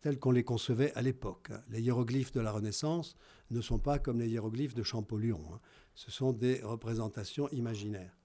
tels 0.00 0.18
qu'on 0.18 0.30
les 0.30 0.44
concevait 0.44 0.92
à 0.94 1.02
l'époque. 1.02 1.50
Les 1.70 1.82
hiéroglyphes 1.82 2.32
de 2.32 2.40
la 2.40 2.52
Renaissance 2.52 3.16
ne 3.50 3.60
sont 3.60 3.78
pas 3.78 3.98
comme 3.98 4.20
les 4.20 4.28
hiéroglyphes 4.28 4.74
de 4.74 4.84
Champollion. 4.84 5.40
Hein. 5.52 5.60
Ce 5.94 6.10
sont 6.10 6.32
des 6.32 6.60
représentations 6.62 7.48
imaginaires. 7.50 8.16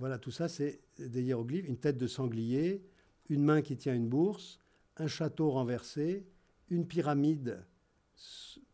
Voilà, 0.00 0.18
tout 0.18 0.30
ça, 0.30 0.48
c'est 0.48 0.80
des 0.98 1.22
hiéroglyphes. 1.22 1.68
Une 1.68 1.76
tête 1.76 1.98
de 1.98 2.06
sanglier, 2.06 2.82
une 3.28 3.44
main 3.44 3.62
qui 3.62 3.76
tient 3.76 3.94
une 3.94 4.08
bourse, 4.08 4.58
un 4.96 5.06
château 5.06 5.50
renversé, 5.50 6.26
une 6.68 6.86
pyramide 6.86 7.64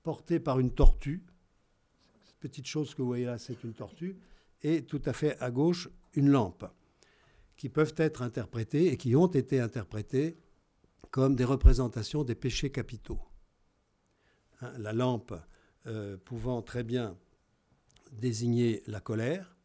portée 0.03 0.41
par 0.41 0.59
une 0.59 0.73
tortue. 0.73 1.27
Petite 2.41 2.67
chose 2.67 2.95
que 2.95 3.03
vous 3.03 3.09
voyez 3.09 3.27
là, 3.27 3.39
c'est 3.39 3.63
une 3.65 3.73
tortue. 3.73 4.17
Et 4.63 4.83
tout 4.85 5.03
à 5.05 5.13
fait 5.13 5.39
à 5.41 5.51
gauche, 5.51 5.89
une 6.15 6.31
lampe, 6.31 6.65
qui 7.57 7.69
peuvent 7.69 7.95
être 7.97 8.23
interprétées 8.23 8.93
et 8.93 8.97
qui 8.97 9.17
ont 9.17 9.27
été 9.27 9.61
interprétées 9.61 10.37
comme 11.11 11.35
des 11.35 11.45
représentations 11.45 12.25
des 12.25 12.35
péchés 12.35 12.71
capitaux. 12.71 13.21
Hein, 14.61 14.73
la 14.79 14.93
lampe 14.93 15.35
euh, 15.87 16.17
pouvant 16.17 16.63
très 16.63 16.83
bien 16.83 17.17
désigner 18.13 18.83
la 18.87 19.01
colère, 19.01 19.57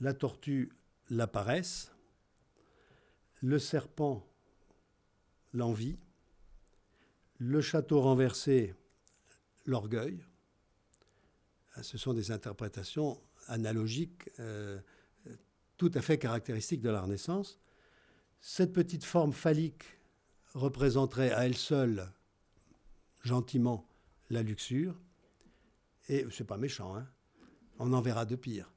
la 0.00 0.14
tortue 0.14 0.72
la 1.10 1.26
paresse, 1.26 1.92
le 3.40 3.58
serpent 3.58 4.26
l'envie, 5.52 5.98
le 7.38 7.60
château 7.60 8.00
renversé 8.00 8.74
l'orgueil. 9.66 10.24
Ce 11.82 11.98
sont 11.98 12.12
des 12.14 12.30
interprétations 12.30 13.20
analogiques 13.48 14.30
euh, 14.38 14.78
tout 15.76 15.90
à 15.94 16.00
fait 16.00 16.18
caractéristiques 16.18 16.80
de 16.80 16.90
la 16.90 17.00
Renaissance. 17.00 17.58
Cette 18.40 18.72
petite 18.72 19.04
forme 19.04 19.32
phallique 19.32 19.84
représenterait 20.54 21.32
à 21.32 21.46
elle 21.46 21.56
seule 21.56 22.10
gentiment 23.22 23.88
la 24.30 24.42
luxure. 24.42 24.94
Et 26.08 26.26
c'est 26.30 26.46
pas 26.46 26.58
méchant, 26.58 26.94
hein 26.96 27.08
on 27.78 27.92
en 27.92 28.00
verra 28.00 28.24
de 28.24 28.36
pire. 28.36 28.70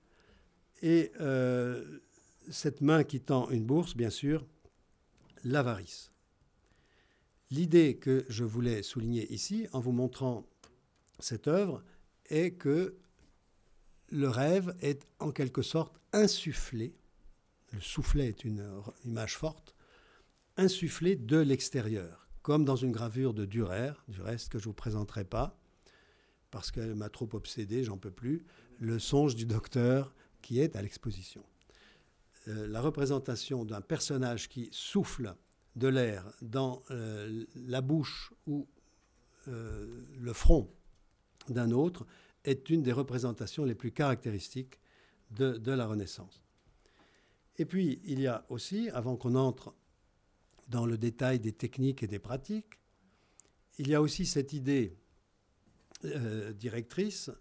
Et 0.82 1.12
euh, 1.20 2.00
cette 2.50 2.82
main 2.82 3.04
qui 3.04 3.20
tend 3.20 3.50
une 3.50 3.66
bourse, 3.66 3.96
bien 3.96 4.10
sûr, 4.10 4.46
l'avarice. 5.44 6.12
L'idée 7.50 7.98
que 7.98 8.26
je 8.30 8.44
voulais 8.44 8.84
souligner 8.84 9.32
ici, 9.32 9.68
en 9.72 9.80
vous 9.80 9.92
montrant 9.92 10.46
cette 11.20 11.48
œuvre, 11.48 11.84
est 12.30 12.52
que 12.52 12.96
le 14.10 14.30
rêve 14.30 14.76
est 14.82 15.06
en 15.20 15.32
quelque 15.32 15.62
sorte 15.62 16.00
insufflé, 16.14 16.96
le 17.74 17.82
soufflet 17.82 18.28
est 18.28 18.46
une 18.46 18.66
image 19.06 19.38
forte, 19.38 19.76
insufflé 20.56 21.16
de 21.16 21.38
l'extérieur, 21.38 22.28
comme 22.42 22.66
dans 22.66 22.76
une 22.76 22.92
gravure 22.92 23.34
de 23.34 23.46
Durer, 23.46 23.92
du 24.08 24.22
reste 24.22 24.50
que 24.50 24.58
je 24.58 24.64
ne 24.64 24.70
vous 24.70 24.74
présenterai 24.74 25.26
pas, 25.26 25.60
parce 26.52 26.72
qu'elle 26.72 26.96
m'a 26.96 27.10
trop 27.10 27.30
obsédé, 27.34 27.84
j'en 27.84 27.98
peux 27.98 28.12
plus, 28.12 28.46
le 28.80 29.00
songe 29.00 29.36
du 29.36 29.46
docteur 29.46 30.16
qui 30.42 30.60
est 30.60 30.76
à 30.76 30.82
l'exposition. 30.82 31.44
Euh, 32.48 32.68
la 32.68 32.82
représentation 32.82 33.66
d'un 33.66 33.82
personnage 33.82 34.48
qui 34.48 34.70
souffle 34.72 35.36
de 35.76 35.88
l'air 35.88 36.32
dans 36.42 36.82
euh, 36.92 37.46
la 37.56 37.82
bouche 37.82 38.34
ou 38.46 38.68
euh, 39.48 40.06
le 40.18 40.34
front 40.34 40.72
d'un 41.52 41.72
autre 41.72 42.06
est 42.44 42.70
une 42.70 42.84
des 42.84 42.92
représentations 42.92 43.66
les 43.66 43.76
plus 43.76 43.92
caractéristiques 43.92 44.80
de, 45.32 45.72
la 45.72 45.86
Renaissance. 45.86 46.42
Et 47.58 47.66
puis, 47.66 48.00
il 48.06 48.20
y 48.20 48.28
a 48.28 48.46
aussi, 48.50 48.90
avant 48.90 49.18
qu'on 49.18 49.36
entre 49.36 49.74
dans 50.70 50.86
le 50.86 50.98
détail 50.98 51.40
des 51.40 51.52
techniques 51.52 52.04
et 52.04 52.08
des 52.08 52.20
pratiques, 52.20 52.80
il 53.78 53.90
y 53.90 53.96
a 53.96 54.02
aussi 54.02 54.26
cette 54.26 54.54
idée 54.54 54.98
directrice 56.56 57.32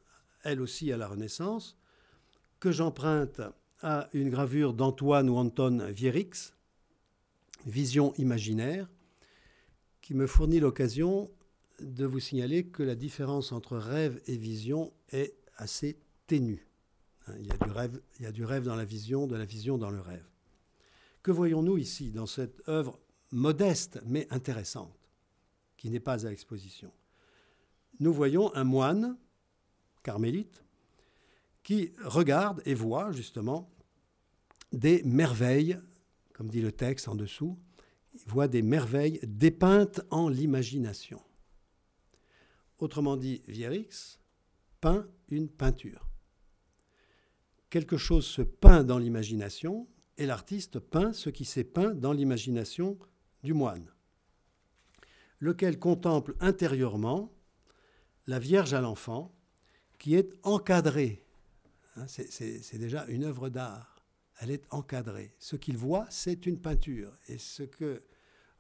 elle 0.46 0.60
aussi 0.60 0.92
à 0.92 0.96
la 0.96 1.08
Renaissance, 1.08 1.76
que 2.60 2.70
j'emprunte 2.70 3.40
à 3.82 4.08
une 4.12 4.30
gravure 4.30 4.74
d'Antoine 4.74 5.28
ou 5.28 5.36
Anton 5.36 5.90
Vierix, 5.90 6.54
vision 7.66 8.14
imaginaire, 8.14 8.88
qui 10.00 10.14
me 10.14 10.26
fournit 10.28 10.60
l'occasion 10.60 11.28
de 11.80 12.06
vous 12.06 12.20
signaler 12.20 12.66
que 12.66 12.82
la 12.82 12.94
différence 12.94 13.52
entre 13.52 13.76
rêve 13.76 14.20
et 14.26 14.36
vision 14.36 14.92
est 15.10 15.34
assez 15.56 15.98
ténue. 16.26 16.66
Hein, 17.26 17.34
il 17.38 17.46
y, 17.46 17.50
a 17.50 17.56
du 17.56 17.70
rêve, 17.70 18.00
il 18.18 18.22
y 18.22 18.26
a 18.26 18.32
du 18.32 18.44
rêve 18.44 18.64
dans 18.64 18.76
la 18.76 18.84
vision, 18.84 19.26
de 19.26 19.36
la 19.36 19.44
vision 19.44 19.78
dans 19.78 19.90
le 19.90 20.00
rêve. 20.00 20.26
Que 21.22 21.30
voyons-nous 21.30 21.78
ici 21.78 22.12
dans 22.12 22.26
cette 22.26 22.66
œuvre 22.68 23.00
modeste 23.32 24.00
mais 24.06 24.26
intéressante, 24.30 24.96
qui 25.76 25.90
n'est 25.90 26.00
pas 26.00 26.26
à 26.26 26.30
l'exposition 26.30 26.92
Nous 28.00 28.12
voyons 28.12 28.54
un 28.54 28.64
moine 28.64 29.16
carmélite 30.02 30.62
qui 31.62 31.92
regarde 32.04 32.62
et 32.64 32.74
voit 32.74 33.10
justement 33.10 33.68
des 34.72 35.02
merveilles, 35.02 35.78
comme 36.32 36.48
dit 36.48 36.60
le 36.60 36.72
texte 36.72 37.08
en 37.08 37.16
dessous, 37.16 37.58
il 38.14 38.30
voit 38.30 38.48
des 38.48 38.62
merveilles 38.62 39.20
dépeintes 39.24 40.00
en 40.10 40.28
l'imagination. 40.28 41.20
Autrement 42.78 43.16
dit, 43.16 43.42
Vierix 43.46 44.18
peint 44.80 45.06
une 45.28 45.48
peinture. 45.48 46.08
Quelque 47.70 47.96
chose 47.96 48.26
se 48.26 48.42
peint 48.42 48.84
dans 48.84 48.98
l'imagination 48.98 49.88
et 50.18 50.26
l'artiste 50.26 50.78
peint 50.78 51.12
ce 51.12 51.30
qui 51.30 51.44
s'est 51.44 51.64
peint 51.64 51.94
dans 51.94 52.12
l'imagination 52.12 52.98
du 53.42 53.54
moine, 53.54 53.92
lequel 55.40 55.78
contemple 55.78 56.36
intérieurement 56.40 57.32
la 58.26 58.38
Vierge 58.38 58.74
à 58.74 58.80
l'enfant 58.80 59.34
qui 59.98 60.14
est 60.14 60.32
encadrée. 60.42 61.24
Hein, 61.96 62.06
c'est 62.08 62.78
déjà 62.78 63.06
une 63.06 63.24
œuvre 63.24 63.48
d'art. 63.48 64.04
Elle 64.40 64.50
est 64.50 64.66
encadrée. 64.70 65.34
Ce 65.38 65.56
qu'il 65.56 65.78
voit, 65.78 66.06
c'est 66.10 66.46
une 66.46 66.60
peinture. 66.60 67.12
Et 67.28 67.38
ce 67.38 67.62
que 67.62 68.02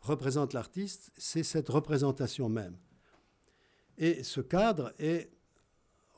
représente 0.00 0.54
l'artiste, 0.54 1.12
c'est 1.18 1.42
cette 1.42 1.68
représentation 1.68 2.48
même. 2.48 2.78
Et 3.98 4.22
ce 4.22 4.40
cadre 4.40 4.92
est 4.98 5.30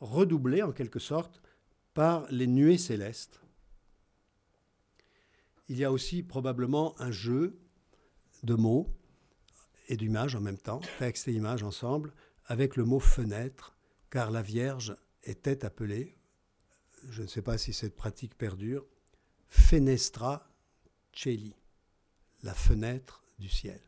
redoublé 0.01 0.63
en 0.63 0.73
quelque 0.73 0.99
sorte 0.99 1.43
par 1.95 2.27
les 2.31 2.47
nuées 2.47 2.79
célestes. 2.79 3.41
Il 5.69 5.79
y 5.79 5.85
a 5.85 5.93
aussi 5.93 6.23
probablement 6.23 6.99
un 7.01 7.11
jeu 7.11 7.59
de 8.43 8.55
mots 8.55 8.89
et 9.89 9.97
d'images 9.97 10.35
en 10.35 10.41
même 10.41 10.59
temps, 10.59 10.81
texte 10.99 11.29
et 11.29 11.33
images 11.33 11.63
ensemble, 11.63 12.13
avec 12.47 12.77
le 12.77 12.85
mot 12.85 13.01
fenêtre, 13.01 13.77
car 14.11 14.31
la 14.31 14.43
Vierge 14.43 14.97
était 15.25 15.65
appelée, 15.65 16.17
je 17.11 17.23
ne 17.23 17.27
sais 17.27 17.43
pas 17.43 17.59
si 17.59 17.73
cette 17.73 17.97
pratique 17.97 18.37
perdure, 18.37 18.87
fenestra 19.49 20.51
celi, 21.13 21.55
la 22.43 22.55
fenêtre 22.55 23.25
du 23.39 23.49
ciel. 23.49 23.81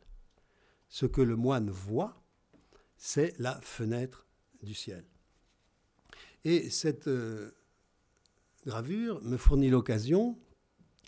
Ce 0.89 1.07
que 1.07 1.21
le 1.21 1.37
moine 1.37 1.71
voit, 1.71 2.20
c'est 3.01 3.35
la 3.39 3.59
fenêtre 3.63 4.27
du 4.63 4.75
ciel. 4.75 5.05
Et 6.45 6.69
cette 6.69 7.09
euh, 7.09 7.51
gravure 8.67 9.23
me 9.23 9.39
fournit 9.39 9.71
l'occasion, 9.71 10.39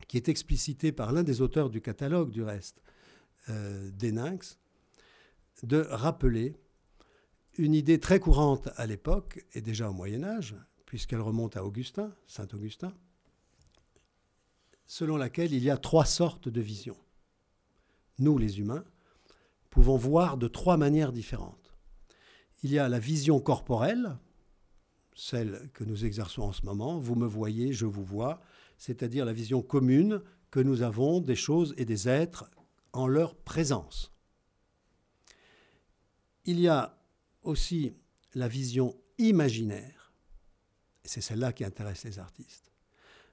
qui 0.09 0.17
est 0.17 0.29
explicitée 0.29 0.91
par 0.91 1.13
l'un 1.13 1.23
des 1.23 1.43
auteurs 1.43 1.69
du 1.71 1.81
catalogue 1.83 2.31
du 2.31 2.43
reste, 2.43 2.83
euh, 3.51 3.91
de 5.63 5.81
rappeler 5.91 6.57
une 7.59 7.75
idée 7.75 8.01
très 8.01 8.19
courante 8.19 8.71
à 8.77 8.87
l'époque, 8.87 9.45
et 9.53 9.61
déjà 9.61 9.91
au 9.91 9.93
Moyen 9.93 10.25
Âge, 10.25 10.57
puisqu'elle 10.87 11.21
remonte 11.21 11.59
à 11.59 11.65
Augustin, 11.65 12.11
Saint 12.27 12.49
Augustin, 12.55 12.93
selon 14.87 15.19
laquelle 15.19 15.53
il 15.53 15.63
y 15.63 15.71
a 15.71 15.77
trois 15.77 16.07
sortes 16.07 16.49
de 16.49 16.61
visions. 16.63 16.99
Nous, 18.19 18.39
les 18.39 18.61
humains, 18.61 18.85
pouvons 19.69 19.99
voir 19.99 20.39
de 20.39 20.49
trois 20.49 20.79
manières 20.79 21.13
différentes. 21.13 21.62
Il 22.63 22.73
y 22.73 22.79
a 22.79 22.89
la 22.89 22.99
vision 22.99 23.41
corporelle, 23.41 24.17
celle 25.15 25.71
que 25.75 25.85
nous 25.85 26.05
exerçons 26.05 26.43
en 26.43 26.53
ce 26.53 26.65
moment. 26.65 26.99
Vous 26.99 27.15
me 27.15 27.27
voyez, 27.27 27.73
je 27.73 27.87
vous 27.87 28.05
vois, 28.05 28.41
c'est-à-dire 28.79 29.25
la 29.25 29.33
vision 29.33 29.63
commune 29.63 30.23
que 30.51 30.61
nous 30.61 30.83
avons 30.83 31.21
des 31.21 31.37
choses 31.37 31.75
et 31.77 31.85
des 31.85 32.09
êtres 32.09 32.51
en 32.93 33.07
leur 33.07 33.35
présence. 33.35 34.13
Il 36.45 36.61
y 36.61 36.69
a 36.69 36.99
aussi 37.43 37.95
la 38.35 38.49
vision 38.49 38.97
imaginaire, 39.19 40.13
c'est 41.05 41.21
celle-là 41.21 41.53
qui 41.53 41.65
intéresse 41.65 42.05
les 42.05 42.19
artistes. 42.19 42.73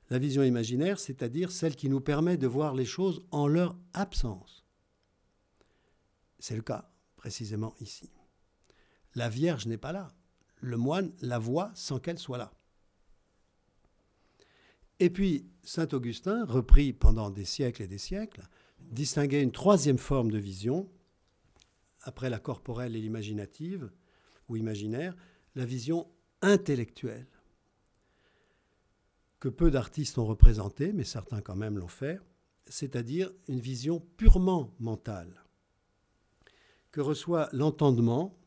La 0.10 0.18
vision 0.18 0.44
imaginaire, 0.44 1.00
c'est-à-dire 1.00 1.52
celle 1.52 1.76
qui 1.76 1.90
nous 1.90 2.02
permet 2.02 2.38
de 2.38 2.48
voir 2.48 2.74
les 2.74 2.86
choses 2.86 3.22
en 3.32 3.48
leur 3.48 3.76
absence. 3.94 4.66
C'est 6.40 6.56
le 6.56 6.62
cas 6.62 6.90
précisément 7.16 7.76
ici. 7.80 8.10
La 9.20 9.28
Vierge 9.28 9.66
n'est 9.66 9.78
pas 9.78 9.92
là. 9.92 10.14
Le 10.62 10.78
moine 10.78 11.12
la 11.20 11.40
voit 11.40 11.72
sans 11.76 12.00
qu'elle 12.00 12.18
soit 12.18 12.38
là. 12.38 12.54
Et 15.02 15.10
puis, 15.10 15.46
Saint 15.62 15.90
Augustin, 15.92 16.46
repris 16.46 16.94
pendant 16.94 17.30
des 17.30 17.44
siècles 17.44 17.82
et 17.82 17.88
des 17.88 17.98
siècles, 17.98 18.48
distinguait 18.80 19.44
une 19.44 19.52
troisième 19.52 19.98
forme 19.98 20.32
de 20.32 20.38
vision, 20.38 20.90
après 22.04 22.30
la 22.30 22.40
corporelle 22.40 22.96
et 22.96 23.02
l'imaginative, 23.02 23.92
ou 24.48 24.56
imaginaire, 24.56 25.18
la 25.54 25.66
vision 25.66 26.08
intellectuelle, 26.42 27.28
que 29.42 29.50
peu 29.50 29.70
d'artistes 29.70 30.18
ont 30.18 30.26
représentée, 30.26 30.94
mais 30.94 31.04
certains 31.04 31.42
quand 31.42 31.58
même 31.58 31.78
l'ont 31.78 31.90
fait, 31.90 32.22
c'est-à-dire 32.68 33.34
une 33.50 33.60
vision 33.60 34.00
purement 34.16 34.74
mentale, 34.80 35.44
que 36.94 37.02
reçoit 37.02 37.50
l'entendement 37.52 38.39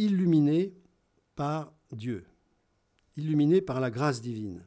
illuminé 0.00 0.74
par 1.36 1.74
Dieu, 1.92 2.26
illuminé 3.16 3.60
par 3.60 3.80
la 3.80 3.90
grâce 3.90 4.22
divine, 4.22 4.66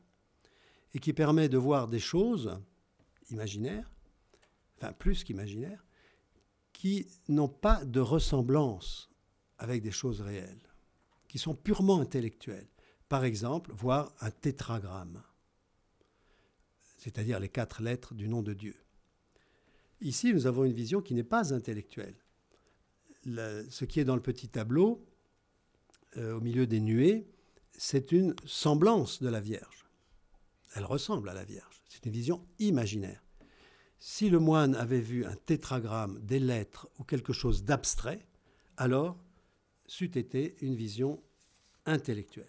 et 0.93 0.99
qui 0.99 1.11
permet 1.11 1.49
de 1.49 1.57
voir 1.57 1.87
des 1.87 1.99
choses 1.99 2.59
imaginaires, 3.31 3.89
enfin 4.77 4.93
plus 4.93 5.23
qu'imaginaires, 5.23 5.83
qui 6.71 7.07
n'ont 7.29 7.49
pas 7.49 7.83
de 7.83 7.99
ressemblance 7.99 9.09
avec 9.57 9.81
des 9.81 9.91
choses 9.91 10.21
réelles, 10.21 10.69
qui 11.27 11.39
sont 11.39 11.55
purement 11.55 11.99
intellectuelles. 11.99 12.69
Par 13.09 13.25
exemple, 13.25 13.71
voir 13.73 14.13
un 14.21 14.29
tétragramme, 14.29 15.23
c'est-à-dire 16.97 17.39
les 17.39 17.49
quatre 17.49 17.81
lettres 17.81 18.13
du 18.13 18.27
nom 18.27 18.43
de 18.43 18.53
Dieu. 18.53 18.75
Ici, 19.99 20.31
nous 20.31 20.45
avons 20.45 20.63
une 20.63 20.73
vision 20.73 21.01
qui 21.01 21.15
n'est 21.15 21.23
pas 21.23 21.53
intellectuelle. 21.55 22.17
ce 23.25 23.85
qui 23.85 23.99
est 23.99 24.05
dans 24.05 24.15
le 24.15 24.21
petit 24.21 24.49
tableau 24.49 25.03
euh, 26.17 26.37
au 26.37 26.41
milieu 26.41 26.67
des 26.67 26.79
nuées, 26.79 27.27
c'est 27.77 28.11
une 28.11 28.35
semblance 28.45 29.21
de 29.21 29.29
la 29.29 29.39
Vierge. 29.39 29.85
Elle 30.75 30.85
ressemble 30.85 31.29
à 31.29 31.33
la 31.33 31.43
Vierge. 31.43 31.81
C'est 31.89 32.05
une 32.05 32.11
vision 32.11 32.45
imaginaire. 32.59 33.23
Si 33.99 34.29
le 34.29 34.39
moine 34.39 34.75
avait 34.75 34.99
vu 34.99 35.25
un 35.25 35.35
tétragramme, 35.35 36.19
des 36.21 36.39
lettres 36.39 36.89
ou 36.99 37.03
quelque 37.03 37.33
chose 37.33 37.63
d'abstrait, 37.63 38.25
alors 38.77 39.17
c'eût 39.87 40.17
été 40.17 40.55
une 40.61 40.75
vision 40.75 41.21
intellectuelle. 41.85 42.45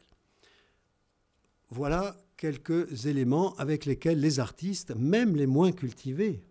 Voilà 1.71 2.17
quelques 2.37 3.07
éléments 3.07 3.55
avec 3.57 3.85
lesquels 3.85 4.21
les 4.21 4.41
artistes, 4.41 4.95
même 4.97 5.37
les 5.37 5.47
moins 5.47 5.73
cultivés, 5.73 6.43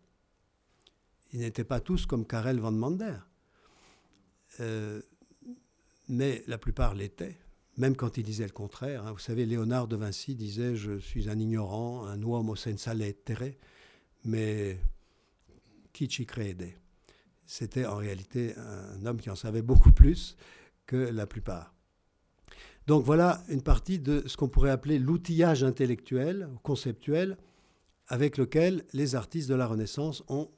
ils 1.33 1.39
n'étaient 1.39 1.63
pas 1.63 1.79
tous 1.79 2.05
comme 2.05 2.25
Karel 2.25 2.59
van 2.59 2.71
Mander, 2.71 3.17
euh, 4.59 5.01
mais 6.13 6.43
la 6.47 6.57
plupart 6.57 6.93
l'étaient, 6.93 7.37
même 7.77 7.95
quand 7.95 8.17
ils 8.17 8.23
disaient 8.23 8.45
le 8.45 8.51
contraire. 8.51 9.05
Hein. 9.05 9.11
Vous 9.11 9.19
savez, 9.19 9.45
Léonard 9.45 9.87
de 9.87 9.95
Vinci 9.95 10.35
disait 10.35 10.75
Je 10.75 10.99
suis 10.99 11.29
un 11.29 11.39
ignorant, 11.39 12.05
un 12.05 12.21
uomo 12.21 12.55
senza 12.55 12.93
lettere, 12.93 13.57
mais 14.23 14.79
qui 15.91 16.09
ci 16.09 16.25
crede? 16.25 16.73
C'était 17.45 17.85
en 17.85 17.97
réalité 17.97 18.53
un 18.57 19.05
homme 19.05 19.19
qui 19.19 19.29
en 19.29 19.35
savait 19.35 19.61
beaucoup 19.61 19.91
plus 19.91 20.37
que 20.85 20.95
la 20.95 21.27
plupart. 21.27 21.73
Donc 22.87 23.03
voilà 23.03 23.41
une 23.49 23.61
partie 23.61 23.99
de 23.99 24.23
ce 24.27 24.37
qu'on 24.37 24.49
pourrait 24.49 24.69
appeler 24.69 24.99
l'outillage 24.99 25.63
intellectuel, 25.63 26.49
conceptuel, 26.63 27.37
avec 28.07 28.37
lequel 28.37 28.83
les 28.93 29.15
artistes 29.15 29.49
de 29.49 29.55
la 29.55 29.67
Renaissance 29.67 30.23
ont 30.27 30.49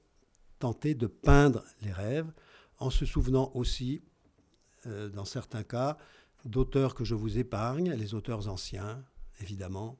tenté 0.59 0.95
de 0.95 1.07
peindre 1.07 1.63
les 1.81 1.91
rêves, 1.91 2.31
en 2.79 2.89
se 2.89 3.05
souvenant 3.05 3.51
aussi 3.53 4.01
euh, 4.85 5.09
dans 5.09 5.25
certains 5.25 5.63
cas, 5.63 5.97
d'auteurs 6.45 6.95
que 6.95 7.03
je 7.03 7.15
vous 7.15 7.37
épargne, 7.37 7.91
les 7.91 8.13
auteurs 8.13 8.47
anciens, 8.47 9.03
évidemment, 9.41 9.97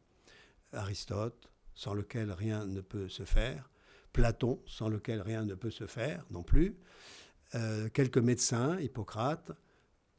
Aristote, 0.74 1.52
sans 1.74 1.94
lequel 1.94 2.32
rien 2.32 2.66
ne 2.66 2.82
peut 2.82 3.10
se 3.10 3.24
faire, 3.24 3.70
Platon, 4.14 4.62
sans 4.66 4.88
lequel 4.88 5.22
rien 5.22 5.44
ne 5.44 5.56
peut 5.56 5.72
se 5.72 5.88
faire 5.88 6.26
non 6.32 6.44
plus, 6.44 6.78
euh, 7.56 7.90
quelques 7.90 8.18
médecins, 8.18 8.80
Hippocrate, 8.80 9.52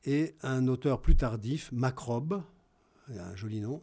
et 0.05 0.37
un 0.43 0.69
auteur 0.69 1.03
plus 1.03 1.17
tardif, 1.17 1.73
Macrobe, 1.73 2.43
un 3.09 3.35
joli 3.35 3.61
nom, 3.61 3.83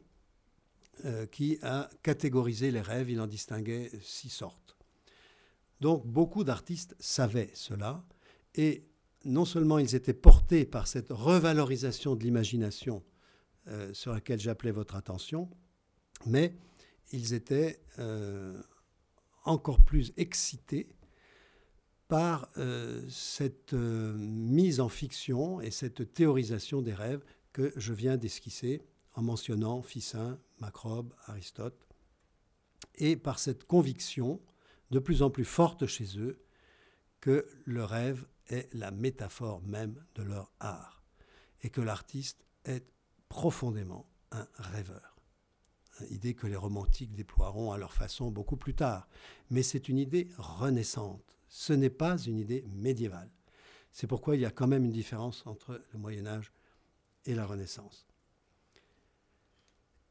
euh, 1.05 1.25
qui 1.25 1.57
a 1.63 1.89
catégorisé 2.01 2.71
les 2.71 2.81
rêves, 2.81 3.09
il 3.09 3.19
en 3.19 3.27
distinguait 3.27 3.91
six 4.01 4.29
sortes. 4.29 4.77
Donc 5.81 6.05
beaucoup 6.05 6.43
d'artistes 6.43 6.95
savaient 6.99 7.51
cela 7.53 8.05
et 8.55 8.87
non 9.25 9.45
seulement 9.45 9.77
ils 9.79 9.95
étaient 9.95 10.13
portés 10.13 10.65
par 10.65 10.87
cette 10.87 11.09
revalorisation 11.09 12.15
de 12.15 12.23
l'imagination 12.23 13.03
euh, 13.67 13.93
sur 13.93 14.11
laquelle 14.11 14.39
j'appelais 14.39 14.71
votre 14.71 14.95
attention, 14.95 15.49
mais 16.25 16.55
ils 17.11 17.33
étaient 17.33 17.79
euh, 17.99 18.61
encore 19.45 19.81
plus 19.81 20.13
excités 20.17 20.95
par 22.07 22.49
euh, 22.57 23.01
cette 23.09 23.73
mise 23.73 24.79
en 24.79 24.89
fiction 24.89 25.61
et 25.61 25.71
cette 25.71 26.13
théorisation 26.13 26.81
des 26.81 26.93
rêves 26.93 27.23
que 27.53 27.71
je 27.77 27.93
viens 27.93 28.17
d'esquisser 28.17 28.81
en 29.13 29.21
mentionnant 29.21 29.81
Ficin, 29.81 30.39
Macrobe, 30.59 31.13
Aristote, 31.25 31.87
et 32.95 33.15
par 33.15 33.39
cette 33.39 33.63
conviction 33.63 34.41
de 34.91 34.99
plus 34.99 35.21
en 35.21 35.29
plus 35.29 35.45
forte 35.45 35.85
chez 35.85 36.19
eux 36.19 36.39
que 37.21 37.47
le 37.65 37.83
rêve 37.83 38.25
est 38.47 38.73
la 38.73 38.91
métaphore 38.91 39.61
même 39.61 40.03
de 40.15 40.23
leur 40.23 40.51
art 40.59 41.03
et 41.61 41.69
que 41.69 41.81
l'artiste 41.81 42.45
est 42.65 42.85
profondément 43.29 44.07
un 44.31 44.47
rêveur. 44.55 45.17
Une 46.01 46.15
idée 46.15 46.33
que 46.33 46.47
les 46.47 46.55
romantiques 46.55 47.13
déploieront 47.13 47.71
à 47.71 47.77
leur 47.77 47.93
façon 47.93 48.31
beaucoup 48.31 48.57
plus 48.57 48.73
tard. 48.73 49.07
Mais 49.49 49.63
c'est 49.63 49.89
une 49.89 49.99
idée 49.99 50.29
renaissante. 50.37 51.37
Ce 51.47 51.71
n'est 51.71 51.89
pas 51.89 52.17
une 52.17 52.39
idée 52.39 52.63
médiévale. 52.73 53.29
C'est 53.91 54.07
pourquoi 54.07 54.35
il 54.35 54.41
y 54.41 54.45
a 54.45 54.51
quand 54.51 54.67
même 54.67 54.85
une 54.85 54.91
différence 54.91 55.45
entre 55.45 55.83
le 55.93 55.99
Moyen 55.99 56.25
Âge 56.25 56.51
et 57.25 57.35
la 57.35 57.45
Renaissance. 57.45 58.07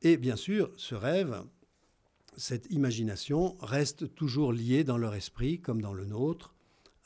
Et 0.03 0.17
bien 0.17 0.37
sûr, 0.37 0.73
ce 0.77 0.95
rêve, 0.95 1.45
cette 2.37 2.71
imagination 2.71 3.57
reste 3.61 4.15
toujours 4.15 4.53
liée 4.53 4.85
dans 4.85 4.99
leur 4.99 5.15
esprit, 5.15 5.61
comme 5.61 5.83
dans 5.83 5.95
le 5.95 6.05
nôtre, 6.05 6.55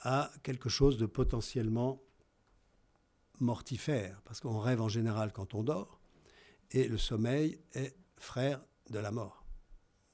à 0.00 0.30
quelque 0.42 0.68
chose 0.68 0.98
de 0.98 1.06
potentiellement 1.06 2.02
mortifère, 3.40 4.20
parce 4.24 4.40
qu'on 4.40 4.58
rêve 4.58 4.80
en 4.80 4.88
général 4.88 5.32
quand 5.32 5.54
on 5.54 5.62
dort, 5.62 6.00
et 6.70 6.88
le 6.88 6.98
sommeil 6.98 7.60
est 7.74 7.96
frère 8.16 8.60
de 8.90 8.98
la 8.98 9.10
mort, 9.10 9.44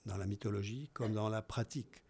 dans 0.06 0.16
la 0.16 0.26
mythologie 0.26 0.90
comme 0.92 1.12
dans 1.12 1.28
la 1.28 1.42
pratique, 1.42 2.02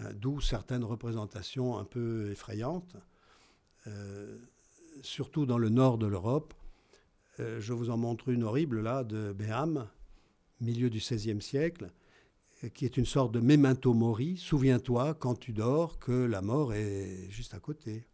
hein, 0.00 0.12
d'où 0.14 0.40
certaines 0.40 0.84
représentations 0.84 1.78
un 1.78 1.84
peu 1.84 2.30
effrayantes, 2.30 2.96
euh, 3.86 4.38
surtout 5.02 5.46
dans 5.46 5.58
le 5.58 5.68
nord 5.68 5.98
de 5.98 6.06
l'Europe, 6.06 6.54
euh, 7.40 7.60
je 7.60 7.72
vous 7.72 7.90
en 7.90 7.96
montre 7.96 8.28
une 8.28 8.44
horrible 8.44 8.80
là 8.80 9.02
de 9.02 9.32
Béham, 9.32 9.88
milieu 10.60 10.88
du 10.88 10.98
XVIe 10.98 11.42
siècle, 11.42 11.90
qui 12.72 12.84
est 12.84 12.96
une 12.96 13.06
sorte 13.06 13.32
de 13.32 13.40
memento 13.40 13.92
mori. 13.94 14.36
Souviens-toi 14.36 15.14
quand 15.14 15.34
tu 15.34 15.52
dors 15.52 15.98
que 15.98 16.12
la 16.12 16.42
mort 16.42 16.72
est 16.72 17.28
juste 17.30 17.54
à 17.54 17.60
côté 17.60 18.06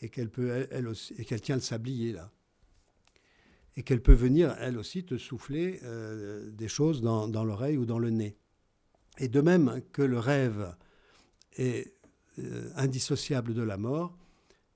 et 0.00 0.08
qu'elle 0.08 0.30
peut 0.30 0.66
elle 0.70 0.88
aussi 0.88 1.14
qu'elle 1.24 1.40
tient 1.40 1.54
le 1.54 1.60
sablier 1.62 2.12
là 2.12 2.32
et 3.76 3.82
qu'elle 3.82 4.02
peut 4.02 4.12
venir 4.12 4.54
elle 4.58 4.78
aussi 4.78 5.04
te 5.04 5.16
souffler 5.16 5.80
euh, 5.84 6.50
des 6.50 6.68
choses 6.68 7.00
dans, 7.00 7.44
l'oreille 7.44 7.76
ou 7.76 7.86
dans 7.86 7.98
le 7.98 8.10
nez. 8.10 8.36
Et 9.18 9.28
de 9.28 9.40
même 9.40 9.82
que 9.92 10.02
le 10.02 10.18
rêve 10.18 10.74
est 11.56 11.94
indissociable 12.76 13.54
de 13.54 13.62
la 13.62 13.76
mort, 13.76 14.16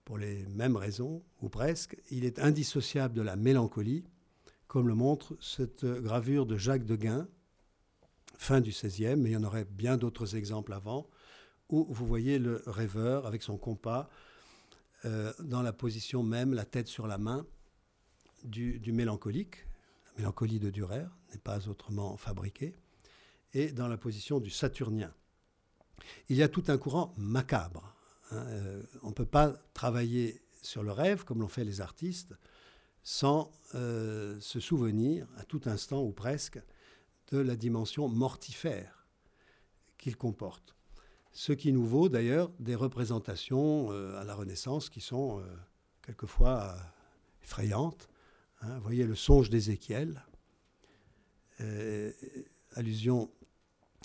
pour 0.05 0.19
les 0.19 0.47
mêmes 0.47 0.77
raisons, 0.77 1.23
ou 1.41 1.49
presque, 1.49 1.97
il 2.11 2.25
est 2.25 2.39
indissociable 2.39 3.15
de 3.15 3.23
la 3.23 3.35
mélancolie, 3.35 4.05
comme 4.69 4.89
le 4.89 4.95
montre 4.95 5.37
cette 5.41 5.85
gravure 5.85 6.47
de 6.47 6.57
Jacques 6.57 6.85
Deguin, 6.85 7.27
fin 8.39 8.61
du 8.61 8.71
XVIe, 8.71 9.17
mais 9.17 9.31
il 9.31 9.33
y 9.33 9.37
en 9.37 9.45
aurait 9.45 9.65
bien 9.65 9.97
d'autres 9.97 10.37
exemples 10.37 10.73
avant, 10.73 11.09
où 11.69 11.87
vous 11.91 12.07
voyez 12.07 12.39
le 12.39 12.63
rêveur 12.67 13.27
avec 13.27 13.43
son 13.43 13.59
compas 13.59 14.09
euh, 15.05 15.33
dans 15.41 15.63
la 15.63 15.73
position 15.73 16.23
même, 16.23 16.55
la 16.55 16.65
tête 16.65 16.89
sur 16.89 17.07
la 17.07 17.19
main, 17.19 17.47
du, 18.45 18.81
mélancolique. 18.93 19.67
La 20.07 20.23
mélancolie 20.23 20.61
de 20.61 20.71
Durer 20.71 21.05
n'est 21.33 21.39
pas 21.39 21.69
autrement 21.69 22.17
fabriquée, 22.17 22.75
et 23.55 23.73
dans 23.73 23.89
la 23.89 23.97
position 23.97 24.41
du 24.41 24.51
saturnien. 24.51 25.13
Il 26.29 26.37
y 26.37 26.43
a 26.43 26.49
tout 26.49 26.65
un 26.69 26.79
courant 26.79 27.15
macabre 27.17 27.97
Hein, 28.33 28.45
euh, 28.49 28.83
on 29.03 29.09
ne 29.09 29.15
peut 29.15 29.27
pas 29.27 29.53
travailler 29.73 30.43
sur 30.63 30.83
le 30.83 30.91
rêve 30.91 31.25
comme 31.25 31.41
l'ont 31.41 31.49
fait 31.49 31.65
les 31.65 31.81
artistes 31.81 32.35
sans 33.03 33.53
euh, 33.75 34.39
se 34.41 34.59
souvenir 34.59 35.29
à 35.37 35.45
tout 35.45 35.61
instant 35.67 36.03
ou 36.03 36.11
presque 36.11 36.59
de 37.29 37.39
la 37.39 37.57
dimension 37.57 38.09
mortifère 38.09 39.07
qu'il 39.99 40.17
comporte. 40.17 40.75
Ce 41.33 41.53
qui 41.53 41.73
nous 41.73 41.87
vaut 41.87 42.09
d'ailleurs 42.09 42.51
des 42.61 42.75
représentations 42.75 43.89
euh, 43.91 44.19
à 44.21 44.25
la 44.25 44.35
Renaissance 44.35 44.89
qui 44.89 45.01
sont 45.01 45.43
quelquefois 46.03 46.77
effrayantes. 47.43 48.09
Hein. 48.63 48.79
voyez 48.79 49.05
le 49.05 49.15
songe 49.15 49.51
d'Ézéchiel, 49.51 50.23
allusion 52.75 53.31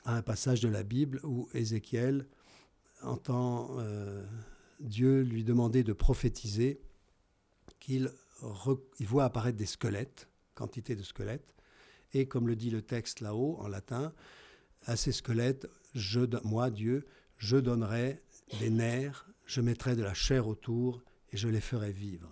à 0.05 0.15
un 0.15 0.21
passage 0.21 0.61
de 0.61 0.69
la 0.69 0.83
Bible 0.83 1.19
où 1.23 1.47
Ézéchiel 1.53 2.27
entend 3.03 3.77
euh, 3.79 4.23
Dieu 4.79 5.21
lui 5.21 5.43
demander 5.43 5.83
de 5.83 5.93
prophétiser 5.93 6.81
qu'il 7.79 8.11
voit 8.99 9.25
apparaître 9.25 9.57
des 9.57 9.65
squelettes, 9.65 10.27
quantité 10.55 10.95
de 10.95 11.03
squelettes, 11.03 11.53
et 12.13 12.27
comme 12.27 12.47
le 12.47 12.55
dit 12.55 12.69
le 12.69 12.81
texte 12.81 13.21
là-haut 13.21 13.57
en 13.59 13.67
latin, 13.67 14.13
à 14.85 14.95
ces 14.95 15.11
squelettes, 15.11 15.67
moi, 16.43 16.69
Dieu, 16.69 17.05
je 17.37 17.57
donnerai 17.57 18.21
des 18.59 18.69
nerfs, 18.69 19.27
je 19.45 19.61
mettrai 19.61 19.95
de 19.95 20.03
la 20.03 20.13
chair 20.13 20.47
autour 20.47 21.01
et 21.31 21.37
je 21.37 21.47
les 21.47 21.61
ferai 21.61 21.91
vivre. 21.91 22.29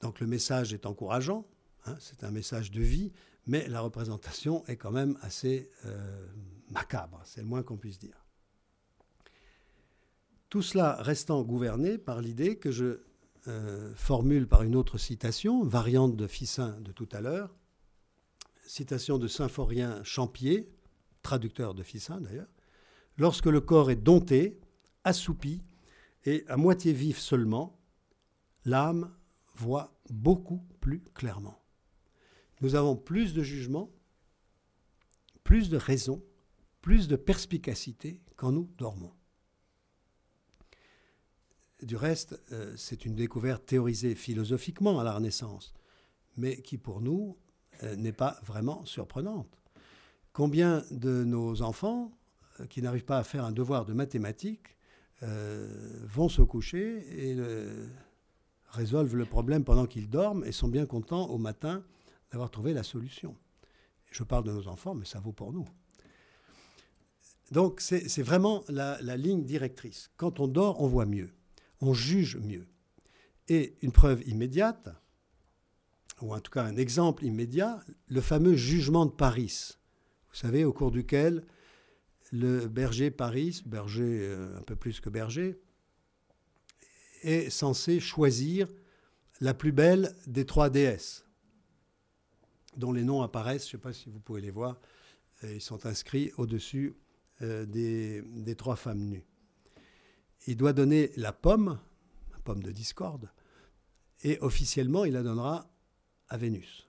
Donc 0.00 0.20
le 0.20 0.26
message 0.26 0.72
est 0.72 0.86
encourageant, 0.86 1.46
hein, 1.86 1.96
c'est 2.00 2.24
un 2.24 2.30
message 2.30 2.70
de 2.70 2.80
vie, 2.80 3.12
mais 3.46 3.66
la 3.68 3.80
représentation 3.80 4.64
est 4.66 4.76
quand 4.76 4.92
même 4.92 5.18
assez 5.22 5.70
euh, 5.86 6.26
macabre, 6.70 7.20
c'est 7.24 7.40
le 7.40 7.46
moins 7.46 7.62
qu'on 7.62 7.76
puisse 7.76 7.98
dire. 7.98 8.24
Tout 10.48 10.62
cela 10.62 10.96
restant 11.02 11.42
gouverné 11.42 11.98
par 11.98 12.20
l'idée 12.20 12.56
que 12.56 12.70
je 12.70 13.00
euh, 13.48 13.94
formule 13.94 14.46
par 14.46 14.62
une 14.62 14.76
autre 14.76 14.98
citation, 14.98 15.64
variante 15.64 16.16
de 16.16 16.26
Ficin 16.26 16.80
de 16.80 16.92
tout 16.92 17.08
à 17.12 17.20
l'heure, 17.20 17.57
citation 18.68 19.18
de 19.18 19.26
Symphorien 19.28 20.04
Champier, 20.04 20.68
traducteur 21.22 21.74
de 21.74 21.82
Ficin 21.82 22.20
d'ailleurs, 22.20 22.50
lorsque 23.16 23.46
le 23.46 23.60
corps 23.60 23.90
est 23.90 23.96
dompté, 23.96 24.60
assoupi 25.04 25.62
et 26.24 26.44
à 26.48 26.56
moitié 26.56 26.92
vif 26.92 27.18
seulement, 27.18 27.80
l'âme 28.64 29.14
voit 29.56 29.98
beaucoup 30.10 30.62
plus 30.80 31.00
clairement. 31.14 31.58
Nous 32.60 32.74
avons 32.74 32.94
plus 32.94 33.32
de 33.32 33.42
jugement, 33.42 33.90
plus 35.44 35.70
de 35.70 35.78
raison, 35.78 36.22
plus 36.82 37.08
de 37.08 37.16
perspicacité 37.16 38.20
quand 38.36 38.52
nous 38.52 38.70
dormons. 38.76 39.12
Du 41.82 41.96
reste, 41.96 42.40
euh, 42.52 42.74
c'est 42.76 43.06
une 43.06 43.14
découverte 43.14 43.64
théorisée 43.64 44.14
philosophiquement 44.14 44.98
à 44.98 45.04
la 45.04 45.14
Renaissance, 45.14 45.72
mais 46.36 46.60
qui 46.60 46.76
pour 46.76 47.00
nous 47.00 47.38
n'est 47.96 48.12
pas 48.12 48.38
vraiment 48.44 48.84
surprenante. 48.84 49.48
Combien 50.32 50.84
de 50.90 51.24
nos 51.24 51.62
enfants 51.62 52.12
euh, 52.60 52.66
qui 52.66 52.82
n'arrivent 52.82 53.04
pas 53.04 53.18
à 53.18 53.24
faire 53.24 53.44
un 53.44 53.52
devoir 53.52 53.84
de 53.84 53.92
mathématiques 53.92 54.76
vont 55.20 56.28
se 56.28 56.42
coucher 56.42 57.04
et 57.10 57.36
résolvent 58.68 59.16
le 59.16 59.24
problème 59.24 59.64
pendant 59.64 59.84
qu'ils 59.86 60.08
dorment 60.08 60.44
et 60.44 60.52
sont 60.52 60.68
bien 60.68 60.86
contents 60.86 61.26
au 61.26 61.38
matin 61.38 61.82
d'avoir 62.30 62.52
trouvé 62.52 62.72
la 62.72 62.84
solution? 62.84 63.34
Je 64.12 64.22
parle 64.22 64.44
de 64.44 64.52
nos 64.52 64.68
enfants, 64.68 64.94
mais 64.94 65.04
ça 65.04 65.18
vaut 65.18 65.32
pour 65.32 65.52
nous. 65.52 65.64
Donc 67.50 67.80
c'est 67.80 68.22
vraiment 68.22 68.62
la 68.68 69.16
ligne 69.16 69.42
directrice. 69.42 70.12
Quand 70.16 70.38
on 70.38 70.46
dort, 70.46 70.80
on 70.80 70.86
voit 70.86 71.04
mieux 71.04 71.32
on 71.80 71.94
juge 71.94 72.36
mieux. 72.36 72.66
Et 73.48 73.76
une 73.82 73.92
preuve 73.92 74.26
immédiate, 74.28 74.88
ou 76.20 76.34
en 76.34 76.40
tout 76.40 76.50
cas 76.50 76.64
un 76.64 76.76
exemple 76.76 77.24
immédiat, 77.24 77.80
le 78.08 78.20
fameux 78.20 78.54
jugement 78.54 79.06
de 79.06 79.10
Paris. 79.10 79.76
Vous 80.30 80.36
savez, 80.36 80.64
au 80.64 80.72
cours 80.72 80.90
duquel 80.90 81.44
le 82.32 82.68
berger 82.68 83.10
Paris, 83.10 83.62
berger 83.64 84.20
euh, 84.22 84.58
un 84.58 84.62
peu 84.62 84.76
plus 84.76 85.00
que 85.00 85.08
berger, 85.08 85.58
est 87.22 87.50
censé 87.50 88.00
choisir 88.00 88.68
la 89.40 89.54
plus 89.54 89.72
belle 89.72 90.14
des 90.26 90.44
trois 90.44 90.68
déesses, 90.68 91.24
dont 92.76 92.92
les 92.92 93.04
noms 93.04 93.22
apparaissent, 93.22 93.64
je 93.64 93.76
ne 93.76 93.80
sais 93.80 93.82
pas 93.82 93.92
si 93.92 94.10
vous 94.10 94.20
pouvez 94.20 94.40
les 94.40 94.50
voir, 94.50 94.78
euh, 95.44 95.54
ils 95.54 95.60
sont 95.60 95.86
inscrits 95.86 96.32
au-dessus 96.36 96.96
euh, 97.42 97.64
des, 97.64 98.22
des 98.22 98.56
trois 98.56 98.76
femmes 98.76 99.00
nues 99.00 99.24
il 100.48 100.56
doit 100.56 100.72
donner 100.72 101.10
la 101.16 101.32
pomme, 101.32 101.78
la 102.32 102.38
pomme 102.38 102.62
de 102.62 102.72
discorde, 102.72 103.30
et 104.22 104.38
officiellement, 104.40 105.04
il 105.04 105.12
la 105.12 105.22
donnera 105.22 105.70
à 106.28 106.36
Vénus. 106.36 106.88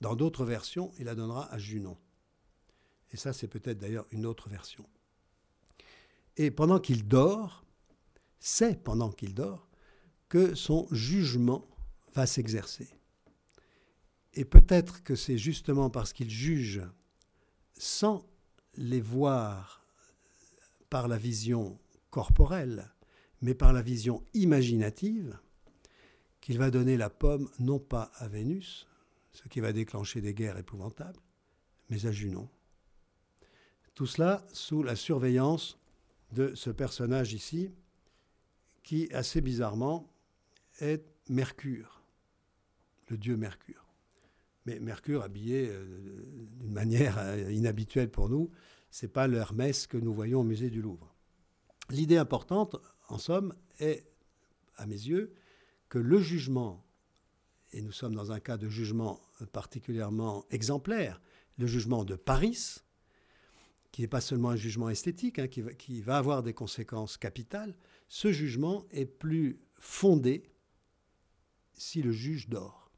Dans 0.00 0.14
d'autres 0.14 0.44
versions, 0.44 0.92
il 0.98 1.06
la 1.06 1.14
donnera 1.14 1.52
à 1.52 1.58
Junon. 1.58 1.96
Et 3.12 3.16
ça, 3.16 3.32
c'est 3.32 3.48
peut-être 3.48 3.78
d'ailleurs 3.78 4.06
une 4.10 4.26
autre 4.26 4.48
version. 4.48 4.84
Et 6.36 6.50
pendant 6.50 6.78
qu'il 6.78 7.08
dort, 7.08 7.64
c'est 8.38 8.82
pendant 8.82 9.10
qu'il 9.10 9.34
dort 9.34 9.68
que 10.28 10.54
son 10.54 10.86
jugement 10.92 11.66
va 12.14 12.26
s'exercer. 12.26 12.88
Et 14.34 14.44
peut-être 14.44 15.02
que 15.02 15.16
c'est 15.16 15.38
justement 15.38 15.90
parce 15.90 16.12
qu'il 16.12 16.30
juge 16.30 16.82
sans 17.76 18.24
les 18.76 19.00
voir 19.00 19.84
par 20.90 21.08
la 21.08 21.16
vision 21.16 21.78
corporelle, 22.10 22.90
mais 23.40 23.54
par 23.54 23.72
la 23.72 23.82
vision 23.82 24.22
imaginative, 24.34 25.38
qu'il 26.48 26.56
va 26.56 26.70
donner 26.70 26.96
la 26.96 27.10
pomme 27.10 27.50
non 27.58 27.78
pas 27.78 28.10
à 28.14 28.26
Vénus, 28.26 28.86
ce 29.32 29.46
qui 29.48 29.60
va 29.60 29.74
déclencher 29.74 30.22
des 30.22 30.32
guerres 30.32 30.56
épouvantables, 30.56 31.20
mais 31.90 32.06
à 32.06 32.10
Junon. 32.10 32.48
Tout 33.94 34.06
cela 34.06 34.46
sous 34.54 34.82
la 34.82 34.96
surveillance 34.96 35.78
de 36.32 36.54
ce 36.54 36.70
personnage 36.70 37.34
ici, 37.34 37.70
qui, 38.82 39.12
assez 39.12 39.42
bizarrement, 39.42 40.10
est 40.80 41.04
Mercure, 41.28 42.02
le 43.08 43.18
dieu 43.18 43.36
Mercure. 43.36 43.84
Mais 44.64 44.80
Mercure 44.80 45.24
habillé 45.24 45.68
euh, 45.68 45.84
d'une 46.52 46.72
manière 46.72 47.18
euh, 47.18 47.52
inhabituelle 47.52 48.10
pour 48.10 48.30
nous, 48.30 48.50
ce 48.90 49.04
n'est 49.04 49.12
pas 49.12 49.26
le 49.26 49.36
Hermès 49.36 49.86
que 49.86 49.98
nous 49.98 50.14
voyons 50.14 50.40
au 50.40 50.44
musée 50.44 50.70
du 50.70 50.80
Louvre. 50.80 51.14
L'idée 51.90 52.16
importante, 52.16 52.76
en 53.10 53.18
somme, 53.18 53.52
est, 53.80 54.06
à 54.76 54.86
mes 54.86 54.94
yeux, 54.94 55.34
que 55.88 55.98
le 55.98 56.20
jugement, 56.20 56.84
et 57.72 57.82
nous 57.82 57.92
sommes 57.92 58.14
dans 58.14 58.32
un 58.32 58.40
cas 58.40 58.56
de 58.56 58.68
jugement 58.68 59.20
particulièrement 59.52 60.44
exemplaire, 60.50 61.20
le 61.58 61.66
jugement 61.66 62.04
de 62.04 62.14
Paris, 62.14 62.82
qui 63.90 64.02
n'est 64.02 64.08
pas 64.08 64.20
seulement 64.20 64.50
un 64.50 64.56
jugement 64.56 64.90
esthétique, 64.90 65.38
hein, 65.38 65.48
qui, 65.48 66.00
va, 66.00 66.18
avoir 66.18 66.42
des 66.42 66.54
conséquences 66.54 67.16
capitales, 67.16 67.74
ce 68.08 68.32
jugement 68.32 68.86
est 68.90 69.06
plus 69.06 69.60
fondé 69.76 70.44
si 71.74 72.02
le 72.02 72.12
juge 72.12 72.48
dort. 72.48 72.90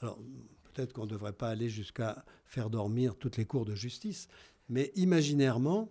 Alors, 0.00 0.18
peut-être 0.64 0.92
qu'on 0.92 1.04
ne 1.04 1.10
devrait 1.10 1.32
pas 1.32 1.48
aller 1.48 1.68
jusqu'à 1.68 2.24
faire 2.44 2.68
dormir 2.68 3.16
toutes 3.16 3.36
les 3.36 3.46
cours 3.46 3.64
de 3.64 3.74
justice, 3.74 4.28
mais 4.68 4.92
imaginairement, 4.96 5.90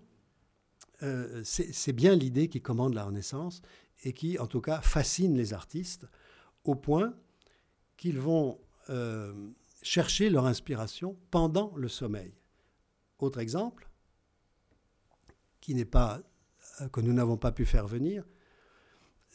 euh, 1.02 1.42
c'est 1.44 1.94
bien 1.94 2.16
l'idée 2.16 2.48
qui 2.48 2.62
commande 2.62 2.94
la 2.94 3.06
Renaissance 3.06 3.62
et 4.04 4.14
qui, 4.14 4.38
en 4.38 4.48
tout 4.48 4.62
cas, 4.62 4.82
fascine 4.82 5.36
les 5.36 5.54
artistes 5.54 6.08
au 6.64 6.76
point 6.76 7.16
qu'ils 7.98 8.20
vont 8.20 8.60
euh, 8.90 9.34
chercher 9.82 10.30
leur 10.30 10.46
inspiration 10.46 11.18
pendant 11.32 11.74
le 11.76 11.88
sommeil. 11.88 12.34
Autre 13.20 13.40
exemple, 13.40 13.90
qui 15.62 15.74
n'est 15.74 15.86
pas 15.86 16.22
euh, 16.82 16.90
que 16.90 17.02
nous 17.02 17.14
n'avons 17.14 17.38
pas 17.38 17.52
pu 17.52 17.66
faire 17.66 17.88
venir, 17.88 18.26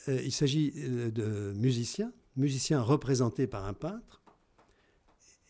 euh, 0.09 0.21
il 0.23 0.33
s'agit 0.33 0.73
de 0.73 1.53
musiciens, 1.57 2.13
musiciens 2.37 2.83
représentés 2.83 3.47
par 3.47 3.65
un 3.65 3.75
peintre, 3.75 4.23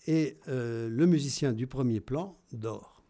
et 0.07 0.39
le 0.47 1.05
musicien 1.05 1.53
du 1.53 1.67
premier 1.67 2.01
plan 2.01 2.41
dort. 2.53 3.03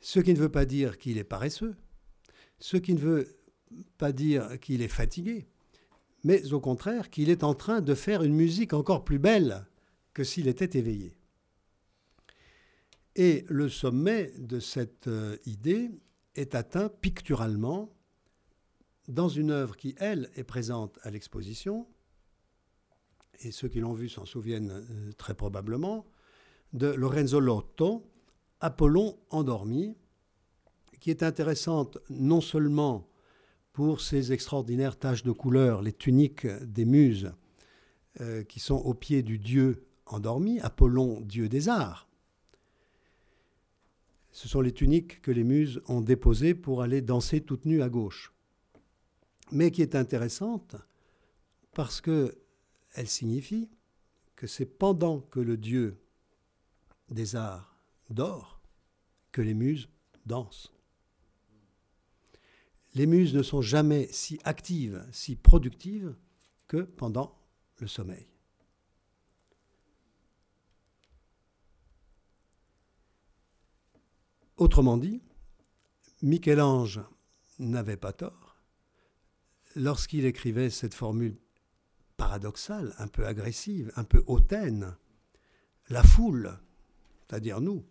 Ce 0.00 0.20
qui 0.20 0.32
ne 0.32 0.38
veut 0.38 0.52
pas 0.52 0.66
dire 0.66 0.98
qu'il 0.98 1.18
est 1.18 1.24
paresseux, 1.24 1.74
ce 2.60 2.76
qui 2.76 2.94
ne 2.94 3.00
veut 3.00 3.36
pas 3.98 4.12
dire 4.12 4.58
qu'il 4.60 4.82
est 4.82 4.88
fatigué, 4.88 5.46
mais 6.22 6.52
au 6.52 6.60
contraire 6.60 7.10
qu'il 7.10 7.30
est 7.30 7.44
en 7.44 7.54
train 7.54 7.80
de 7.80 7.94
faire 7.94 8.22
une 8.22 8.34
musique 8.34 8.72
encore 8.72 9.04
plus 9.04 9.18
belle 9.18 9.66
que 10.12 10.24
s'il 10.24 10.48
était 10.48 10.78
éveillé. 10.78 11.16
Et 13.16 13.44
le 13.48 13.68
sommet 13.68 14.32
de 14.38 14.58
cette 14.58 15.08
idée 15.46 15.90
est 16.34 16.54
atteint 16.54 16.88
picturalement 16.88 17.94
dans 19.08 19.28
une 19.28 19.50
œuvre 19.50 19.76
qui, 19.76 19.94
elle, 19.98 20.30
est 20.34 20.44
présente 20.44 20.98
à 21.02 21.10
l'exposition, 21.10 21.86
et 23.40 23.50
ceux 23.50 23.68
qui 23.68 23.80
l'ont 23.80 23.92
vue 23.92 24.08
s'en 24.08 24.24
souviennent 24.24 24.70
euh, 24.70 25.12
très 25.18 25.34
probablement, 25.34 26.06
de 26.72 26.86
Lorenzo 26.86 27.40
Lotto, 27.40 28.10
Apollon 28.60 29.18
endormi, 29.30 29.96
qui 31.00 31.10
est 31.10 31.22
intéressante 31.22 31.98
non 32.08 32.40
seulement 32.40 33.06
pour 33.74 34.00
ses 34.00 34.32
extraordinaires 34.32 34.98
taches 34.98 35.22
de 35.22 35.32
couleur, 35.32 35.82
les 35.82 35.92
tuniques 35.92 36.46
des 36.46 36.86
muses, 36.86 37.32
euh, 38.22 38.42
qui 38.44 38.58
sont 38.58 38.76
au 38.76 38.94
pied 38.94 39.22
du 39.22 39.38
dieu 39.38 39.84
endormi, 40.06 40.60
Apollon, 40.60 41.20
dieu 41.20 41.50
des 41.50 41.68
arts. 41.68 42.08
Ce 44.32 44.48
sont 44.48 44.62
les 44.62 44.72
tuniques 44.72 45.20
que 45.20 45.30
les 45.30 45.44
muses 45.44 45.82
ont 45.88 46.00
déposées 46.00 46.54
pour 46.54 46.80
aller 46.80 47.02
danser 47.02 47.42
toutes 47.42 47.66
nues 47.66 47.82
à 47.82 47.90
gauche 47.90 48.34
mais 49.54 49.70
qui 49.70 49.82
est 49.82 49.94
intéressante 49.94 50.76
parce 51.72 52.00
qu'elle 52.00 53.06
signifie 53.06 53.70
que 54.36 54.46
c'est 54.46 54.66
pendant 54.66 55.20
que 55.20 55.40
le 55.40 55.56
dieu 55.56 55.96
des 57.10 57.36
arts 57.36 57.76
dort 58.10 58.60
que 59.32 59.42
les 59.42 59.54
muses 59.54 59.88
dansent. 60.26 60.73
Les 62.94 63.06
muses 63.06 63.34
ne 63.34 63.42
sont 63.42 63.62
jamais 63.62 64.08
si 64.12 64.38
actives, 64.44 65.04
si 65.10 65.36
productives 65.36 66.14
que 66.68 66.82
pendant 66.82 67.36
le 67.78 67.86
sommeil. 67.86 68.26
Autrement 74.56 74.96
dit, 74.96 75.20
Michel-Ange 76.22 77.00
n'avait 77.58 77.96
pas 77.96 78.12
tort 78.12 78.56
lorsqu'il 79.74 80.24
écrivait 80.24 80.70
cette 80.70 80.94
formule 80.94 81.36
paradoxale, 82.16 82.94
un 82.98 83.08
peu 83.08 83.26
agressive, 83.26 83.92
un 83.96 84.04
peu 84.04 84.22
hautaine, 84.26 84.96
la 85.88 86.02
foule, 86.02 86.56
c'est-à-dire 87.20 87.60
nous, 87.60 87.84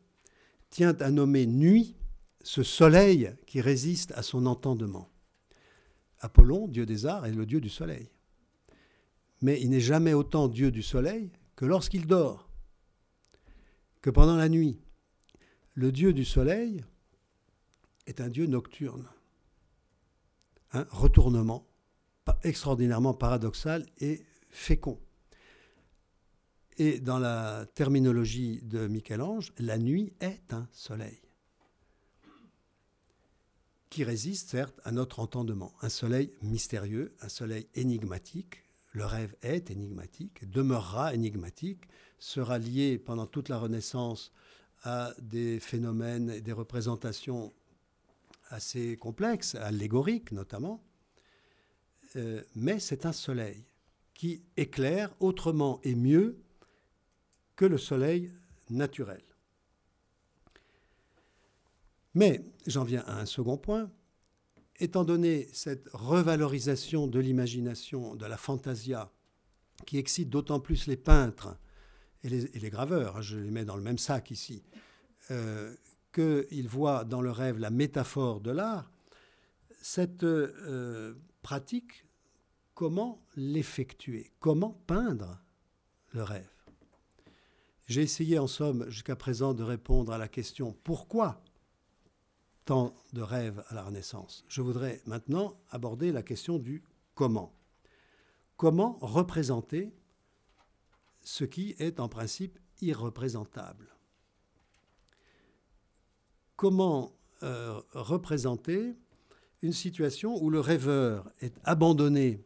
tient 0.70 0.96
à 1.02 1.12
nommer 1.12 1.46
nuit 1.46 1.98
ce 2.44 2.62
soleil 2.62 3.34
qui 3.48 3.62
résiste 3.62 4.12
à 4.12 4.22
son 4.22 4.46
entendement. 4.46 5.10
Apollon, 6.20 6.68
dieu 6.68 6.86
des 6.86 7.06
arts, 7.06 7.26
est 7.26 7.32
le 7.32 7.46
dieu 7.46 7.62
du 7.62 7.70
soleil. 7.70 8.10
Mais 9.42 9.60
il 9.62 9.70
n'est 9.70 9.80
jamais 9.80 10.14
autant 10.14 10.48
dieu 10.48 10.70
du 10.70 10.84
soleil 10.84 11.32
que 11.56 11.66
lorsqu'il 11.66 12.06
dort, 12.06 12.50
que 14.02 14.10
pendant 14.10 14.36
la 14.36 14.50
nuit. 14.50 14.80
Le 15.74 15.92
dieu 15.92 16.14
du 16.14 16.26
soleil 16.26 16.84
est 18.06 18.22
un 18.22 18.30
dieu 18.30 18.46
nocturne. 18.46 19.08
Un 20.72 20.86
retournement 20.92 21.66
extraordinairement 22.44 23.14
paradoxal 23.14 23.86
et 24.00 24.26
fécond. 24.50 25.00
Et 26.78 27.00
dans 27.00 27.20
la 27.20 27.66
terminologie 27.76 28.62
de 28.64 28.88
Michel-Ange, 28.88 29.54
la 29.58 29.78
nuit 29.78 30.14
est 30.20 30.54
un 30.54 30.68
soleil 30.72 31.23
qui 33.94 34.04
résiste 34.04 34.50
certes 34.50 34.82
à 34.86 34.92
notre 34.92 35.20
entendement. 35.20 35.72
Un 35.84 35.90
soleil 35.90 36.32
mystérieux, 36.42 37.16
un 37.22 37.30
soleil 37.30 37.68
énigmatique. 37.76 38.64
Le 38.92 39.06
rêve 39.06 39.36
est 39.44 39.70
énigmatique, 39.70 40.50
demeurera 40.50 41.14
énigmatique, 41.14 41.84
sera 42.18 42.58
lié 42.58 42.98
pendant 42.98 43.28
toute 43.28 43.50
la 43.50 43.60
Renaissance 43.60 44.32
à 44.82 45.14
des 45.22 45.60
phénomènes 45.60 46.32
et 46.32 46.42
des 46.42 46.54
représentations 46.54 47.54
assez 48.50 48.98
complexes, 48.98 49.54
allégoriques 49.54 50.32
notamment. 50.32 50.84
Euh, 52.16 52.42
mais 52.56 52.80
c'est 52.80 53.06
un 53.06 53.14
soleil 53.14 53.64
qui 54.16 54.42
éclaire 54.58 55.14
autrement 55.20 55.80
et 55.84 55.94
mieux 55.94 56.42
que 57.56 57.66
le 57.66 57.78
soleil 57.78 58.32
naturel. 58.72 59.22
Mais 62.14 62.46
j'en 62.68 62.84
viens 62.84 63.04
à 63.08 63.20
un 63.20 63.26
second 63.26 63.58
point. 63.58 63.92
Étant 64.80 65.04
donné 65.04 65.48
cette 65.54 65.88
revalorisation 65.94 67.08
de 67.08 67.20
l'imagination, 67.20 68.16
de 68.16 68.26
la 68.26 68.38
fantasia, 68.38 69.12
qui 69.86 69.98
excite 69.98 70.30
d'autant 70.30 70.60
plus 70.60 70.88
les 70.88 70.98
peintres 70.98 71.58
et 72.24 72.30
les, 72.30 72.70
graveurs, 72.70 73.18
hein, 73.18 73.22
je 73.22 73.38
les 73.38 73.52
mets 73.52 73.66
dans 73.66 73.76
le 73.76 73.82
même 73.82 73.98
sac 73.98 74.32
ici, 74.32 74.64
euh, 75.32 75.76
qu'ils 76.14 76.68
voient 76.68 77.04
dans 77.04 77.22
le 77.22 77.32
rêve 77.32 77.60
la 77.60 77.70
métaphore 77.70 78.40
de 78.40 78.52
l'art, 78.52 78.90
cette 79.82 80.24
euh, 80.24 81.14
pratique, 81.42 82.06
comment 82.74 83.22
l'effectuer? 83.36 84.32
Comment 84.40 84.82
peindre 84.88 85.42
le 86.14 86.24
rêve? 86.24 86.50
J'ai 87.88 88.02
essayé 88.02 88.40
en 88.40 88.48
somme 88.48 88.90
jusqu'à 88.90 89.18
présent 89.18 89.54
de 89.54 89.64
répondre 89.64 90.14
à 90.14 90.18
la 90.18 90.30
question 90.30 90.76
pourquoi 90.84 91.44
tant 92.66 92.96
de 93.14 93.22
rêves 93.22 93.64
à 93.70 93.76
la 93.76 93.84
Renaissance 93.84 94.44
Je 94.48 94.62
voudrais 94.62 95.02
maintenant 95.06 95.60
aborder 95.70 96.12
la 96.12 96.24
question 96.24 96.58
du 96.58 96.84
comment. 97.14 97.54
Comment 98.58 98.98
représenter 99.02 99.94
ce 101.22 101.44
qui 101.44 101.76
est 101.80 102.00
en 102.00 102.10
principe 102.10 102.60
irreprésentable? 102.82 103.96
Comment 106.56 107.14
euh, 107.44 107.82
représenter 107.92 108.96
une 109.62 109.74
situation 109.74 110.42
où 110.42 110.50
le 110.50 110.60
rêveur 110.60 111.32
est 111.42 111.56
abandonné 111.64 112.46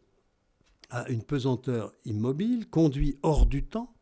à 0.89 1.09
une 1.09 1.23
pesanteur 1.23 1.91
immobile, 2.05 2.69
conduit 2.69 3.17
hors 3.21 3.45
du 3.45 3.65
temps, 3.65 3.93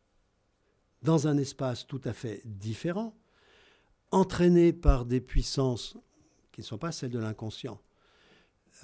dans 1.02 1.28
un 1.28 1.38
espace 1.38 1.88
tout 1.88 2.02
à 2.04 2.14
fait 2.14 2.42
différent, 2.46 3.16
entraîné 4.12 4.74
par 4.74 5.06
des 5.06 5.22
puissances 5.22 5.98
qui 6.56 6.62
ne 6.62 6.66
sont 6.66 6.78
pas 6.78 6.94
celles 6.94 7.12
de 7.12 7.20
l'inconscient 7.20 7.82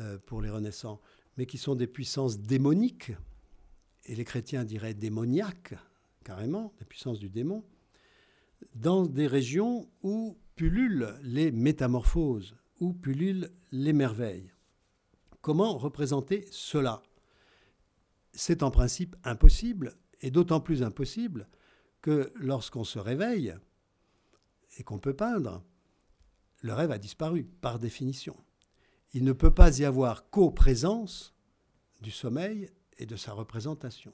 euh, 0.01 0.17
pour 0.25 0.41
les 0.41 0.49
renaissants, 0.49 0.99
mais 1.37 1.45
qui 1.45 1.57
sont 1.57 1.73
des 1.73 1.87
puissances 1.87 2.37
démoniques, 2.37 3.13
et 4.03 4.13
les 4.13 4.25
chrétiens 4.25 4.65
diraient 4.65 4.93
démoniaques, 4.93 5.75
carrément, 6.25 6.73
des 6.79 6.85
puissances 6.85 7.17
du 7.17 7.29
démon, 7.29 7.63
dans 8.75 9.05
des 9.05 9.25
régions 9.25 9.89
où 10.03 10.37
pullulent 10.55 11.15
les 11.23 11.53
métamorphoses, 11.53 12.57
où 12.81 12.91
pullulent 12.91 13.49
les 13.71 13.93
merveilles. 13.93 14.51
Comment 15.39 15.77
représenter 15.77 16.45
cela? 16.51 17.01
C'est 18.33 18.63
en 18.63 18.71
principe 18.71 19.15
impossible, 19.23 19.95
et 20.19 20.29
d'autant 20.29 20.59
plus 20.59 20.83
impossible 20.83 21.47
que 22.01 22.33
lorsqu'on 22.35 22.83
se 22.83 22.99
réveille 22.99 23.55
et 24.77 24.83
qu'on 24.83 24.99
peut 24.99 25.15
peindre, 25.15 25.63
le 26.61 26.73
rêve 26.73 26.91
a 26.91 26.97
disparu 26.97 27.43
par 27.43 27.79
définition. 27.79 28.35
Il 29.13 29.23
ne 29.23 29.33
peut 29.33 29.53
pas 29.53 29.79
y 29.79 29.85
avoir 29.85 30.29
co-présence 30.29 31.33
du 32.01 32.11
sommeil 32.11 32.69
et 32.97 33.05
de 33.05 33.15
sa 33.15 33.33
représentation. 33.33 34.13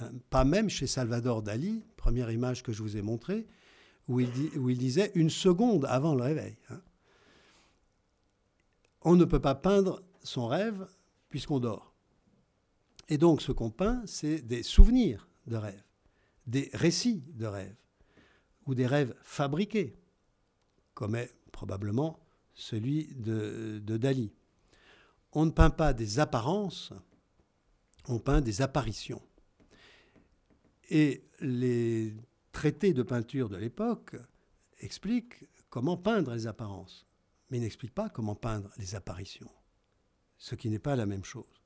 Hein, 0.00 0.12
pas 0.30 0.44
même 0.44 0.70
chez 0.70 0.86
Salvador 0.86 1.42
Dali, 1.42 1.84
première 1.96 2.30
image 2.30 2.62
que 2.62 2.72
je 2.72 2.82
vous 2.82 2.96
ai 2.96 3.02
montrée, 3.02 3.46
où 4.08 4.20
il, 4.20 4.30
où 4.58 4.70
il 4.70 4.78
disait 4.78 5.12
une 5.14 5.30
seconde 5.30 5.84
avant 5.84 6.14
le 6.14 6.22
réveil. 6.22 6.56
Hein. 6.70 6.80
On 9.02 9.16
ne 9.16 9.24
peut 9.24 9.40
pas 9.40 9.54
peindre 9.54 10.02
son 10.22 10.46
rêve 10.46 10.86
puisqu'on 11.28 11.60
dort. 11.60 11.92
Et 13.08 13.18
donc 13.18 13.42
ce 13.42 13.52
qu'on 13.52 13.70
peint, 13.70 14.02
c'est 14.06 14.40
des 14.40 14.62
souvenirs 14.62 15.28
de 15.46 15.56
rêve, 15.56 15.82
des 16.46 16.70
récits 16.72 17.24
de 17.34 17.46
rêve, 17.46 17.74
ou 18.66 18.74
des 18.74 18.86
rêves 18.86 19.14
fabriqués, 19.22 19.96
comme 21.02 21.16
est 21.16 21.34
probablement 21.50 22.20
celui 22.54 23.08
de, 23.16 23.80
Dali. 23.96 24.32
On 25.32 25.46
ne 25.46 25.50
peint 25.50 25.70
pas 25.70 25.92
des 25.92 26.20
apparences, 26.20 26.92
on 28.06 28.20
peint 28.20 28.40
des 28.40 28.62
apparitions. 28.62 29.20
Et 30.90 31.24
les 31.40 32.14
traités 32.52 32.92
de 32.92 33.02
peinture 33.02 33.48
de 33.48 33.56
l'époque 33.56 34.14
expliquent 34.78 35.48
comment 35.70 35.96
peindre 35.96 36.34
les 36.34 36.46
apparences, 36.46 37.04
mais 37.50 37.58
n'expliquent 37.58 37.96
pas 37.96 38.08
comment 38.08 38.36
peindre 38.36 38.70
les 38.78 38.94
apparitions, 38.94 39.50
ce 40.38 40.54
qui 40.54 40.70
n'est 40.70 40.78
pas 40.78 40.94
la 40.94 41.06
même 41.06 41.24
chose. 41.24 41.64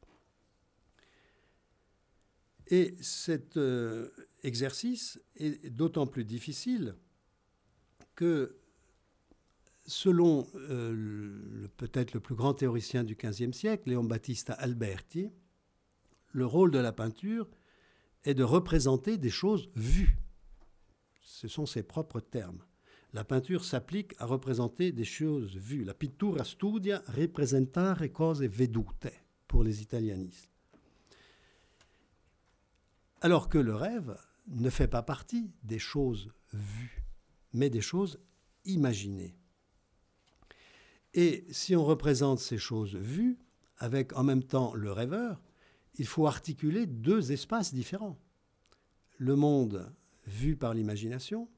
Et 2.68 2.96
cet 3.02 3.58
euh, 3.58 4.08
exercice 4.42 5.20
est 5.34 5.68
d'autant 5.68 6.06
plus 6.06 6.24
difficile 6.24 6.96
que, 8.14 8.62
selon 9.86 10.46
euh, 10.54 11.68
peut-être 11.76 12.12
le 12.12 12.20
plus 12.20 12.34
grand 12.34 12.54
théoricien 12.54 13.04
du 13.04 13.14
XVe 13.14 13.52
siècle, 13.52 13.90
Léon 13.90 14.04
Battista 14.04 14.52
Alberti, 14.54 15.30
le 16.32 16.46
rôle 16.46 16.70
de 16.70 16.78
la 16.78 16.92
peinture 16.92 17.48
est 18.24 18.34
de 18.34 18.42
représenter 18.42 19.16
des 19.16 19.30
choses 19.30 19.70
vues. 19.74 20.18
Ce 21.22 21.48
sont 21.48 21.66
ses 21.66 21.82
propres 21.82 22.20
termes. 22.20 22.62
La 23.12 23.24
peinture 23.24 23.64
s'applique 23.64 24.14
à 24.18 24.26
représenter 24.26 24.92
des 24.92 25.04
choses 25.04 25.56
vues. 25.56 25.84
La 25.84 25.94
pittura 25.94 26.44
studia 26.44 27.02
representare 27.06 28.12
cose 28.12 28.42
vedute 28.42 29.08
pour 29.48 29.64
les 29.64 29.80
italianistes. 29.80 30.50
Alors 33.20 33.48
que 33.48 33.58
le 33.58 33.74
rêve 33.74 34.16
ne 34.48 34.70
fait 34.70 34.88
pas 34.88 35.02
partie 35.02 35.50
des 35.62 35.78
choses 35.78 36.30
vues, 36.52 37.04
mais 37.52 37.70
des 37.70 37.80
choses 37.80 38.20
imaginées. 38.64 39.36
Et 41.16 41.46
si 41.50 41.74
on 41.74 41.84
représente 41.84 42.38
ces 42.40 42.58
choses 42.58 42.94
vues, 42.94 43.38
avec 43.78 44.14
en 44.16 44.22
même 44.22 44.44
temps 44.44 44.74
le 44.74 44.92
rêveur, 44.92 45.40
il 45.94 46.06
faut 46.06 46.26
articuler 46.26 46.86
deux 46.86 47.32
espaces 47.32 47.72
différents. 47.72 48.18
Le 49.16 49.34
monde 49.34 49.90
vu 50.26 50.56
par 50.56 50.74
l'imagination 50.74 51.48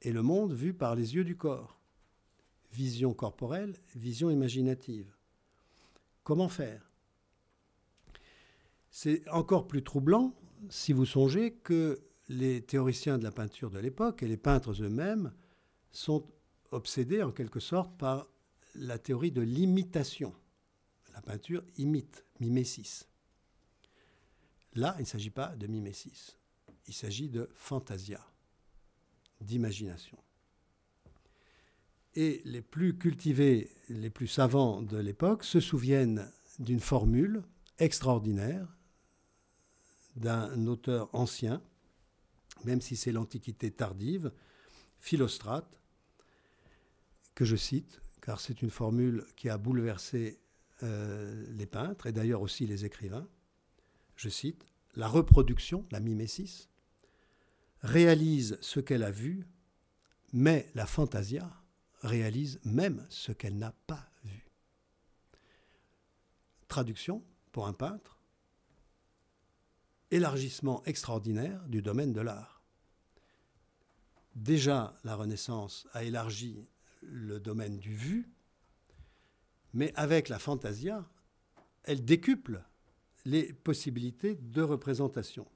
et 0.00 0.12
le 0.12 0.22
monde 0.22 0.52
vu 0.52 0.74
par 0.74 0.94
les 0.94 1.16
yeux 1.16 1.24
du 1.24 1.36
corps. 1.36 1.80
Vision 2.72 3.14
corporelle, 3.14 3.74
vision 3.96 4.30
imaginative. 4.30 5.12
Comment 6.22 6.48
faire? 6.48 6.88
C'est 8.90 9.28
encore 9.28 9.66
plus 9.66 9.82
troublant 9.82 10.34
si 10.68 10.92
vous 10.92 11.04
songez 11.04 11.52
que 11.52 12.00
les 12.28 12.62
théoriciens 12.62 13.18
de 13.18 13.24
la 13.24 13.32
peinture 13.32 13.70
de 13.70 13.80
l'époque 13.80 14.22
et 14.22 14.28
les 14.28 14.36
peintres 14.36 14.82
eux-mêmes 14.82 15.32
sont 15.90 16.24
obsédés 16.70 17.22
en 17.24 17.32
quelque 17.32 17.60
sorte 17.60 17.96
par 17.98 18.28
la 18.74 18.98
théorie 18.98 19.32
de 19.32 19.42
l'imitation. 19.42 20.34
La 21.14 21.22
peinture 21.22 21.62
imite, 21.76 22.24
mimésis. 22.40 23.08
Là, 24.74 24.94
il 24.98 25.02
ne 25.02 25.06
s'agit 25.06 25.30
pas 25.30 25.54
de 25.54 25.66
mimésis, 25.66 26.36
il 26.88 26.94
s'agit 26.94 27.28
de 27.28 27.48
fantasia, 27.54 28.20
d'imagination. 29.40 30.18
Et 32.16 32.42
les 32.44 32.62
plus 32.62 32.98
cultivés, 32.98 33.70
les 33.88 34.10
plus 34.10 34.26
savants 34.26 34.82
de 34.82 34.96
l'époque 34.98 35.44
se 35.44 35.60
souviennent 35.60 36.30
d'une 36.58 36.80
formule 36.80 37.42
extraordinaire 37.78 38.68
d'un 40.16 40.66
auteur 40.66 41.08
ancien, 41.12 41.60
même 42.64 42.80
si 42.80 42.96
c'est 42.96 43.12
l'Antiquité 43.12 43.70
tardive, 43.70 44.32
Philostrate, 45.00 45.68
que 47.34 47.44
je 47.44 47.56
cite, 47.56 48.00
car 48.24 48.40
c'est 48.40 48.62
une 48.62 48.70
formule 48.70 49.24
qui 49.36 49.48
a 49.48 49.58
bouleversé 49.58 50.40
euh, 50.82 51.46
les 51.50 51.66
peintres 51.66 52.06
et 52.06 52.12
d'ailleurs 52.12 52.42
aussi 52.42 52.66
les 52.66 52.84
écrivains 52.84 53.28
je 54.16 54.28
cite, 54.28 54.64
la 54.94 55.08
reproduction, 55.08 55.86
la 55.90 56.00
mimésis, 56.00 56.68
réalise 57.80 58.58
ce 58.60 58.80
qu'elle 58.80 59.02
a 59.02 59.10
vu, 59.10 59.46
mais 60.32 60.70
la 60.74 60.86
fantasia 60.86 61.50
réalise 62.02 62.60
même 62.64 63.04
ce 63.08 63.32
qu'elle 63.32 63.56
n'a 63.56 63.72
pas 63.86 64.10
vu. 64.24 64.50
Traduction 66.68 67.24
pour 67.52 67.66
un 67.66 67.72
peintre, 67.72 68.18
élargissement 70.10 70.82
extraordinaire 70.84 71.66
du 71.68 71.82
domaine 71.82 72.12
de 72.12 72.20
l'art. 72.20 72.62
Déjà, 74.34 74.98
la 75.04 75.14
Renaissance 75.14 75.86
a 75.92 76.04
élargi 76.04 76.66
le 77.06 77.40
domaine 77.40 77.78
du 77.78 77.94
vu, 77.94 78.28
mais 79.72 79.92
avec 79.96 80.28
la 80.28 80.38
fantasia, 80.38 81.08
elle 81.82 82.04
décuple 82.04 82.62
les 83.24 83.52
possibilités 83.52 84.36
de 84.36 84.62
représentation. 84.62 85.46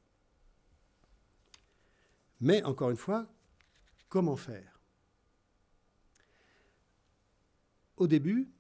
Mais 2.41 2.63
encore 2.65 2.91
une 2.91 2.97
fois, 2.97 3.27
comment 4.09 4.37
faire? 4.37 4.81
Au 7.97 8.07
début, 8.07 8.51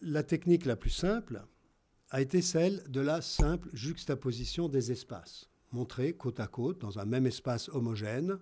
la 0.00 0.22
technique 0.22 0.64
la 0.64 0.76
plus 0.76 0.90
simple 0.90 1.44
a 2.10 2.20
été 2.20 2.42
celle 2.42 2.82
de 2.90 3.00
la 3.00 3.22
simple 3.22 3.70
juxtaposition 3.72 4.68
des 4.68 4.90
espaces, 4.90 5.48
montrer 5.70 6.14
côte 6.14 6.40
à 6.40 6.48
côte, 6.48 6.80
dans 6.80 6.98
un 6.98 7.04
même 7.04 7.26
espace 7.26 7.68
homogène, 7.68 8.38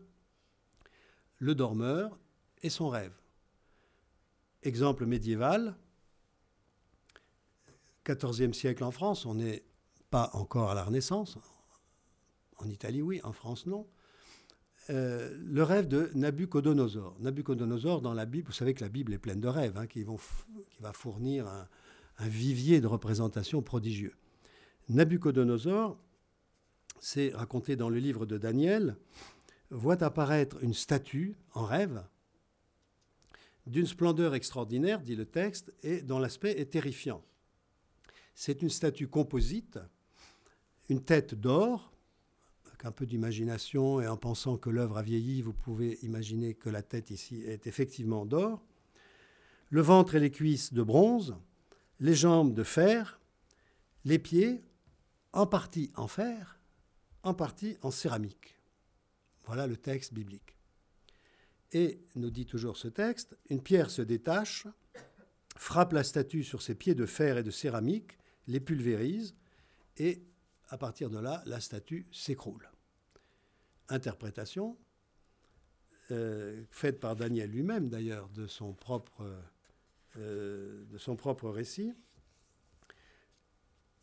le 1.38 1.54
dormeur 1.54 2.18
et 2.62 2.70
son 2.70 2.88
rêve. 2.88 3.19
Exemple 4.62 5.06
médiéval, 5.06 5.74
XIVe 8.06 8.52
siècle 8.52 8.84
en 8.84 8.90
France, 8.90 9.26
on 9.26 9.34
n'est 9.34 9.64
pas 10.10 10.30
encore 10.34 10.70
à 10.70 10.74
la 10.74 10.84
Renaissance. 10.84 11.38
En 12.58 12.68
Italie, 12.68 13.02
oui, 13.02 13.20
en 13.24 13.32
France, 13.32 13.66
non. 13.66 13.86
Euh, 14.90 15.36
le 15.38 15.62
rêve 15.62 15.88
de 15.88 16.10
Nabucodonosor. 16.14 17.16
Nabucodonosor, 17.20 18.02
dans 18.02 18.14
la 18.14 18.26
Bible, 18.26 18.48
vous 18.48 18.52
savez 18.52 18.74
que 18.74 18.82
la 18.82 18.88
Bible 18.88 19.12
est 19.14 19.18
pleine 19.18 19.40
de 19.40 19.48
rêves, 19.48 19.76
hein, 19.76 19.86
qui, 19.86 20.02
vont 20.02 20.18
qui, 20.70 20.82
va 20.82 20.92
fournir 20.92 21.46
un, 21.46 21.68
un, 22.18 22.28
vivier 22.28 22.80
de 22.80 22.86
représentations 22.86 23.62
prodigieux. 23.62 24.14
Nabucodonosor, 24.88 25.98
c'est 26.98 27.30
raconté 27.34 27.76
dans 27.76 27.88
le 27.88 27.98
livre 27.98 28.26
de 28.26 28.36
Daniel, 28.36 28.96
voit 29.70 30.02
apparaître 30.02 30.62
une 30.62 30.74
statue 30.74 31.36
en 31.54 31.64
rêve 31.64 32.02
d'une 33.66 33.86
splendeur 33.86 34.34
extraordinaire, 34.34 35.00
dit 35.00 35.16
le 35.16 35.26
texte, 35.26 35.72
et 35.82 36.02
dont 36.02 36.18
l'aspect 36.18 36.58
est 36.58 36.72
terrifiant. 36.72 37.22
C'est 38.34 38.62
une 38.62 38.70
statue 38.70 39.08
composite, 39.08 39.78
une 40.88 41.02
tête 41.02 41.34
d'or, 41.34 41.92
avec 42.66 42.84
un 42.84 42.90
peu 42.90 43.06
d'imagination 43.06 44.00
et 44.00 44.06
en 44.06 44.16
pensant 44.16 44.56
que 44.56 44.70
l'œuvre 44.70 44.98
a 44.98 45.02
vieilli, 45.02 45.42
vous 45.42 45.52
pouvez 45.52 45.98
imaginer 46.02 46.54
que 46.54 46.70
la 46.70 46.82
tête 46.82 47.10
ici 47.10 47.42
est 47.42 47.66
effectivement 47.66 48.24
d'or. 48.26 48.64
le 49.68 49.82
ventre 49.82 50.16
et 50.16 50.20
les 50.20 50.32
cuisses 50.32 50.72
de 50.72 50.82
bronze, 50.82 51.36
les 52.00 52.14
jambes 52.14 52.54
de 52.54 52.64
fer, 52.64 53.20
les 54.04 54.18
pieds 54.18 54.64
en 55.32 55.46
partie 55.46 55.92
en 55.94 56.08
fer, 56.08 56.58
en 57.22 57.34
partie 57.34 57.76
en 57.82 57.90
céramique. 57.90 58.58
Voilà 59.44 59.66
le 59.66 59.76
texte 59.76 60.12
biblique. 60.12 60.56
Et, 61.72 62.02
nous 62.16 62.30
dit 62.30 62.46
toujours 62.46 62.76
ce 62.76 62.88
texte, 62.88 63.36
une 63.48 63.62
pierre 63.62 63.90
se 63.90 64.02
détache, 64.02 64.66
frappe 65.56 65.92
la 65.92 66.02
statue 66.02 66.42
sur 66.42 66.62
ses 66.62 66.74
pieds 66.74 66.94
de 66.94 67.06
fer 67.06 67.38
et 67.38 67.42
de 67.42 67.50
céramique, 67.50 68.18
les 68.46 68.60
pulvérise, 68.60 69.36
et 69.96 70.22
à 70.68 70.78
partir 70.78 71.10
de 71.10 71.18
là, 71.18 71.42
la 71.46 71.60
statue 71.60 72.06
s'écroule. 72.10 72.68
Interprétation, 73.88 74.76
euh, 76.10 76.64
faite 76.70 76.98
par 76.98 77.14
Daniel 77.14 77.50
lui-même 77.50 77.88
d'ailleurs, 77.88 78.28
de, 78.30 78.46
son 78.46 78.72
propre, 78.72 79.24
euh, 80.16 80.84
de 80.86 80.98
son 80.98 81.14
propre 81.14 81.48
récit. 81.48 81.92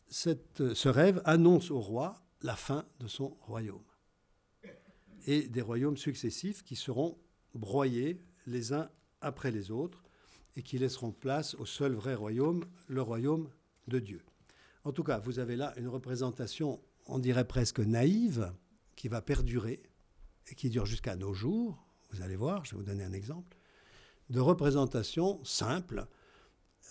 Ce 0.08 0.88
rêve 0.88 1.20
annonce 1.26 1.70
au 1.70 1.80
roi 1.80 2.22
la 2.40 2.56
fin 2.56 2.86
de 3.00 3.08
son 3.08 3.36
royaume 3.42 3.84
et 5.26 5.48
des 5.48 5.60
royaumes 5.60 5.98
successifs 5.98 6.62
qui 6.62 6.76
seront 6.76 7.18
broyés 7.58 8.20
les 8.46 8.72
uns 8.72 8.88
après 9.20 9.50
les 9.50 9.70
autres 9.70 10.02
et 10.56 10.62
qui 10.62 10.78
laisseront 10.78 11.12
place 11.12 11.54
au 11.56 11.66
seul 11.66 11.92
vrai 11.92 12.14
royaume, 12.14 12.64
le 12.88 13.02
royaume 13.02 13.48
de 13.86 13.98
Dieu. 13.98 14.22
En 14.84 14.92
tout 14.92 15.04
cas, 15.04 15.18
vous 15.18 15.38
avez 15.38 15.56
là 15.56 15.74
une 15.76 15.88
représentation, 15.88 16.80
on 17.06 17.18
dirait 17.18 17.46
presque 17.46 17.80
naïve, 17.80 18.52
qui 18.96 19.08
va 19.08 19.22
perdurer 19.22 19.82
et 20.50 20.54
qui 20.54 20.70
dure 20.70 20.86
jusqu'à 20.86 21.14
nos 21.14 21.32
jours. 21.32 21.86
Vous 22.10 22.22
allez 22.22 22.36
voir, 22.36 22.64
je 22.64 22.72
vais 22.72 22.78
vous 22.78 22.86
donner 22.86 23.04
un 23.04 23.12
exemple, 23.12 23.56
de 24.30 24.40
représentations 24.40 25.42
simples. 25.44 26.06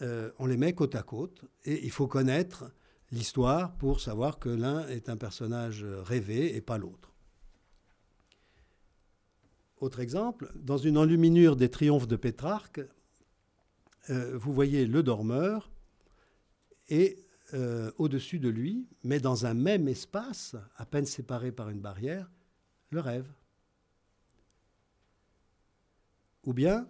Euh, 0.01 0.31
on 0.39 0.45
les 0.45 0.57
met 0.57 0.73
côte 0.73 0.95
à 0.95 1.03
côte 1.03 1.43
et 1.65 1.83
il 1.83 1.91
faut 1.91 2.07
connaître 2.07 2.71
l'histoire 3.11 3.75
pour 3.77 3.99
savoir 3.99 4.39
que 4.39 4.49
l'un 4.49 4.87
est 4.87 5.09
un 5.09 5.17
personnage 5.17 5.83
rêvé 5.83 6.55
et 6.55 6.61
pas 6.61 6.77
l'autre. 6.77 7.06
Autre 9.79 9.99
exemple, 9.99 10.51
dans 10.55 10.77
une 10.77 10.97
enluminure 10.97 11.55
des 11.55 11.69
triomphes 11.69 12.07
de 12.07 12.15
Pétrarque, 12.15 12.81
euh, 14.09 14.35
vous 14.37 14.51
voyez 14.51 14.87
le 14.87 15.03
dormeur 15.03 15.69
et 16.89 17.23
euh, 17.53 17.91
au-dessus 17.97 18.39
de 18.39 18.49
lui, 18.49 18.87
mais 19.03 19.19
dans 19.19 19.45
un 19.45 19.53
même 19.53 19.87
espace, 19.87 20.55
à 20.77 20.85
peine 20.85 21.05
séparé 21.05 21.51
par 21.51 21.69
une 21.69 21.79
barrière, 21.79 22.31
le 22.89 23.01
rêve. 23.01 23.31
Ou 26.45 26.53
bien, 26.53 26.87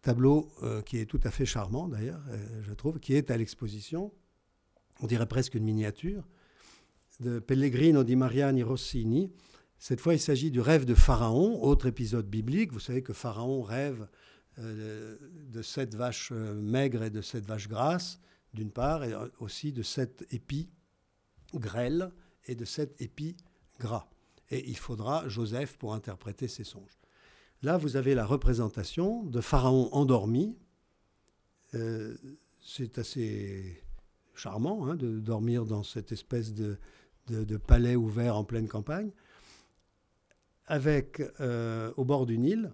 tableau 0.00 0.50
euh, 0.62 0.80
qui 0.80 0.96
est 0.96 1.06
tout 1.06 1.20
à 1.24 1.30
fait 1.30 1.46
charmant 1.46 1.88
d'ailleurs, 1.88 2.22
je 2.62 2.72
trouve, 2.72 3.00
qui 3.00 3.14
est 3.14 3.30
à 3.30 3.36
l'exposition, 3.36 4.12
on 5.00 5.06
dirait 5.06 5.28
presque 5.28 5.54
une 5.54 5.64
miniature, 5.64 6.26
de 7.20 7.38
Pellegrino 7.38 8.02
di 8.02 8.16
Mariani 8.16 8.62
Rossini, 8.62 9.30
cette 9.82 10.00
fois, 10.00 10.14
il 10.14 10.20
s'agit 10.20 10.52
du 10.52 10.60
rêve 10.60 10.84
de 10.84 10.94
Pharaon, 10.94 11.60
autre 11.60 11.86
épisode 11.86 12.30
biblique. 12.30 12.72
Vous 12.72 12.78
savez 12.78 13.02
que 13.02 13.12
Pharaon 13.12 13.62
rêve 13.62 14.06
euh, 14.60 15.18
de 15.48 15.60
sept 15.60 15.96
vaches 15.96 16.30
euh, 16.30 16.54
maigres 16.54 17.02
et 17.02 17.10
de 17.10 17.20
sept 17.20 17.44
vaches 17.44 17.66
grasses, 17.66 18.20
d'une 18.54 18.70
part, 18.70 19.02
et 19.02 19.12
aussi 19.40 19.72
de 19.72 19.82
sept 19.82 20.24
épis 20.30 20.70
grêles 21.52 22.12
et 22.46 22.54
de 22.54 22.64
sept 22.64 22.94
épis 23.00 23.36
gras. 23.80 24.08
Et 24.52 24.70
il 24.70 24.76
faudra 24.76 25.28
Joseph 25.28 25.76
pour 25.78 25.94
interpréter 25.94 26.46
ces 26.46 26.62
songes. 26.62 27.00
Là, 27.60 27.76
vous 27.76 27.96
avez 27.96 28.14
la 28.14 28.24
représentation 28.24 29.24
de 29.24 29.40
Pharaon 29.40 29.88
endormi. 29.90 30.56
Euh, 31.74 32.16
c'est 32.60 32.98
assez 32.98 33.82
charmant 34.36 34.86
hein, 34.86 34.94
de 34.94 35.18
dormir 35.18 35.66
dans 35.66 35.82
cette 35.82 36.12
espèce 36.12 36.54
de, 36.54 36.78
de 37.26 37.56
palais 37.56 37.96
ouvert 37.96 38.36
en 38.36 38.44
pleine 38.44 38.68
campagne 38.68 39.10
avec 40.72 41.20
euh, 41.40 41.92
au 41.98 42.04
bord 42.06 42.24
du 42.24 42.38
Nil, 42.38 42.72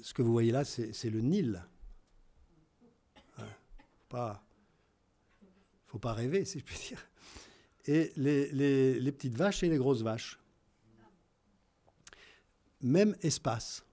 ce 0.00 0.14
que 0.14 0.22
vous 0.22 0.30
voyez 0.30 0.52
là, 0.52 0.64
c'est 0.64 1.10
le 1.10 1.20
Nil. 1.20 1.60
Il 3.38 3.44
ne 4.14 4.34
faut 5.88 5.98
pas 5.98 6.12
rêver, 6.12 6.44
si 6.44 6.60
je 6.60 6.64
puis 6.64 6.78
dire. 6.78 7.04
Et 7.86 8.12
les, 8.14 8.52
les 9.00 9.10
petites 9.10 9.34
vaches 9.34 9.64
et 9.64 9.68
les 9.68 9.76
grosses 9.76 10.02
vaches. 10.02 10.38
Même 12.80 13.16
espace. 13.22 13.84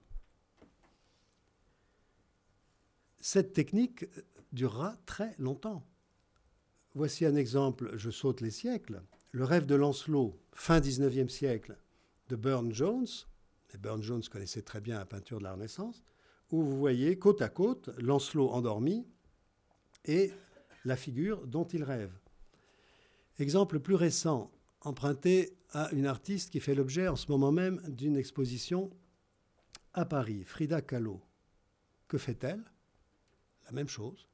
Cette 3.18 3.52
technique 3.52 4.06
durera 4.52 4.96
très 5.06 5.34
longtemps. 5.38 5.84
Voici 6.94 7.26
un 7.26 7.34
exemple, 7.34 7.96
je 7.96 8.10
saute 8.10 8.40
les 8.40 8.52
siècles. 8.52 9.02
Le 9.32 9.42
rêve 9.42 9.66
de 9.66 9.74
Lancelot, 9.74 10.40
fin 10.52 10.78
19e 10.78 11.28
siècle, 11.28 11.76
de 12.30 12.36
Burne 12.36 12.72
Jones, 12.72 13.08
et 13.74 13.78
Burne 13.78 14.02
Jones 14.02 14.22
connaissait 14.30 14.62
très 14.62 14.80
bien 14.80 14.98
la 14.98 15.04
peinture 15.04 15.38
de 15.38 15.44
la 15.44 15.52
Renaissance, 15.52 16.02
où 16.50 16.62
vous 16.62 16.78
voyez 16.78 17.18
côte 17.18 17.42
à 17.42 17.48
côte 17.48 17.90
Lancelot 17.98 18.50
endormi 18.50 19.06
et 20.04 20.32
la 20.84 20.96
figure 20.96 21.46
dont 21.46 21.64
il 21.64 21.82
rêve. 21.82 22.12
Exemple 23.38 23.80
plus 23.80 23.96
récent, 23.96 24.52
emprunté 24.80 25.56
à 25.72 25.90
une 25.92 26.06
artiste 26.06 26.50
qui 26.50 26.60
fait 26.60 26.74
l'objet 26.74 27.08
en 27.08 27.16
ce 27.16 27.30
moment 27.30 27.52
même 27.52 27.80
d'une 27.88 28.16
exposition 28.16 28.90
à 29.92 30.04
Paris, 30.04 30.44
Frida 30.44 30.80
Kahlo. 30.82 31.20
Que 32.06 32.18
fait-elle? 32.18 32.62
La 33.66 33.72
même 33.72 33.88
chose. 33.88 34.28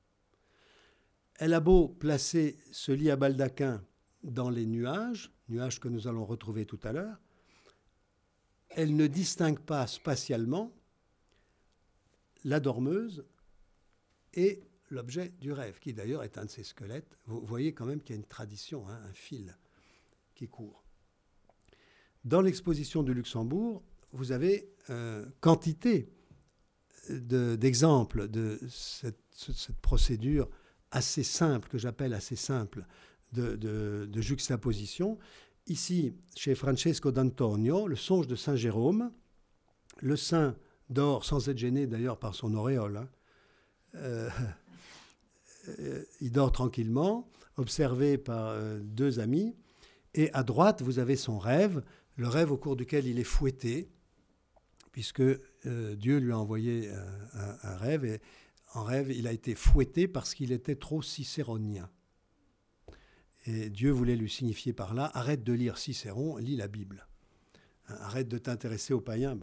Elle 1.38 1.54
a 1.54 1.60
beau 1.60 1.88
placer 1.88 2.58
ce 2.72 2.92
lit 2.92 3.10
à 3.10 3.16
baldaquin 3.16 3.82
dans 4.22 4.50
les 4.50 4.66
nuages, 4.66 5.32
nuages 5.48 5.80
que 5.80 5.88
nous 5.88 6.08
allons 6.08 6.24
retrouver 6.24 6.66
tout 6.66 6.80
à 6.82 6.92
l'heure, 6.92 7.20
elle 8.76 8.94
ne 8.94 9.06
distingue 9.06 9.58
pas 9.58 9.86
spatialement 9.86 10.70
la 12.44 12.60
dormeuse 12.60 13.24
et 14.34 14.62
l'objet 14.90 15.32
du 15.40 15.50
rêve, 15.50 15.78
qui 15.80 15.94
d'ailleurs 15.94 16.22
est 16.22 16.36
un 16.38 16.44
de 16.44 16.50
ses 16.50 16.62
squelettes. 16.62 17.18
Vous 17.26 17.40
voyez 17.40 17.72
quand 17.72 17.86
même 17.86 18.00
qu'il 18.02 18.14
y 18.14 18.18
a 18.18 18.20
une 18.20 18.28
tradition, 18.28 18.86
hein, 18.88 19.00
un 19.08 19.12
fil 19.14 19.56
qui 20.34 20.46
court. 20.46 20.84
Dans 22.24 22.42
l'exposition 22.42 23.02
du 23.02 23.14
Luxembourg, 23.14 23.82
vous 24.12 24.30
avez 24.30 24.68
euh, 24.90 25.24
quantité 25.40 26.12
d'exemples 27.08 28.28
de, 28.28 28.60
cette, 28.68 29.16
procédure 29.80 30.50
assez 30.90 31.22
simple, 31.22 31.68
que 31.68 31.78
j'appelle 31.78 32.12
assez 32.12 32.36
simple, 32.36 32.84
de 33.32 34.20
juxtaposition 34.20 35.18
ici, 35.68 36.14
chez 36.34 36.54
Francesco 36.54 37.10
d'Antonio, 37.10 37.86
le 37.86 37.96
songe 37.96 38.26
de 38.26 38.36
Saint 38.36 38.56
Jérôme. 38.56 39.10
Le 40.00 40.16
saint 40.16 40.56
dort 40.90 41.24
sans 41.24 41.48
être 41.48 41.58
gêné 41.58 41.86
d'ailleurs 41.86 42.18
par 42.18 42.34
son 42.34 42.54
auréole. 42.54 42.98
Hein. 42.98 43.08
Euh, 43.96 44.30
euh, 45.80 46.04
il 46.20 46.30
dort 46.32 46.52
tranquillement, 46.52 47.28
observé 47.56 48.18
par 48.18 48.48
euh, 48.48 48.80
deux 48.82 49.20
amis. 49.20 49.54
Et 50.14 50.32
à 50.32 50.42
droite, 50.42 50.82
vous 50.82 50.98
avez 50.98 51.16
son 51.16 51.38
rêve, 51.38 51.82
le 52.16 52.28
rêve 52.28 52.50
au 52.50 52.56
cours 52.56 52.76
duquel 52.76 53.06
il 53.06 53.18
est 53.18 53.24
fouetté, 53.24 53.90
puisque 54.92 55.22
Dieu 55.66 56.18
lui 56.18 56.32
a 56.32 56.38
envoyé 56.38 56.88
un, 57.34 57.56
un, 57.62 57.76
rêve. 57.76 58.06
Et 58.06 58.18
en 58.72 58.82
rêve, 58.82 59.10
il 59.10 59.26
a 59.26 59.32
été 59.32 59.54
fouetté 59.54 60.08
parce 60.08 60.32
qu'il 60.32 60.52
était 60.52 60.76
trop 60.76 61.02
cicéronien. 61.02 61.90
Et 63.46 63.70
Dieu 63.70 63.90
voulait 63.90 64.16
lui 64.16 64.30
signifier 64.30 64.72
par 64.72 64.94
là, 64.94 65.10
arrête 65.14 65.44
de 65.44 65.52
lire 65.52 65.78
Cicéron, 65.78 66.36
lis 66.36 66.56
la 66.56 66.68
Bible. 66.68 67.06
Hein, 67.88 67.96
arrête 68.00 68.28
de 68.28 68.38
t'intéresser 68.38 68.92
aux 68.92 69.00
païens. 69.00 69.38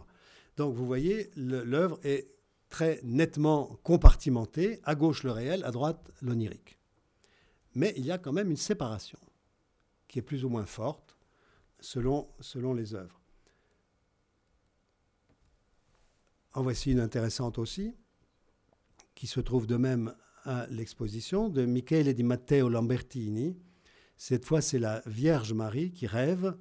Donc 0.58 0.76
vous 0.76 0.86
voyez, 0.86 1.32
l'œuvre 1.36 1.99
est 2.04 2.28
très 2.70 2.99
nettement 3.04 3.80
compartimentée, 3.84 4.82
à 4.84 4.95
gauche 4.95 5.24
le 5.24 5.32
réel, 5.32 5.64
à 5.64 5.72
droite 5.72 6.12
l'onirique. 6.22 6.80
Mais 7.76 7.93
il 7.97 8.06
y 8.06 8.12
a 8.12 8.18
quand 8.18 8.34
même 8.34 8.51
une 8.51 8.58
séparation 8.58 9.20
qui 10.08 10.20
est 10.20 10.24
plus 10.24 10.43
ou 10.43 10.49
moins 10.49 10.66
forte 10.66 11.18
selon, 11.80 12.28
selon 12.39 12.74
les 12.74 12.93
œuvres. 12.93 13.20
En 16.54 16.62
voici 16.62 16.91
une 16.91 16.99
intéressante 16.99 17.58
aussi, 17.58 17.95
qui 19.16 19.28
se 19.28 19.39
trouve 19.39 19.66
de 19.66 19.78
même 19.78 20.14
à 20.43 20.68
l'exposition 20.68 21.49
de 21.49 21.66
Michele 21.66 22.14
di 22.14 22.24
Matteo 22.24 22.70
Lambertini, 22.70 23.56
cette 24.18 24.45
fois, 24.45 24.61
c'est 24.61 24.80
la 24.80 25.01
Vierge 25.05 25.53
Marie 25.53 25.91
qui 25.91 26.07
rêve 26.07 26.55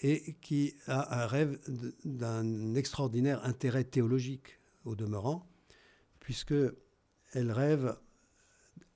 et 0.00 0.34
qui 0.40 0.74
a 0.86 1.22
un 1.22 1.26
rêve 1.26 1.58
d'un 2.04 2.74
extraordinaire 2.74 3.44
intérêt 3.44 3.84
théologique 3.84 4.58
au 4.84 4.96
demeurant, 4.96 5.48
puisque 6.18 6.54
elle 7.32 7.52
rêve 7.52 7.96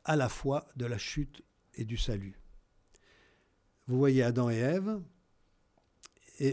à 0.04 0.16
la 0.16 0.28
fois 0.28 0.66
de 0.76 0.86
la 0.86 0.98
chute 0.98 1.42
et 1.74 1.84
du 1.84 1.96
salut. 1.96 2.40
Vous 3.86 3.98
voyez 3.98 4.22
Adam 4.22 4.50
et 4.50 4.56
Ève, 4.56 5.00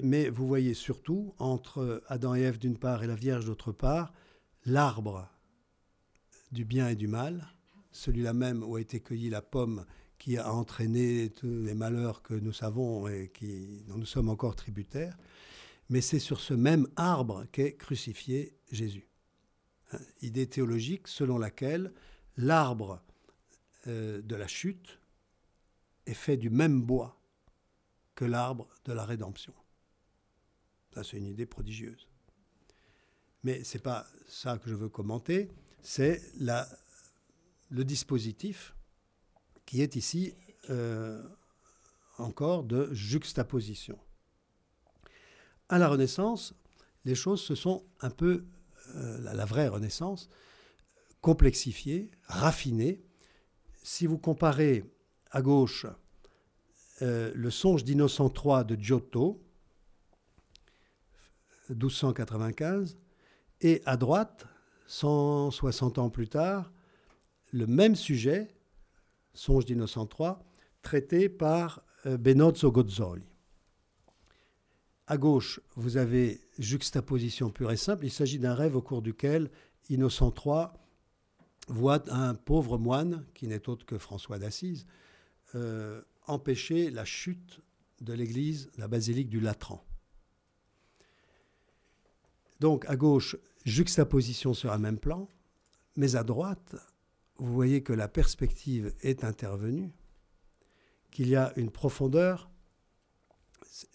mais 0.03 0.29
vous 0.29 0.47
voyez 0.47 0.73
surtout, 0.73 1.33
entre 1.39 2.03
Adam 2.07 2.35
et 2.35 2.41
Ève 2.41 2.59
d'une 2.59 2.77
part 2.77 3.03
et 3.03 3.07
la 3.07 3.15
Vierge 3.15 3.45
d'autre 3.45 3.71
part, 3.71 4.13
l'arbre 4.65 5.29
du 6.51 6.63
bien 6.63 6.89
et 6.89 6.95
du 6.95 7.07
mal, 7.07 7.47
celui-là 7.91 8.33
même 8.33 8.63
où 8.63 8.75
a 8.75 8.81
été 8.81 8.99
cueillie 8.99 9.29
la 9.29 9.41
pomme 9.41 9.85
qui 10.23 10.37
a 10.37 10.53
entraîné 10.53 11.31
tous 11.31 11.63
les 11.63 11.73
malheurs 11.73 12.21
que 12.21 12.33
nous 12.33 12.53
savons 12.53 13.09
et 13.09 13.29
dont 13.89 13.97
nous 13.97 14.05
sommes 14.05 14.29
encore 14.29 14.55
tributaires, 14.55 15.17
mais 15.89 15.99
c'est 15.99 16.19
sur 16.19 16.39
ce 16.39 16.53
même 16.53 16.87
arbre 16.95 17.45
qu'est 17.51 17.75
crucifié 17.75 18.55
Jésus. 18.71 19.09
Hein, 19.91 19.97
idée 20.21 20.47
théologique 20.47 21.09
selon 21.09 21.37
laquelle 21.37 21.91
l'arbre 22.37 23.03
euh, 23.87 24.21
de 24.21 24.35
la 24.37 24.47
chute 24.47 24.97
est 26.05 26.13
fait 26.13 26.37
du 26.37 26.49
même 26.49 26.81
bois 26.81 27.19
que 28.15 28.23
l'arbre 28.23 28.69
de 28.85 28.93
la 28.93 29.03
rédemption. 29.03 29.53
Ça, 30.93 31.03
c'est 31.03 31.17
une 31.17 31.27
idée 31.27 31.45
prodigieuse. 31.45 32.07
Mais 33.43 33.65
ce 33.65 33.77
n'est 33.77 33.81
pas 33.81 34.07
ça 34.29 34.57
que 34.57 34.69
je 34.69 34.75
veux 34.75 34.87
commenter, 34.87 35.51
c'est 35.81 36.21
le 36.39 37.83
dispositif 37.83 38.73
qui 39.73 39.81
est 39.81 39.95
ici 39.95 40.35
euh, 40.69 41.19
encore 42.19 42.63
de 42.63 42.93
juxtaposition. 42.93 43.97
À 45.67 45.79
la 45.79 45.87
Renaissance, 45.87 46.53
les 47.05 47.15
choses 47.15 47.41
se 47.41 47.55
sont 47.55 47.83
un 48.01 48.11
peu, 48.11 48.45
euh, 48.93 49.33
la, 49.33 49.45
vraie 49.45 49.67
Renaissance, 49.67 50.29
complexifiées, 51.21 52.11
raffinées. 52.25 53.01
Si 53.81 54.05
vous 54.05 54.19
comparez 54.19 54.85
à 55.31 55.41
gauche 55.41 55.87
euh, 57.01 57.31
le 57.33 57.49
songe 57.49 57.83
d'Innocent 57.83 58.31
III 58.31 58.65
de 58.65 58.79
Giotto, 58.79 59.41
1295, 61.69 62.95
et 63.61 63.81
à 63.87 63.97
droite, 63.97 64.45
160 64.85 65.97
ans 65.97 66.11
plus 66.11 66.27
tard, 66.27 66.71
le 67.51 67.65
même 67.65 67.95
sujet, 67.95 68.53
songe 69.33 69.65
d'Innocent 69.65 70.07
III, 70.19 70.33
traité 70.81 71.29
par 71.29 71.83
euh, 72.05 72.17
Benozzo 72.17 72.71
Gozzoli. 72.71 73.23
À 75.07 75.17
gauche, 75.17 75.59
vous 75.75 75.97
avez 75.97 76.41
juxtaposition 76.57 77.49
pure 77.49 77.71
et 77.71 77.77
simple. 77.77 78.05
Il 78.05 78.11
s'agit 78.11 78.39
d'un 78.39 78.53
rêve 78.53 78.75
au 78.75 78.81
cours 78.81 79.01
duquel 79.01 79.51
Innocent 79.89 80.33
III 80.33 80.67
voit 81.67 82.03
un 82.11 82.35
pauvre 82.35 82.77
moine, 82.77 83.25
qui 83.33 83.47
n'est 83.47 83.67
autre 83.69 83.85
que 83.85 83.97
François 83.97 84.39
d'Assise, 84.39 84.85
euh, 85.55 86.01
empêcher 86.27 86.89
la 86.89 87.05
chute 87.05 87.61
de 88.01 88.13
l'église, 88.13 88.69
la 88.77 88.87
basilique 88.87 89.29
du 89.29 89.39
Latran. 89.39 89.83
Donc 92.59 92.85
à 92.87 92.95
gauche, 92.95 93.35
juxtaposition 93.65 94.53
sur 94.53 94.71
un 94.71 94.77
même 94.77 94.99
plan, 94.99 95.27
mais 95.95 96.15
à 96.15 96.23
droite, 96.23 96.75
vous 97.37 97.53
voyez 97.53 97.83
que 97.83 97.93
la 97.93 98.07
perspective 98.07 98.93
est 99.01 99.23
intervenue, 99.23 99.91
qu'il 101.11 101.27
y 101.27 101.35
a 101.35 101.53
une 101.57 101.71
profondeur. 101.71 102.49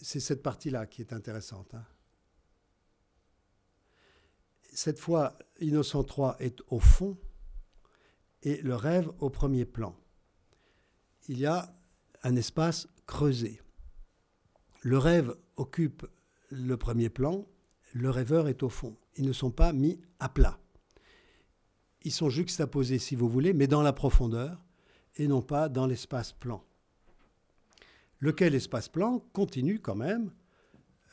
C'est 0.01 0.19
cette 0.19 0.43
partie-là 0.43 0.85
qui 0.85 1.01
est 1.01 1.13
intéressante. 1.13 1.73
Hein. 1.73 1.85
Cette 4.73 4.99
fois, 4.99 5.37
Innocent 5.59 6.05
III 6.05 6.31
est 6.39 6.61
au 6.67 6.79
fond 6.79 7.17
et 8.43 8.61
le 8.61 8.75
rêve 8.75 9.11
au 9.19 9.29
premier 9.29 9.65
plan. 9.65 9.95
Il 11.27 11.39
y 11.39 11.45
a 11.45 11.75
un 12.23 12.35
espace 12.35 12.87
creusé. 13.05 13.61
Le 14.81 14.97
rêve 14.97 15.35
occupe 15.55 16.05
le 16.49 16.77
premier 16.77 17.09
plan, 17.09 17.47
le 17.93 18.09
rêveur 18.09 18.47
est 18.47 18.63
au 18.63 18.69
fond. 18.69 18.97
Ils 19.15 19.25
ne 19.25 19.33
sont 19.33 19.51
pas 19.51 19.73
mis 19.73 19.99
à 20.19 20.29
plat. 20.29 20.59
Ils 22.03 22.11
sont 22.11 22.29
juxtaposés, 22.29 22.99
si 22.99 23.15
vous 23.15 23.29
voulez, 23.29 23.53
mais 23.53 23.67
dans 23.67 23.81
la 23.81 23.93
profondeur 23.93 24.63
et 25.17 25.27
non 25.27 25.41
pas 25.41 25.69
dans 25.69 25.85
l'espace 25.85 26.31
plan. 26.31 26.63
Lequel 28.19 28.55
espace 28.55 28.89
plan 28.89 29.23
continue 29.33 29.79
quand 29.79 29.95
même 29.95 30.31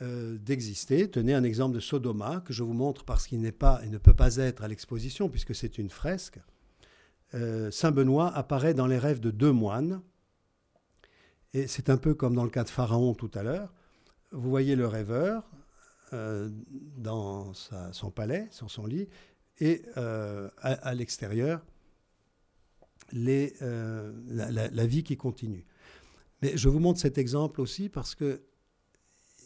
euh, 0.01 0.37
d'exister? 0.37 1.09
Tenez 1.09 1.33
un 1.33 1.43
exemple 1.43 1.75
de 1.75 1.79
Sodoma 1.79 2.41
que 2.41 2.53
je 2.53 2.63
vous 2.63 2.73
montre 2.73 3.05
parce 3.05 3.27
qu'il 3.27 3.41
n'est 3.41 3.51
pas 3.51 3.81
et 3.83 3.89
ne 3.89 3.97
peut 3.97 4.13
pas 4.13 4.35
être 4.37 4.63
à 4.63 4.67
l'exposition 4.67 5.29
puisque 5.29 5.55
c'est 5.55 5.77
une 5.77 5.89
fresque. 5.89 6.39
Euh, 7.33 7.71
Saint 7.71 7.91
Benoît 7.91 8.33
apparaît 8.33 8.73
dans 8.73 8.87
les 8.87 8.97
rêves 8.97 9.19
de 9.19 9.31
deux 9.31 9.51
moines. 9.51 10.01
Et 11.53 11.67
c'est 11.67 11.89
un 11.89 11.97
peu 11.97 12.13
comme 12.13 12.35
dans 12.35 12.43
le 12.43 12.49
cas 12.49 12.63
de 12.63 12.69
Pharaon 12.69 13.13
tout 13.13 13.31
à 13.33 13.43
l'heure. 13.43 13.73
Vous 14.31 14.49
voyez 14.49 14.75
le 14.75 14.85
rêveur, 14.85 15.49
euh, 16.11 16.49
dans 16.97 17.53
son 17.53 18.11
palais, 18.11 18.47
sur 18.51 18.69
son 18.69 18.85
lit, 18.85 19.07
et 19.59 19.81
euh, 19.97 20.49
à, 20.59 20.93
l'extérieur, 20.93 21.65
euh, 23.15 24.13
la, 24.27 24.69
la, 24.69 24.85
vie 24.85 25.03
qui 25.03 25.17
continue. 25.17 25.65
Mais 26.41 26.55
je 26.57 26.69
vous 26.69 26.79
montre 26.79 26.99
cet 26.99 27.17
exemple 27.17 27.61
aussi 27.61 27.89
parce 27.89 28.13
que 28.13 28.43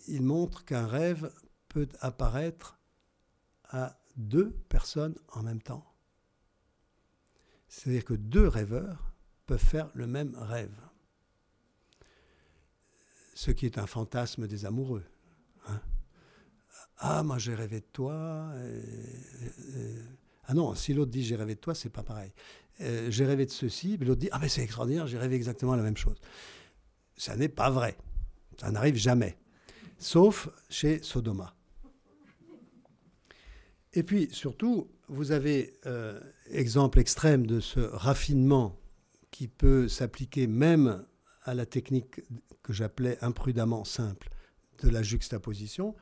il 0.07 0.23
montre 0.23 0.65
qu'un 0.65 0.87
rêve 0.87 1.31
peut 1.69 1.87
apparaître 1.99 2.79
à 3.69 4.01
deux 4.17 4.51
personnes 4.67 5.15
en 5.29 5.43
même 5.43 5.61
temps. 5.61 5.85
C'est-à-dire 7.67 8.03
que 8.03 8.13
deux 8.13 8.47
rêveurs 8.47 9.13
peuvent 9.45 9.59
faire 9.59 9.89
le 9.93 10.07
même 10.07 10.35
rêve. 10.35 10.75
Ce 13.33 13.51
qui 13.51 13.65
est 13.65 13.77
un 13.77 13.87
fantasme 13.87 14.47
des 14.47 14.65
amoureux. 14.65 15.05
Ah, 17.03 17.23
moi 17.23 17.39
j'ai 17.39 17.55
rêvé 17.55 17.79
de 17.79 17.85
toi. 17.91 18.51
ah 20.45 20.53
non, 20.53 20.75
si 20.75 20.93
l'autre 20.93 21.09
dit 21.09 21.23
j'ai 21.23 21.35
rêvé 21.35 21.55
de 21.55 21.59
toi, 21.59 21.73
c'est 21.73 21.89
pas 21.89 22.03
pareil. 22.03 22.31
Euh, 22.81 23.09
j'ai 23.09 23.25
rêvé 23.25 23.47
de 23.47 23.51
ceci, 23.51 23.97
l'autre 23.97 24.21
dit 24.21 24.29
ah 24.31 24.37
mais 24.39 24.47
c'est 24.47 24.61
extraordinaire, 24.61 25.07
j'ai 25.07 25.17
rêvé 25.17 25.35
exactement 25.35 25.75
la 25.75 25.81
même 25.81 25.97
chose. 25.97 26.17
Ça 27.17 27.35
n'est 27.35 27.49
pas 27.49 27.71
vrai. 27.71 27.97
Ça 28.59 28.69
n'arrive 28.69 28.95
jamais. 28.95 29.35
Sauf 29.97 30.49
chez 30.69 31.01
Sodoma. 31.01 31.55
Et 33.93 34.03
puis 34.03 34.29
surtout, 34.31 34.87
vous 35.07 35.31
avez 35.31 35.79
euh, 35.87 36.19
exemple 36.51 36.99
extrême 36.99 37.47
de 37.47 37.59
ce 37.59 37.79
raffinement 37.79 38.79
qui 39.31 39.47
peut 39.47 39.87
s'appliquer 39.87 40.45
même 40.45 41.03
à 41.43 41.55
la 41.55 41.65
technique 41.65 42.21
que 42.61 42.73
j'appelais 42.73 43.17
imprudemment 43.23 43.85
simple 43.85 44.29
de 44.83 44.89
la 44.89 45.01
juxtaposition. 45.01 45.95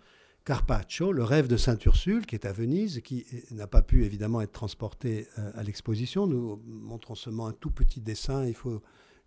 Carpaccio, 0.50 1.12
le 1.12 1.24
rêve 1.24 1.48
de 1.48 1.58
Sainte 1.58 1.86
Ursule, 1.86 2.26
qui 2.26 2.34
est 2.34 2.48
à 2.48 2.52
Venise, 2.52 3.02
qui 3.02 3.24
n'a 3.52 3.68
pas 3.68 3.84
pu 3.84 4.04
évidemment 4.04 4.42
être 4.42 4.52
transporté 4.52 5.28
euh, 5.38 5.52
à 5.54 5.62
l'exposition. 5.62 6.26
Nous 6.26 6.60
montrons 6.66 7.14
seulement 7.14 7.46
un 7.46 7.52
tout 7.52 7.70
petit 7.70 8.02
dessin, 8.02 8.48
il 8.48 8.56
faut 8.56 8.82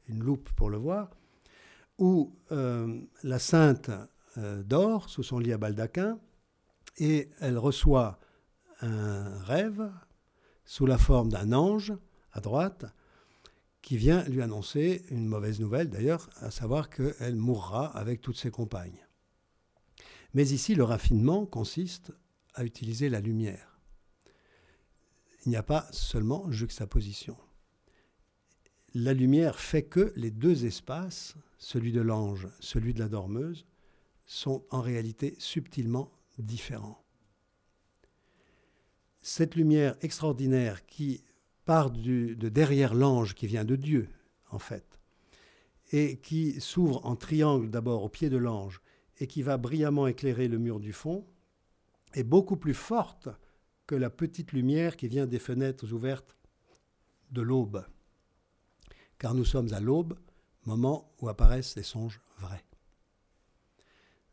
une 0.09 0.21
loupe 0.21 0.51
pour 0.57 0.69
le 0.69 0.79
voir, 0.79 1.11
où 1.97 2.35
euh, 2.51 3.01
la 3.23 3.39
sainte 3.39 3.93
euh, 4.37 4.65
dort 4.65 5.09
sous 5.09 5.23
son 5.23 5.39
lit 5.39 5.53
à 5.53 5.59
baldaquin 5.59 6.19
et 6.99 7.31
elle 7.39 7.57
reçoit 7.57 8.19
un 8.81 9.39
rêve 9.45 9.93
sous 10.65 10.87
la 10.87 10.99
forme 10.99 11.29
d'un 11.29 11.53
ange 11.53 11.93
à 12.33 12.41
droite 12.41 12.85
qui 13.81 13.97
vient 13.97 14.25
lui 14.25 14.43
annoncer 14.43 15.05
une 15.09 15.29
mauvaise 15.29 15.61
nouvelle 15.61 15.89
d'ailleurs, 15.89 16.29
à 16.41 16.51
savoir 16.51 16.91
qu'elle 16.91 17.37
mourra 17.37 17.97
avec 17.97 18.23
toutes 18.23 18.39
ses 18.39 18.51
compagnes. 18.51 19.07
Mais 20.35 20.49
ici, 20.51 20.75
le 20.75 20.85
raffinement 20.85 21.47
consiste 21.47 22.13
à 22.55 22.65
utiliser 22.65 23.09
la 23.09 23.21
lumière. 23.21 23.79
Il 25.45 25.51
n'y 25.51 25.57
a 25.57 25.63
pas 25.63 25.89
seulement 25.91 26.51
juxtaposition. 26.51 27.37
La 28.95 29.15
lumière 29.15 29.59
fait 29.59 29.83
que 29.83 30.13
les 30.17 30.31
deux 30.31 30.65
espaces, 30.67 31.35
celui 31.59 31.93
de 31.93 32.01
l'ange, 32.01 32.49
celui 32.61 32.95
de 32.95 33.01
la 33.01 33.09
dormeuse, 33.09 33.67
sont 34.27 34.65
en 34.71 34.81
réalité 34.81 35.35
subtilement 35.39 36.13
différents. 36.39 37.03
Cette 39.21 39.55
lumière 39.55 39.97
extraordinaire 40.03 40.85
qui 40.87 41.25
part 41.65 41.91
de 41.91 42.35
derrière 42.49 42.95
l'ange, 42.95 43.35
qui 43.35 43.47
vient 43.47 43.65
de 43.65 43.77
Dieu, 43.77 44.09
en 44.51 44.59
fait, 44.59 45.01
et 45.93 46.19
qui 46.19 46.61
s'ouvre 46.61 47.05
en 47.07 47.17
triangle 47.17 47.71
d'abord 47.71 48.03
au 48.05 48.09
pied 48.09 48.31
de 48.31 48.37
l'ange, 48.37 48.81
et 49.19 49.27
qui 49.27 49.43
va 49.43 49.57
brillamment 49.57 50.07
éclairer 50.07 50.49
le 50.49 50.59
mur 50.59 50.81
du 50.81 50.93
fond, 50.93 51.27
est 52.15 52.25
beaucoup 52.25 52.57
plus 52.57 52.75
forte 52.75 53.29
que 53.87 53.95
la 53.95 54.11
petite 54.11 54.53
lumière 54.53 54.97
qui 54.97 55.09
vient 55.09 55.27
des 55.27 55.39
fenêtres 55.39 55.93
ouvertes 55.93 56.37
de 57.31 57.43
l'aube. 57.43 57.85
Car 59.19 59.35
nous 59.35 59.45
sommes 59.45 59.73
à 59.73 59.81
l'aube, 59.81 60.19
moment 60.65 61.13
où 61.21 61.29
apparaissent 61.29 61.77
les 61.77 61.83
songes 61.83 62.21
vrais. 62.39 62.65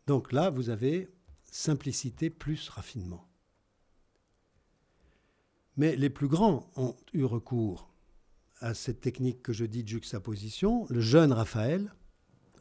Donc 0.07 0.31
là, 0.31 0.49
vous 0.49 0.69
avez 0.69 1.09
simplicité 1.43 2.29
plus 2.29 2.69
raffinement. 2.69 3.27
Mais 5.77 5.95
les 5.95 6.09
plus 6.09 6.27
grands 6.27 6.69
ont 6.75 6.95
eu 7.13 7.23
recours 7.23 7.89
à 8.59 8.73
cette 8.73 9.01
technique 9.01 9.41
que 9.41 9.53
je 9.53 9.65
dis 9.65 9.83
de 9.83 9.87
juxtaposition. 9.87 10.85
Le 10.89 10.99
jeune 10.99 11.31
Raphaël, 11.31 11.93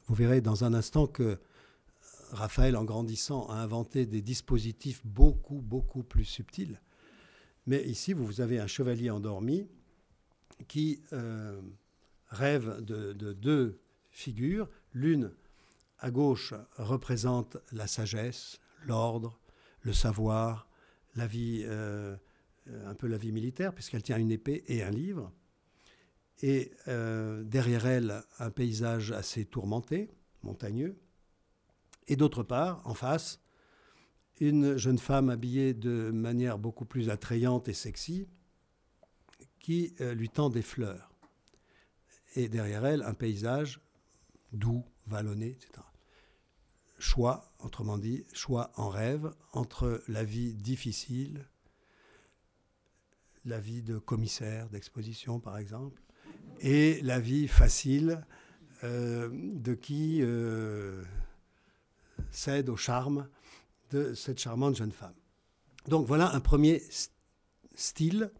vous 0.06 0.14
verrez 0.14 0.40
dans 0.40 0.64
un 0.64 0.72
instant 0.74 1.06
que 1.06 1.40
Raphaël, 2.30 2.76
en 2.76 2.84
grandissant, 2.84 3.46
a 3.48 3.54
inventé 3.54 4.06
des 4.06 4.22
dispositifs 4.22 5.04
beaucoup, 5.04 5.60
beaucoup 5.60 6.02
plus 6.02 6.24
subtils. 6.24 6.80
Mais 7.66 7.84
ici, 7.84 8.12
vous 8.12 8.40
avez 8.40 8.58
un 8.58 8.66
chevalier 8.66 9.10
endormi 9.10 9.66
qui 10.66 11.02
euh, 11.12 11.60
rêve 12.28 12.82
de, 12.82 13.12
deux 13.32 13.80
figures. 14.10 14.68
L'une, 14.94 15.32
à 15.98 16.10
gauche, 16.10 16.54
représente 16.76 17.58
la 17.72 17.86
sagesse, 17.86 18.58
l'ordre, 18.86 19.38
le 19.82 19.92
savoir, 19.92 20.68
la 21.14 21.26
vie, 21.26 21.62
euh, 21.66 22.16
un 22.86 22.94
peu 22.94 23.06
la 23.06 23.18
vie 23.18 23.32
militaire, 23.32 23.74
puisqu'elle 23.74 24.02
tient 24.02 24.18
une 24.18 24.30
épée 24.30 24.64
et 24.68 24.82
un 24.82 24.90
livre. 24.90 25.32
Et 26.42 26.70
euh, 26.86 27.42
derrière 27.42 27.86
elle, 27.86 28.22
un 28.38 28.50
paysage 28.50 29.12
assez 29.12 29.44
tourmenté, 29.44 30.08
montagneux. 30.42 30.96
Et 32.08 32.16
d'autre 32.16 32.42
part, 32.42 32.82
en 32.84 32.94
face, 32.94 33.40
une 34.40 34.76
jeune 34.76 34.98
femme 34.98 35.30
habillée 35.30 35.74
de 35.74 36.10
manière 36.10 36.58
beaucoup 36.58 36.84
plus 36.84 37.10
attrayante 37.10 37.68
et 37.68 37.74
sexy, 37.74 38.28
qui 39.60 39.94
euh, 40.00 40.14
lui 40.14 40.28
tend 40.28 40.50
des 40.50 40.62
fleurs. 40.62 41.12
Et 42.34 42.48
derrière 42.48 42.86
elle, 42.86 43.02
un 43.02 43.14
paysage 43.14 43.80
doux, 44.52 44.84
vallonné, 45.06 45.48
etc. 45.48 45.72
Choix, 46.98 47.52
autrement 47.60 47.98
dit, 47.98 48.24
choix 48.32 48.72
en 48.76 48.88
rêve 48.88 49.32
entre 49.52 50.02
la 50.08 50.24
vie 50.24 50.54
difficile, 50.54 51.46
la 53.44 53.60
vie 53.60 53.82
de 53.82 53.98
commissaire 53.98 54.68
d'exposition 54.68 55.40
par 55.40 55.58
exemple, 55.58 56.02
et 56.60 57.00
la 57.02 57.20
vie 57.20 57.46
facile 57.46 58.26
euh, 58.84 59.28
de 59.32 59.74
qui 59.74 60.20
euh, 60.22 61.04
cède 62.30 62.68
au 62.68 62.76
charme 62.76 63.28
de 63.90 64.14
cette 64.14 64.38
charmante 64.38 64.76
jeune 64.76 64.92
femme. 64.92 65.14
Donc 65.86 66.06
voilà 66.06 66.34
un 66.34 66.40
premier 66.40 66.82
style 67.74 68.30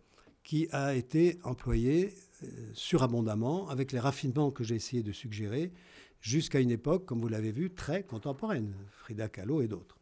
qui 0.43 0.69
a 0.73 0.95
été 0.95 1.39
employé 1.45 2.15
euh, 2.43 2.71
surabondamment 2.75 3.69
avec 3.69 3.93
les 3.93 3.99
raffinements 3.99 4.51
que 4.51 4.65
j'ai 4.65 4.75
essayé 4.75 5.03
de 5.03 5.13
suggérer 5.13 5.73
jusqu'à 6.21 6.61
une 6.61 6.71
époque, 6.71 7.07
comme 7.07 7.21
vous 7.21 7.29
l'avez 7.29 7.53
vu, 7.53 7.71
très 7.71 8.03
contemporaine, 8.03 8.75
Frida 8.91 9.29
Kahlo 9.29 9.63
et 9.63 9.69
d'autres. 9.69 9.99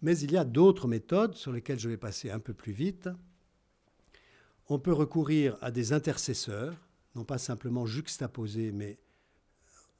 Mais 0.00 0.18
il 0.18 0.32
y 0.32 0.36
a 0.36 0.44
d'autres 0.44 0.86
méthodes 0.86 1.34
sur 1.34 1.52
lesquelles 1.52 1.78
je 1.78 1.88
vais 1.88 1.96
passer 1.96 2.30
un 2.30 2.38
peu 2.38 2.54
plus 2.54 2.72
vite. 2.72 3.08
On 4.68 4.78
peut 4.78 4.92
recourir 4.92 5.56
à 5.60 5.70
des 5.70 5.92
intercesseurs, 5.92 6.76
non 7.14 7.24
pas 7.24 7.38
simplement 7.38 7.86
juxtaposer, 7.86 8.70
mais 8.70 8.98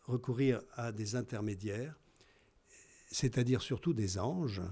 recourir 0.03 0.63
à 0.75 0.93
des 0.93 1.17
intermédiaires, 1.17 1.99
c'est-à-dire 3.11 3.63
surtout 3.63 3.93
des 3.93 4.19
anges, 4.19 4.63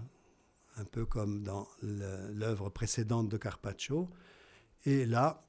un 0.77 0.85
peu 0.85 1.07
comme 1.07 1.43
dans 1.43 1.67
l'œuvre 1.83 2.69
précédente 2.69 3.29
de 3.29 3.37
Carpaccio, 3.37 4.11
et 4.85 5.07
là, 5.07 5.47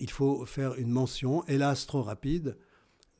il 0.00 0.10
faut 0.10 0.46
faire 0.46 0.74
une 0.74 0.90
mention, 0.90 1.44
hélas 1.46 1.86
trop 1.86 2.02
rapide, 2.02 2.56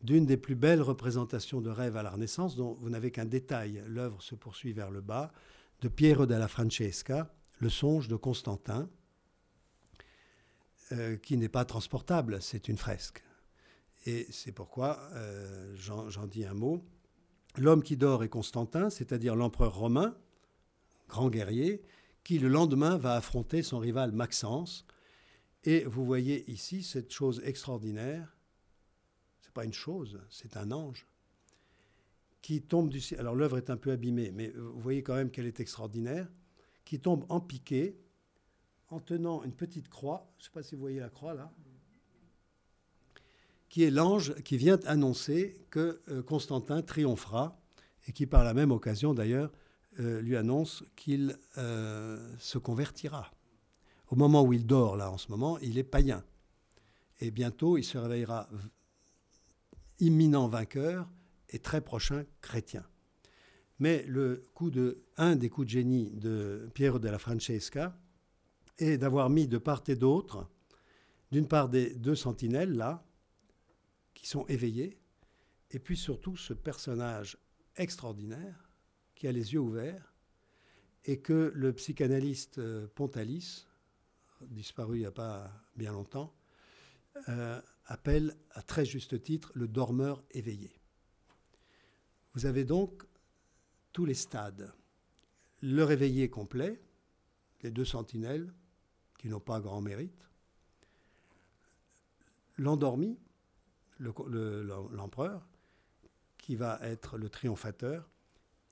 d'une 0.03 0.26
des 0.26 0.36
plus 0.36 0.55
belles 0.55 0.82
représentations 0.82 1.61
de 1.61 1.70
rêve 1.70 1.97
à 1.97 2.03
la 2.03 2.11
Renaissance, 2.11 2.57
dont 2.57 2.74
vous 2.74 2.91
n'avez 2.91 3.11
qu'un 3.11 3.24
détail, 3.24 3.82
l'œuvre 3.86 4.22
se 4.22 4.34
poursuit 4.34 4.72
vers 4.72 4.91
le 4.91 5.01
bas, 5.01 5.32
de 5.80 5.89
Piero 5.89 6.26
della 6.26 6.49
Francesca, 6.49 7.32
Le 7.61 7.68
songe 7.68 8.07
de 8.07 8.14
Constantin, 8.16 8.89
euh, 10.93 11.16
qui 11.16 11.36
n'est 11.36 11.49
pas 11.49 11.64
transportable, 11.64 12.41
c'est 12.41 12.68
une 12.68 12.78
fresque. 12.78 13.22
Et 14.07 14.26
c'est 14.30 14.53
pourquoi 14.53 15.01
euh, 15.14 15.74
j'en 15.76 16.26
dis 16.26 16.45
un 16.45 16.55
mot. 16.55 16.84
L'homme 17.57 17.82
qui 17.82 17.96
dort 17.96 18.22
est 18.22 18.28
Constantin, 18.28 18.90
c'est-à-dire 18.90 19.34
l'empereur 19.34 19.74
romain, 19.76 20.16
grand 21.09 21.30
guerrier, 21.30 21.82
qui 22.22 22.38
le 22.38 22.49
lendemain 22.49 22.99
va 22.99 23.14
affronter 23.14 23.62
son 23.62 23.78
rival 23.78 24.12
Maxence, 24.12 24.86
et 25.64 25.84
vous 25.84 26.05
voyez 26.05 26.49
ici 26.51 26.82
cette 26.82 27.12
chose 27.12 27.40
extraordinaire. 27.44 28.36
Ce 29.40 29.49
n'est 29.49 29.53
pas 29.53 29.64
une 29.64 29.72
chose, 29.72 30.20
c'est 30.30 30.57
un 30.57 30.70
ange 30.70 31.07
qui 32.42 32.62
tombe 32.62 32.88
du 32.88 33.01
ciel. 33.01 33.20
Alors 33.20 33.34
l'œuvre 33.34 33.59
est 33.59 33.70
un 33.70 33.76
peu 33.76 33.90
abîmée, 33.90 34.30
mais 34.32 34.49
vous 34.49 34.80
voyez 34.80 35.03
quand 35.03 35.14
même 35.14 35.30
qu'elle 35.30 35.46
est 35.46 35.61
extraordinaire. 35.61 36.28
Qui 36.84 37.01
tombe 37.01 37.26
en 37.28 37.40
piqué, 37.40 37.99
en 38.88 39.01
tenant 39.01 39.42
une 39.42 39.53
petite 39.53 39.88
croix. 39.88 40.32
Je 40.38 40.42
ne 40.42 40.44
sais 40.46 40.53
pas 40.53 40.62
si 40.62 40.74
vous 40.74 40.80
voyez 40.80 41.01
la 41.01 41.11
croix 41.11 41.34
là. 41.34 41.53
Qui 43.69 43.85
est 43.85 43.91
l'ange 43.91 44.35
qui 44.43 44.57
vient 44.57 44.79
annoncer 44.87 45.61
que 45.71 46.01
euh, 46.09 46.23
Constantin 46.23 46.83
triomphera 46.83 47.61
et 48.07 48.12
qui, 48.12 48.27
par 48.27 48.45
la 48.45 48.55
même 48.55 48.71
occasion 48.71 49.14
d'ailleurs, 49.14 49.51
euh, 50.01 50.21
lui 50.21 50.37
annonce 50.37 50.85
qu'il 50.97 51.37
euh, 51.59 52.35
se 52.39 52.59
convertira. 52.59 53.31
Au 54.11 54.16
moment 54.16 54.43
où 54.43 54.53
il 54.53 54.66
dort, 54.66 54.97
là, 54.97 55.11
en 55.11 55.19
ce 55.19 55.29
moment, 55.31 55.59
il 55.59 55.77
est 55.77 55.85
païen. 55.85 56.25
Et 57.21 57.31
bientôt, 57.31 57.77
il 57.77 57.85
se 57.85 57.99
réveillera 57.99 58.49
imminent 59.99 60.49
vainqueur 60.49 61.09
et 61.51 61.59
très 61.59 61.81
prochain 61.81 62.25
chrétien. 62.41 62.85
Mais 63.79 64.05
le 64.07 64.45
coup 64.55 64.71
de, 64.71 65.03
un 65.16 65.37
des 65.37 65.49
coups 65.49 65.66
de 65.66 65.73
génie 65.73 66.11
de 66.12 66.71
Piero 66.75 66.99
della 66.99 67.19
Francesca 67.19 67.97
est 68.79 68.99
d'avoir 68.99 69.31
mis 69.31 69.47
de 69.47 69.59
part 69.59 69.83
et 69.89 69.97
d'autre, 69.97 70.49
d'une 71.31 71.47
part 71.47 71.69
des 71.69 71.95
deux 71.95 72.14
sentinelles 72.14 72.73
là, 72.73 73.05
qui 74.19 74.27
sont 74.27 74.45
éveillés, 74.47 74.99
et 75.71 75.79
puis 75.79 75.97
surtout 75.97 76.37
ce 76.37 76.53
personnage 76.53 77.39
extraordinaire 77.77 78.69
qui 79.14 79.29
a 79.29 79.33
les 79.33 79.53
yeux 79.53 79.61
ouverts 79.61 80.12
et 81.05 81.21
que 81.21 81.53
le 81.55 81.73
psychanalyste 81.73 82.59
euh, 82.59 82.89
Pontalis 82.95 83.69
disparu 84.43 84.97
il 84.97 85.01
n'y 85.01 85.07
a 85.07 85.12
pas 85.12 85.51
bien 85.77 85.93
longtemps, 85.93 86.35
euh, 87.29 87.61
appelle 87.87 88.37
à 88.53 88.62
très 88.62 88.85
juste 88.85 89.23
titre 89.23 89.51
le 89.55 89.69
dormeur 89.69 90.23
éveillé. 90.31 90.71
Vous 92.35 92.47
avez 92.47 92.64
donc 92.64 93.05
tous 93.93 94.05
les 94.05 94.14
stades. 94.14 94.73
Le 95.61 95.83
réveillé 95.83 96.31
complet, 96.31 96.81
les 97.62 97.71
deux 97.71 97.85
sentinelles, 97.85 98.53
qui 99.19 99.29
n'ont 99.29 99.41
pas 99.41 99.61
grand 99.61 99.81
mérite, 99.81 100.29
l'endormi, 102.57 103.19
l'empereur, 103.99 105.46
qui 106.38 106.57
va 106.57 106.78
être 106.82 107.18
le 107.18 107.28
triomphateur, 107.28 108.09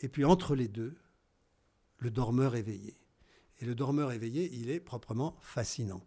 et 0.00 0.08
puis 0.08 0.24
entre 0.24 0.54
les 0.54 0.68
deux, 0.68 0.96
le 1.98 2.10
dormeur 2.10 2.56
éveillé. 2.56 2.96
Et 3.60 3.64
le 3.64 3.74
dormeur 3.74 4.12
éveillé, 4.12 4.52
il 4.54 4.70
est 4.70 4.80
proprement 4.80 5.36
fascinant. 5.40 6.04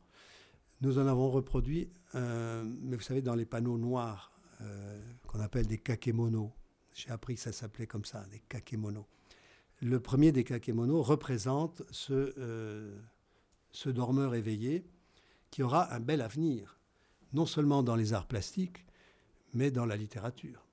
Nous 0.81 0.99
en 0.99 1.07
avons 1.07 1.29
reproduit, 1.29 1.89
mais 2.13 2.95
vous 2.95 3.01
savez, 3.01 3.21
dans 3.21 3.35
les 3.35 3.45
panneaux 3.45 3.77
noirs 3.77 4.31
euh, 4.61 4.99
qu'on 5.27 5.39
appelle 5.39 5.67
des 5.67 5.77
kakemonos. 5.77 6.51
J'ai 6.93 7.11
appris 7.11 7.35
que 7.35 7.41
ça 7.41 7.53
s'appelait 7.53 7.87
comme 7.87 8.03
ça, 8.03 8.25
des 8.29 8.39
kakemonos. 8.39 9.07
Le 9.81 10.01
premier 10.01 10.33
des 10.33 10.43
kakemonos 10.43 11.01
représente 11.01 11.83
ce, 11.91 12.33
euh, 12.37 12.99
ce 13.71 13.89
dormeur 13.89 14.35
éveillé 14.35 14.85
qui 15.49 15.63
aura 15.63 15.93
un 15.93 16.01
bel 16.01 16.21
avenir, 16.21 16.77
non 17.31 17.45
seulement 17.45 17.83
dans 17.83 17.95
les 17.95 18.11
arts 18.11 18.27
plastiques, 18.27 18.85
mais 19.53 19.71
dans 19.71 19.85
la 19.85 19.95
littérature. 19.95 20.65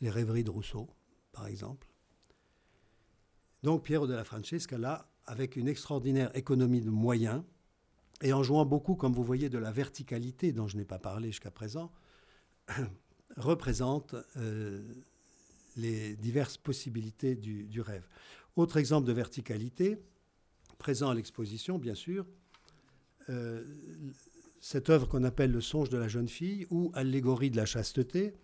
Les 0.00 0.10
rêveries 0.10 0.44
de 0.44 0.50
Rousseau, 0.50 0.88
par 1.32 1.46
exemple. 1.46 1.86
Donc 3.62 3.84
Piero 3.84 4.06
della 4.06 4.24
Francesca, 4.24 4.78
là, 4.78 5.08
avec 5.24 5.56
une 5.56 5.68
extraordinaire 5.68 6.34
économie 6.36 6.80
de 6.80 6.90
moyens 6.90 7.42
et 8.22 8.32
en 8.32 8.42
jouant 8.42 8.64
beaucoup, 8.64 8.94
comme 8.94 9.12
vous 9.12 9.24
voyez, 9.24 9.48
de 9.48 9.58
la 9.58 9.72
verticalité 9.72 10.52
dont 10.52 10.68
je 10.68 10.76
n'ai 10.76 10.84
pas 10.84 10.98
parlé 10.98 11.28
jusqu'à 11.28 11.50
présent, 11.50 11.92
représente 13.36 14.14
euh, 14.36 14.82
les 15.76 16.16
diverses 16.16 16.56
possibilités 16.56 17.34
du, 17.34 17.80
rêve. 17.80 18.06
Autre 18.56 18.78
exemple 18.78 19.06
de 19.06 19.12
verticalité, 19.12 19.98
présent 20.78 21.10
à 21.10 21.14
l'exposition, 21.14 21.78
bien 21.78 21.94
sûr, 21.94 22.26
euh, 23.28 23.64
cette 24.60 24.90
œuvre 24.90 25.08
qu'on 25.08 25.24
appelle 25.24 25.52
Le 25.52 25.60
songe 25.60 25.88
de 25.88 25.98
la 25.98 26.08
jeune 26.08 26.28
fille 26.28 26.66
ou 26.70 26.90
Allégorie 26.94 27.50
de 27.50 27.56
la 27.56 27.66
chasteté, 27.66 28.34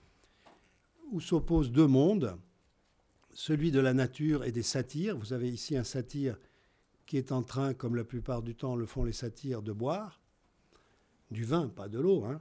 où 1.10 1.20
s'opposent 1.20 1.72
deux 1.72 1.86
mondes, 1.86 2.36
celui 3.34 3.70
de 3.70 3.80
la 3.80 3.94
nature 3.94 4.44
et 4.44 4.52
des 4.52 4.62
satyres. 4.62 5.16
Vous 5.16 5.32
avez 5.32 5.50
ici 5.50 5.76
un 5.76 5.84
satyre 5.84 6.38
qui 7.06 7.16
est 7.16 7.32
en 7.32 7.42
train, 7.42 7.74
comme 7.74 7.96
la 7.96 8.04
plupart 8.04 8.42
du 8.42 8.54
temps 8.54 8.76
le 8.76 8.86
font 8.86 9.04
les 9.04 9.12
satyres, 9.12 9.62
de 9.62 9.72
boire 9.72 10.22
du 11.32 11.44
vin, 11.44 11.68
pas 11.68 11.88
de 11.88 11.98
l'eau, 11.98 12.24
hein, 12.24 12.40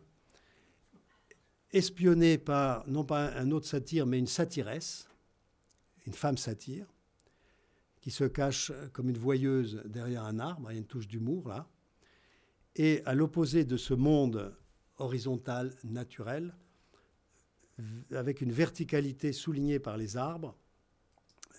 espionné 1.72 2.38
par, 2.38 2.88
non 2.88 3.05
pas 3.05 3.32
un 3.38 3.51
autre 3.51 3.65
satyre, 3.65 4.05
mais 4.05 4.19
une 4.19 4.28
satyresse, 4.28 5.07
une 6.05 6.13
femme 6.13 6.38
satyre, 6.38 6.86
qui 8.01 8.11
se 8.11 8.26
cache 8.26 8.72
comme 8.93 9.09
une 9.09 9.17
voyeuse 9.17 9.82
derrière 9.86 10.26
un 10.26 10.39
arbre, 10.39 10.72
il 10.72 10.74
y 10.74 10.78
a 10.78 10.80
une 10.80 10.88
touche 10.88 11.07
d'humour 11.07 11.47
là. 11.47 11.67
Et 12.76 13.01
à 13.05 13.13
l'opposé 13.13 13.65
de 13.65 13.78
ce 13.78 13.93
monde 13.93 14.55
horizontal, 14.97 15.76
naturel, 15.84 16.53
avec 18.11 18.41
une 18.41 18.51
verticalité 18.51 19.34
soulignée 19.34 19.80
par 19.80 19.97
les 19.97 20.17
arbres, 20.17 20.55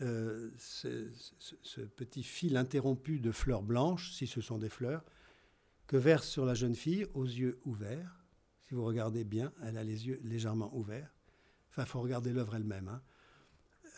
euh, 0.00 0.50
ce, 0.56 1.80
petit 1.96 2.22
fil 2.22 2.56
interrompu 2.56 3.20
de 3.20 3.30
fleurs 3.30 3.62
blanches, 3.62 4.12
si 4.12 4.26
ce 4.26 4.40
sont 4.40 4.58
des 4.58 4.68
fleurs, 4.68 5.04
que 5.86 5.96
verse 5.96 6.28
sur 6.28 6.44
la 6.44 6.54
jeune 6.54 6.74
fille 6.74 7.06
aux 7.14 7.24
yeux 7.24 7.60
ouverts. 7.64 8.24
Si 8.66 8.74
vous 8.74 8.84
regardez 8.84 9.24
bien, 9.24 9.52
elle 9.62 9.76
a 9.76 9.84
les 9.84 10.06
yeux 10.06 10.20
légèrement 10.24 10.74
ouverts. 10.74 11.12
Enfin, 11.70 11.82
il 11.82 11.88
faut 11.88 12.00
regarder 12.00 12.32
l'œuvre 12.32 12.56
elle-même. 12.56 12.88
Hein. 12.88 13.02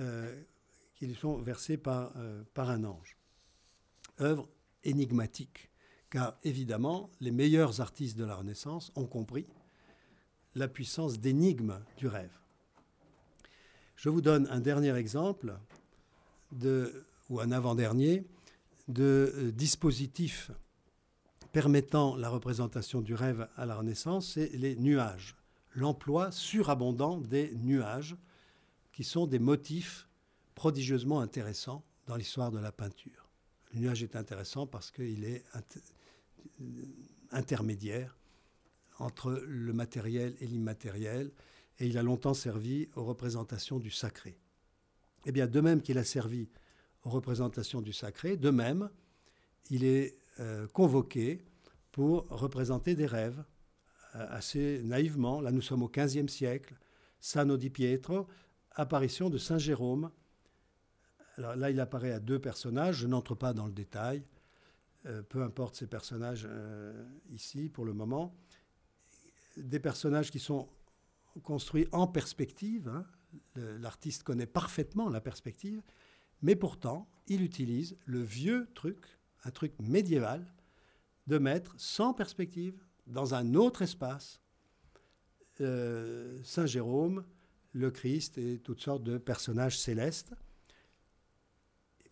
Euh, 0.00 0.42
sont 1.20 1.36
versés 1.36 1.76
par, 1.76 2.12
euh, 2.16 2.42
par 2.54 2.70
un 2.70 2.82
ange. 2.84 3.16
Œuvre 4.20 4.48
énigmatique, 4.84 5.70
car 6.14 6.38
évidemment, 6.44 7.10
les 7.20 7.32
meilleurs 7.32 7.80
artistes 7.80 8.16
de 8.16 8.24
la 8.24 8.36
Renaissance 8.36 8.92
ont 8.94 9.04
compris 9.04 9.48
la 10.54 10.68
puissance 10.68 11.18
d'énigme 11.18 11.80
du 11.96 12.06
rêve. 12.06 12.30
Je 13.96 14.10
vous 14.10 14.20
donne 14.20 14.46
un 14.46 14.60
dernier 14.60 14.94
exemple, 14.94 15.58
ou 16.62 17.40
un 17.40 17.50
avant-dernier, 17.50 18.24
de 18.86 19.32
euh, 19.34 19.50
dispositifs 19.50 20.52
permettant 21.50 22.14
la 22.14 22.28
représentation 22.28 23.00
du 23.00 23.14
rêve 23.14 23.48
à 23.56 23.66
la 23.66 23.74
Renaissance, 23.74 24.34
c'est 24.34 24.50
les 24.50 24.76
nuages. 24.76 25.34
L'emploi 25.74 26.30
surabondant 26.30 27.18
des 27.18 27.52
nuages, 27.56 28.14
qui 28.92 29.02
sont 29.02 29.26
des 29.26 29.40
motifs 29.40 30.08
prodigieusement 30.54 31.18
intéressants 31.18 31.82
dans 32.06 32.14
l'histoire 32.14 32.52
de 32.52 32.60
la 32.60 32.70
peinture. 32.70 33.28
Le 33.72 33.80
nuage 33.80 34.04
est 34.04 34.14
intéressant 34.14 34.68
parce 34.68 34.92
qu'il 34.92 35.24
est 35.24 35.42
intermédiaire 37.30 38.16
entre 38.98 39.42
le 39.46 39.72
matériel 39.72 40.36
et 40.40 40.46
l'immatériel, 40.46 41.32
et 41.78 41.86
il 41.86 41.98
a 41.98 42.02
longtemps 42.02 42.34
servi 42.34 42.88
aux 42.94 43.04
représentations 43.04 43.78
du 43.78 43.90
sacré. 43.90 44.38
Eh 45.26 45.32
bien, 45.32 45.46
de 45.46 45.60
même 45.60 45.82
qu'il 45.82 45.98
a 45.98 46.04
servi 46.04 46.48
aux 47.04 47.10
représentations 47.10 47.80
du 47.80 47.92
sacré, 47.92 48.36
de 48.36 48.50
même, 48.50 48.90
il 49.70 49.84
est 49.84 50.16
euh, 50.40 50.66
convoqué 50.68 51.44
pour 51.90 52.26
représenter 52.28 52.94
des 52.94 53.06
rêves 53.06 53.42
euh, 54.14 54.26
assez 54.30 54.80
naïvement. 54.82 55.40
Là, 55.40 55.50
nous 55.50 55.62
sommes 55.62 55.82
au 55.82 55.88
XVe 55.88 56.28
siècle. 56.28 56.74
Sano 57.20 57.56
di 57.56 57.70
Pietro, 57.70 58.26
apparition 58.72 59.30
de 59.30 59.38
Saint 59.38 59.58
Jérôme. 59.58 60.10
Alors 61.36 61.56
là, 61.56 61.70
il 61.70 61.80
apparaît 61.80 62.12
à 62.12 62.20
deux 62.20 62.38
personnages. 62.38 62.96
Je 62.96 63.06
n'entre 63.06 63.34
pas 63.34 63.54
dans 63.54 63.66
le 63.66 63.72
détail. 63.72 64.22
Euh, 65.06 65.22
peu 65.22 65.42
importe 65.42 65.76
ces 65.76 65.86
personnages 65.86 66.48
ici 67.30 67.68
pour 67.68 67.84
le 67.84 67.92
moment 67.92 68.34
des 69.56 69.78
personnages 69.78 70.30
qui 70.30 70.40
sont 70.40 70.68
construits 71.42 71.86
en 71.92 72.06
perspective. 72.06 72.88
Hein. 72.88 73.06
L'artiste 73.54 74.22
connaît 74.22 74.46
parfaitement 74.46 75.08
la 75.08 75.20
perspective, 75.20 75.82
mais 76.42 76.56
pourtant, 76.56 77.08
il 77.26 77.42
utilise 77.42 77.96
le 78.04 78.20
vieux 78.20 78.68
truc, 78.74 79.06
un 79.44 79.50
truc 79.50 79.72
médiéval, 79.80 80.44
de 81.26 81.38
mettre 81.38 81.74
sans 81.78 82.12
perspective, 82.12 82.78
dans 83.06 83.34
un 83.34 83.54
autre 83.54 83.82
espace, 83.82 84.40
euh, 85.60 86.38
Saint 86.42 86.66
Jérôme, 86.66 87.24
le 87.72 87.90
Christ 87.90 88.38
et 88.38 88.58
toutes 88.58 88.80
sortes 88.80 89.02
de 89.02 89.18
personnages 89.18 89.78
célestes. 89.78 90.32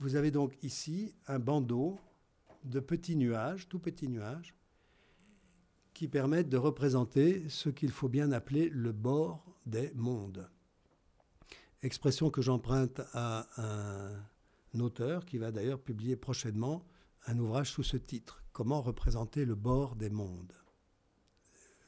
Vous 0.01 0.17
avez 0.17 0.31
donc 0.31 0.57
ici 0.63 1.15
un 1.27 1.39
bandeau 1.39 2.01
de 2.65 2.81
petits 2.81 3.17
nuages, 3.17 3.69
tout 3.69 3.79
petits 3.79 4.09
nuages, 4.09 4.55
qui 5.95 6.09
permettent 6.09 6.49
de 6.49 6.57
représenter 6.57 7.49
ce 7.49 7.69
qu'il 7.69 7.91
faut 7.91 8.09
bien 8.09 8.33
appeler 8.33 8.69
le 8.71 8.93
bord 8.93 9.45
des 9.67 9.93
mondes. 9.95 10.49
Expression 11.83 12.31
que 12.31 12.43
j'emprunte 12.43 13.01
à 13.13 13.49
un 14.75 14.81
auteur 14.81 15.25
qui 15.25 15.39
va 15.39 15.51
d'ailleurs 15.51 15.81
publier 15.81 16.17
prochainement 16.17 16.87
un 17.27 17.39
ouvrage 17.39 17.71
sous 17.71 17.83
ce 17.83 17.97
titre, 17.97 18.43
Comment 18.53 18.83
représenter 18.83 19.47
le 19.47 19.55
bord 19.55 19.97
des 19.97 20.11
mondes 20.11 20.53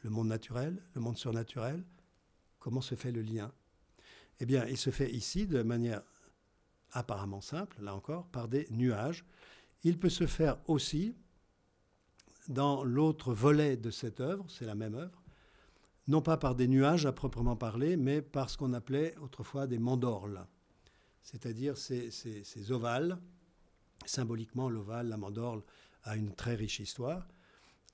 Le 0.02 0.08
monde 0.08 0.28
naturel, 0.28 0.82
le 0.94 1.00
monde 1.02 1.18
surnaturel, 1.18 1.84
comment 2.58 2.80
se 2.80 2.94
fait 2.94 3.12
le 3.12 3.20
lien? 3.20 3.52
Eh 4.40 4.46
bien, 4.46 4.64
il 4.66 4.78
se 4.78 4.88
fait 4.88 5.12
ici 5.12 5.46
de 5.46 5.62
manière 5.62 6.02
apparemment 6.92 7.42
simple, 7.42 7.82
là 7.82 7.94
encore, 7.94 8.28
par 8.28 8.48
des 8.48 8.66
nuages. 8.70 9.26
Il 9.85 9.99
peut 9.99 10.09
se 10.09 10.26
faire 10.26 10.59
aussi 10.66 11.14
dans 12.49 12.85
l'autre 12.85 13.32
volet 13.32 13.76
de 13.76 13.91
cette 13.91 14.20
œuvre, 14.20 14.45
c'est 14.49 14.64
la 14.64 14.74
même 14.74 14.95
œuvre, 14.95 15.22
non 16.09 16.20
pas 16.20 16.37
par 16.37 16.55
des 16.55 16.68
nuages 16.68 17.07
à 17.07 17.12
proprement 17.12 17.57
parler, 17.57 17.97
mais 17.97 18.20
par 18.20 18.51
ce 18.51 18.59
qu'on 18.59 18.72
appelait 18.72 19.14
autrefois 19.18 19.66
des 19.66 19.78
mandorles, 19.78 20.47
c'est-à-dire 21.22 21.76
ces, 21.78 22.72
ovales. 22.72 23.18
Symboliquement, 24.07 24.68
l'ovale, 24.68 25.09
la 25.09 25.16
mandorle, 25.16 25.62
a 26.03 26.16
une 26.16 26.35
très 26.35 26.55
riche 26.55 26.80
histoire. 26.80 27.26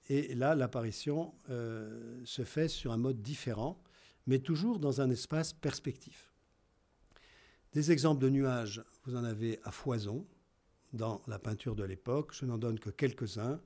Et 0.09 0.34
là, 0.34 0.57
l'apparition 0.57 1.34
euh, 1.51 2.20
se 2.24 2.43
fait 2.43 2.66
sur 2.66 2.91
un 2.91 2.97
mode 2.97 3.22
différent, 3.22 3.80
mais 4.26 4.41
toujours 4.41 4.80
dans 4.80 5.01
un 5.01 5.11
espace 5.11 5.53
perspectif. 5.53 6.32
Des 7.72 7.93
exemples 7.93 8.20
de 8.20 8.28
nuages, 8.28 8.82
vous 9.05 9.14
en 9.14 9.22
avez 9.22 9.61
à 9.62 9.70
foison 9.70 10.26
dans 10.93 11.22
la 11.26 11.38
peinture 11.38 11.76
de 11.76 11.84
l'époque. 11.84 12.32
Je 12.32 12.45
n'en 12.45 12.59
donne 12.59 12.78
que 12.78 12.91
quelques-uns 12.91 13.61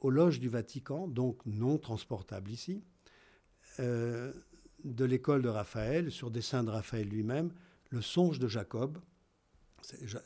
aux 0.00 0.10
loges 0.10 0.40
du 0.40 0.48
Vatican, 0.48 1.06
donc 1.06 1.44
non 1.46 1.78
transportables 1.78 2.50
ici, 2.50 2.82
euh, 3.78 4.32
de 4.84 5.04
l'école 5.04 5.42
de 5.42 5.48
Raphaël, 5.48 6.10
sur 6.10 6.30
dessin 6.30 6.64
de 6.64 6.70
Raphaël 6.70 7.08
lui-même, 7.08 7.52
le 7.90 8.02
songe 8.02 8.38
de 8.38 8.48
Jacob. 8.48 8.98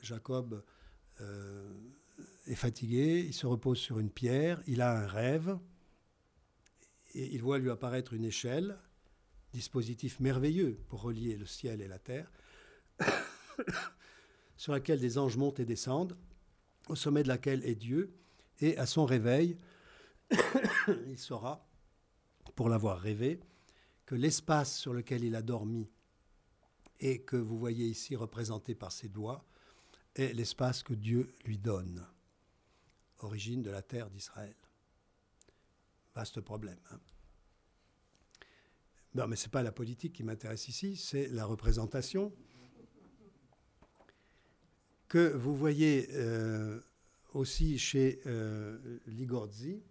Jacob 0.03 0.62
euh, 1.20 1.72
est 2.47 2.55
fatigué, 2.55 3.24
il 3.27 3.35
se 3.35 3.47
repose 3.47 3.79
sur 3.79 3.99
une 3.99 4.11
pierre, 4.11 4.62
il 4.66 4.81
a 4.81 4.99
un 4.99 5.07
rêve, 5.07 5.59
et 7.14 7.35
il 7.35 7.43
voit 7.43 7.59
lui 7.59 7.70
apparaître 7.70 8.14
une 8.14 8.24
échelle, 8.24 8.79
dispositif 9.53 10.20
merveilleux 10.20 10.79
pour 10.89 11.03
relier 11.03 11.37
le 11.37 11.47
ciel 11.47 11.81
et 11.81 11.89
la 11.89 11.99
terre, 11.99 12.31
sur 14.57 14.72
laquelle 14.72 15.00
des 15.00 15.18
anges 15.18 15.36
montent 15.36 15.61
et 15.61 15.64
descendent, 15.64 16.16
au 16.88 16.94
sommet 16.94 17.22
de 17.22 17.28
laquelle 17.28 17.64
est 17.64 17.74
Dieu, 17.74 18.14
et 18.61 18.76
à 18.78 18.86
son 18.86 19.04
réveil, 19.04 19.59
il 21.09 21.18
saura, 21.18 21.68
pour 22.54 22.68
l'avoir 22.68 22.98
rêvé, 22.98 23.40
que 24.06 24.14
l'espace 24.14 24.78
sur 24.78 24.93
lequel 24.93 25.24
il 25.24 25.35
a 25.35 25.43
dormi 25.43 25.90
et 27.01 27.22
que 27.22 27.36
vous 27.36 27.59
voyez 27.59 27.86
ici 27.86 28.16
représenté 28.16 28.74
par 28.74 28.93
ses 28.93 29.09
doigts 29.09 29.44
est 30.14 30.32
l'espace 30.32 30.82
que 30.82 30.94
Dieu 30.94 31.35
lui 31.44 31.59
donne, 31.59 32.06
origine 33.18 33.62
de 33.62 33.70
la 33.70 33.82
terre 33.82 34.09
d'Israël. 34.09 34.55
Vaste 36.14 36.40
problème. 36.40 36.78
Hein. 36.90 37.01
non, 39.14 39.26
mais 39.26 39.36
ce 39.36 39.44
n'est 39.47 39.51
pas 39.51 39.62
la 39.62 39.72
politique 39.72 40.14
qui 40.14 40.22
m'intéresse 40.22 40.68
ici, 40.68 40.97
c'est 40.97 41.28
la 41.28 41.44
représentation 41.44 42.32
que 45.09 45.33
vous 45.35 45.55
voyez 45.55 46.09
euh, 46.12 46.81
aussi 47.35 47.78
chez 47.78 48.20
euh, 48.27 48.78
Ligorzi. 49.07 49.83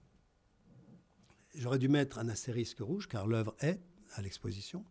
J'aurais 1.55 1.79
dû 1.79 1.87
mettre 1.87 2.19
un 2.19 2.27
astérisque 2.27 2.79
rouge, 2.79 3.07
car 3.07 3.27
l'œuvre 3.27 3.55
est 3.59 3.79
à 4.15 4.21
l'exposition, 4.21 4.83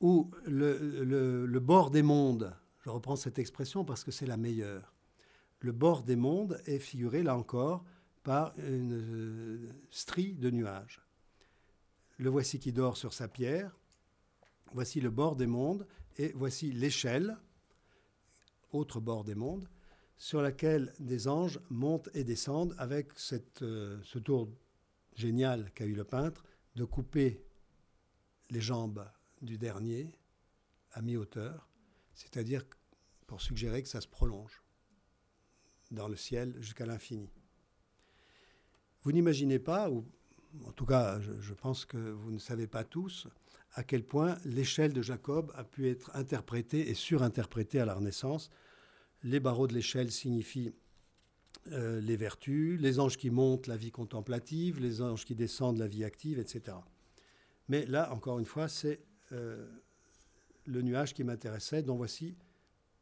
où 0.00 0.30
le, 0.44 1.58
bord 1.58 1.90
des 1.90 2.02
mondes, 2.02 2.54
je 2.84 2.90
reprends 2.90 3.16
cette 3.16 3.38
expression 3.38 3.84
parce 3.84 4.04
que 4.04 4.10
c'est 4.10 4.26
la 4.26 4.36
meilleure, 4.36 4.94
le 5.60 5.72
bord 5.72 6.02
des 6.02 6.16
mondes 6.16 6.60
est 6.66 6.78
figuré, 6.78 7.22
là 7.22 7.36
encore, 7.36 7.84
par 8.22 8.52
une 8.58 8.92
euh, 8.92 9.68
strie 9.90 10.34
de 10.34 10.50
nuages. 10.50 11.00
Le 12.18 12.30
voici 12.30 12.58
qui 12.58 12.72
dort 12.72 12.96
sur 12.96 13.12
sa 13.12 13.26
pierre, 13.26 13.76
voici 14.72 15.00
le 15.00 15.10
bord 15.10 15.34
des 15.36 15.46
mondes, 15.46 15.86
et 16.18 16.32
voici 16.34 16.72
l'échelle, 16.72 17.36
autre 18.76 19.00
bord 19.00 19.24
des 19.24 19.34
mondes, 19.34 19.68
sur 20.18 20.40
laquelle 20.40 20.92
des 20.98 21.28
anges 21.28 21.60
montent 21.68 22.08
et 22.14 22.24
descendent 22.24 22.74
avec 22.78 23.08
euh, 23.62 23.98
ce 24.02 24.18
tour 24.18 24.48
génial 25.14 25.70
qu'a 25.72 25.84
eu 25.84 25.94
le 25.94 26.04
peintre 26.04 26.44
de 26.74 26.84
couper 26.84 27.42
les 28.50 28.60
jambes 28.60 29.06
du 29.42 29.58
dernier 29.58 30.12
à 30.92 31.02
mi-hauteur, 31.02 31.68
c'est-à-dire 32.14 32.64
pour 33.26 33.40
suggérer 33.40 33.82
que 33.82 33.88
ça 33.88 34.00
se 34.00 34.08
prolonge 34.08 34.62
dans 35.90 36.08
le 36.08 36.16
ciel 36.16 36.54
jusqu'à 36.60 36.86
l'infini. 36.86 37.30
Vous 39.02 39.12
n'imaginez 39.12 39.58
pas, 39.58 39.90
ou 39.90 40.04
en 40.64 40.72
tout 40.72 40.86
cas 40.86 41.20
je, 41.20 41.54
pense 41.54 41.84
que 41.84 41.96
vous 41.96 42.30
ne 42.30 42.38
savez 42.38 42.66
pas 42.66 42.84
tous, 42.84 43.28
à 43.74 43.84
quel 43.84 44.04
point 44.04 44.38
l'échelle 44.44 44.92
de 44.92 45.02
Jacob 45.02 45.52
a 45.54 45.64
pu 45.64 45.88
être 45.88 46.10
interprétée 46.14 46.88
et 46.88 46.94
surinterprétée 46.94 47.78
à 47.78 47.84
la 47.84 47.94
Renaissance 47.94 48.50
les 49.26 49.40
barreaux 49.40 49.66
de 49.66 49.74
l'échelle 49.74 50.12
signifient 50.12 50.72
euh, 51.72 52.00
les 52.00 52.16
vertus, 52.16 52.80
les 52.80 53.00
anges 53.00 53.16
qui 53.16 53.30
montent 53.30 53.66
la 53.66 53.76
vie 53.76 53.90
contemplative, 53.90 54.78
les 54.78 55.02
anges 55.02 55.24
qui 55.24 55.34
descendent 55.34 55.78
la 55.78 55.88
vie 55.88 56.04
active, 56.04 56.38
etc. 56.38 56.76
Mais 57.68 57.84
là, 57.86 58.12
encore 58.12 58.38
une 58.38 58.44
fois, 58.44 58.68
c'est 58.68 59.00
euh, 59.32 59.66
le 60.64 60.80
nuage 60.82 61.12
qui 61.12 61.24
m'intéressait, 61.24 61.82
dont 61.82 61.96
voici 61.96 62.36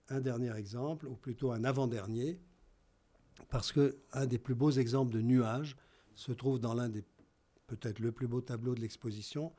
un 0.09 0.21
dernier 0.21 0.57
exemple, 0.57 1.07
ou 1.07 1.15
plutôt 1.15 1.53
un 1.53 1.63
avant-dernier, 1.63 2.41
parce 3.51 3.71
que 3.71 3.99
un 4.13 4.25
des 4.25 4.39
plus 4.39 4.55
beaux 4.55 4.71
exemples 4.71 5.13
de 5.13 5.21
nuages 5.21 5.77
se 6.15 6.33
trouve 6.33 6.59
dans 6.59 6.73
l'un 6.73 6.89
des 6.89 7.05
peut-être 7.67 7.99
le 7.99 8.13
plus 8.13 8.29
beau 8.29 8.41
tableau 8.41 8.75
de 8.75 8.81
l'exposition, 8.81 9.53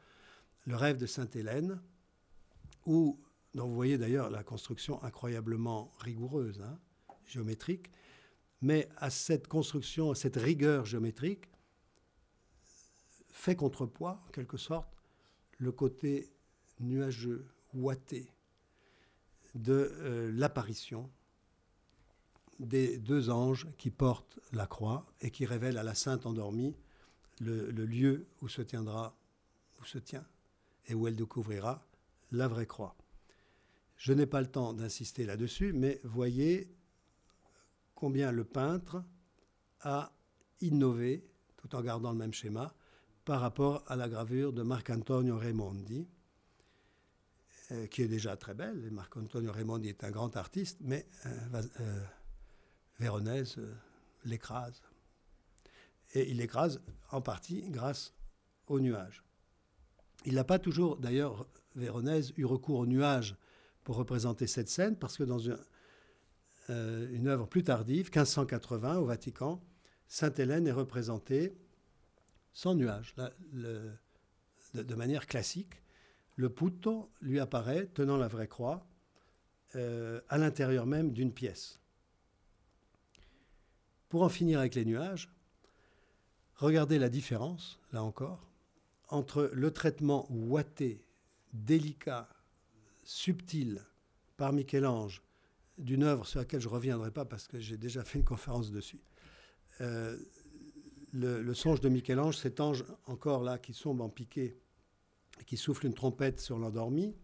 le 0.65 0.75
rêve 0.75 0.97
de 0.97 1.05
Sainte-Hélène, 1.05 1.79
où 2.87 3.19
dont 3.55 3.67
vous 3.67 3.73
voyez 3.73 3.97
d'ailleurs 3.97 4.29
la 4.29 4.43
construction 4.43 5.01
incroyablement 5.03 5.91
rigoureuse, 5.99 6.61
hein, 6.61 6.77
géométrique, 7.25 7.89
mais 8.61 8.89
à 8.97 9.09
cette 9.09 9.47
construction, 9.47 10.11
à 10.11 10.15
cette 10.15 10.35
rigueur 10.35 10.85
géométrique, 10.85 11.45
fait 13.29 13.55
contrepoids, 13.55 14.21
en 14.27 14.31
quelque 14.31 14.57
sorte, 14.57 14.89
le 15.57 15.71
côté 15.71 16.29
nuageux, 16.81 17.47
ouaté 17.73 18.29
de 19.53 19.73
euh, 19.73 20.31
l'apparition 20.33 21.09
des 22.59 22.97
deux 22.97 23.29
anges 23.29 23.67
qui 23.77 23.89
portent 23.89 24.39
la 24.51 24.67
croix 24.67 25.05
et 25.21 25.31
qui 25.31 25.45
révèlent 25.45 25.77
à 25.77 25.83
la 25.83 25.95
sainte 25.95 26.25
endormie 26.25 26.75
le, 27.39 27.71
le 27.71 27.85
lieu 27.85 28.27
où 28.41 28.47
se 28.47 28.61
tiendra, 28.61 29.17
où 29.81 29.85
se 29.85 29.97
tient, 29.97 30.25
et 30.87 30.93
où 30.93 31.07
elle 31.07 31.15
découvrira 31.15 31.85
la 32.31 32.47
vraie 32.47 32.65
croix. 32.65 32.95
Je 33.97 34.13
n'ai 34.13 34.25
pas 34.25 34.41
le 34.41 34.47
temps 34.47 34.73
d'insister 34.73 35.25
là-dessus, 35.25 35.73
mais 35.73 35.99
voyez 36.03 36.75
combien 37.93 38.31
le 38.31 38.43
peintre 38.43 39.03
a 39.81 40.11
innové, 40.61 41.25
tout 41.57 41.75
en 41.75 41.81
gardant 41.81 42.11
le 42.11 42.17
même 42.17 42.33
schéma, 42.33 42.73
par 43.23 43.41
rapport 43.41 43.83
à 43.87 43.95
la 43.95 44.07
gravure 44.07 44.53
de 44.53 44.61
Marc-Antonio 44.61 45.37
Raimondi, 45.37 46.07
euh, 47.71 47.87
qui 47.87 48.03
est 48.03 48.07
déjà 48.07 48.37
très 48.37 48.53
belle. 48.53 48.91
Marc-Antonio 48.91 49.51
Raimondi 49.51 49.89
est 49.89 50.03
un 50.03 50.11
grand 50.11 50.35
artiste, 50.37 50.77
mais 50.81 51.07
euh, 51.25 51.63
euh, 51.79 52.03
Véronèse 52.99 53.59
l'écrase. 54.25 54.83
Et 56.13 56.29
il 56.29 56.37
l'écrase 56.37 56.79
en 57.11 57.21
partie 57.21 57.63
grâce 57.69 58.13
aux 58.67 58.79
nuages. 58.79 59.23
Il 60.25 60.35
n'a 60.35 60.43
pas 60.43 60.59
toujours, 60.59 60.97
d'ailleurs, 60.97 61.47
Véronèse, 61.75 62.33
eu 62.37 62.45
recours 62.45 62.79
aux 62.79 62.85
nuages 62.85 63.35
pour 63.85 63.95
représenter 63.95 64.47
cette 64.47 64.67
scène, 64.67 64.97
parce 64.97 65.15
que 65.15 65.23
dans 65.23 65.39
une, 65.39 65.57
une 66.67 67.27
œuvre 67.27 67.47
plus 67.47 67.63
tardive, 67.63 68.07
1580, 68.07 68.97
au 68.97 69.05
Vatican, 69.05 69.63
Sainte 70.07 70.39
Hélène 70.39 70.67
est 70.67 70.71
représentée 70.71 71.55
sans 72.55 72.73
nuages, 72.73 73.13
de, 73.53 74.95
manière 74.95 75.27
classique. 75.27 75.83
Le 76.35 76.49
puto 76.49 77.11
lui 77.21 77.39
apparaît 77.39 77.87
tenant 77.87 78.17
la 78.17 78.27
vraie 78.27 78.47
croix 78.47 78.87
euh, 79.75 80.21
à 80.29 80.37
l'intérieur 80.37 80.85
même 80.85 81.11
d'une 81.11 81.33
pièce. 81.33 81.79
Pour 84.09 84.23
en 84.23 84.29
finir 84.29 84.59
avec 84.59 84.75
les 84.75 84.85
nuages, 84.85 85.29
regardez 86.55 86.97
la 86.97 87.09
différence, 87.09 87.79
là 87.91 88.03
encore, 88.03 88.49
entre 89.09 89.49
le 89.53 89.71
traitement 89.71 90.25
ouaté, 90.29 91.05
délicat, 91.51 92.29
subtil 93.05 93.81
par 94.35 94.51
Michel-Ange 94.51 95.23
d'une 95.77 96.03
œuvre 96.03 96.25
sur 96.25 96.39
laquelle 96.39 96.59
je 96.59 96.67
ne 96.67 96.73
reviendrai 96.73 97.11
pas 97.11 97.23
parce 97.25 97.47
que 97.47 97.59
j'ai 97.59 97.77
déjà 97.77 98.03
fait 98.03 98.19
une 98.19 98.25
conférence 98.25 98.71
dessus, 98.71 98.99
euh, 99.81 100.17
le, 101.13 101.53
songe 101.53 101.79
de 101.79 101.87
Michel-Ange, 101.87 102.37
cet 102.37 102.59
ange 102.59 102.83
encore 103.05 103.43
là 103.43 103.57
qui 103.57 103.73
sombre 103.73 104.03
en 104.03 104.09
piqué, 104.09 104.57
qui 105.45 105.55
souffle 105.55 105.85
une 105.85 105.93
trompette 105.93 106.41
sur 106.41 106.57
l'endormi, 106.57 107.15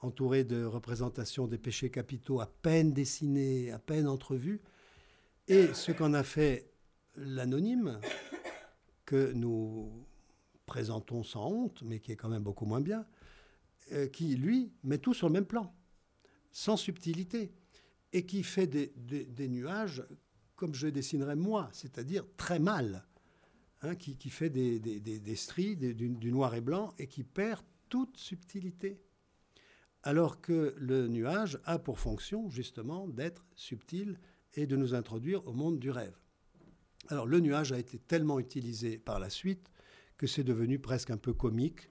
entouré 0.00 0.42
de 0.44 0.64
représentations 0.64 1.46
des 1.46 1.58
péchés 1.58 1.90
capitaux 1.90 2.40
à 2.40 2.46
peine 2.46 2.92
dessinés, 2.92 3.70
à 3.70 3.78
peine 3.78 4.08
entrevus, 4.08 4.60
et 5.46 5.72
ce 5.74 5.92
qu'en 5.92 6.14
a 6.14 6.24
fait 6.24 6.72
l'anonyme, 7.16 8.00
que 9.04 9.32
nous 9.32 10.06
présentons 10.66 11.22
sans 11.22 11.50
honte, 11.50 11.82
mais 11.82 11.98
qui 11.98 12.12
est 12.12 12.16
quand 12.16 12.28
même 12.28 12.42
beaucoup 12.42 12.66
moins 12.66 12.80
bien, 12.80 13.06
euh, 13.92 14.06
qui, 14.06 14.36
lui, 14.36 14.72
met 14.82 14.98
tout 14.98 15.14
sur 15.14 15.28
le 15.28 15.32
même 15.32 15.46
plan, 15.46 15.74
sans 16.52 16.76
subtilité, 16.76 17.52
et 18.12 18.24
qui 18.24 18.42
fait 18.42 18.66
des, 18.66 19.48
nuages 19.48 20.02
comme 20.56 20.74
je 20.74 20.88
dessinerais 20.88 21.36
moi, 21.36 21.68
c'est-à-dire 21.72 22.24
très 22.36 22.58
mal. 22.58 23.06
Hein, 23.82 23.94
qui, 23.94 24.16
fait 24.28 24.50
des, 24.50 25.36
stries, 25.36 25.76
du, 25.76 26.32
noir 26.32 26.54
et 26.56 26.60
blanc, 26.60 26.92
et 26.98 27.06
qui 27.06 27.22
perd 27.22 27.62
toute 27.88 28.16
subtilité. 28.16 29.00
Alors 30.02 30.40
que 30.40 30.74
le 30.76 31.06
nuage 31.06 31.60
a 31.64 31.78
pour 31.78 32.00
fonction 32.00 32.50
justement 32.50 33.06
d'être 33.06 33.46
subtil 33.54 34.18
et 34.54 34.66
de 34.66 34.74
nous 34.74 34.94
introduire 34.94 35.46
au 35.46 35.52
monde 35.52 35.78
du 35.78 35.90
rêve. 35.90 36.18
Alors 37.08 37.26
le 37.26 37.38
nuage 37.38 37.72
a 37.72 37.78
été 37.78 37.98
tellement 37.98 38.40
utilisé 38.40 38.98
par 38.98 39.20
la 39.20 39.30
suite 39.30 39.70
que 40.16 40.26
c'est 40.26 40.44
devenu 40.44 40.78
presque 40.78 41.10
un 41.10 41.16
peu 41.16 41.32
comique. 41.32 41.90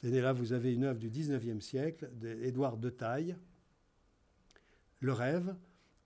Tenez 0.00 0.20
là, 0.20 0.32
vous 0.32 0.52
avez 0.52 0.72
une 0.72 0.84
œuvre 0.84 1.00
du 1.00 1.10
19e 1.10 1.60
siècle 1.60 2.08
d'Édouard 2.12 2.76
de 2.76 2.88
Taille, 2.88 3.36
Le 5.00 5.12
rêve, 5.12 5.56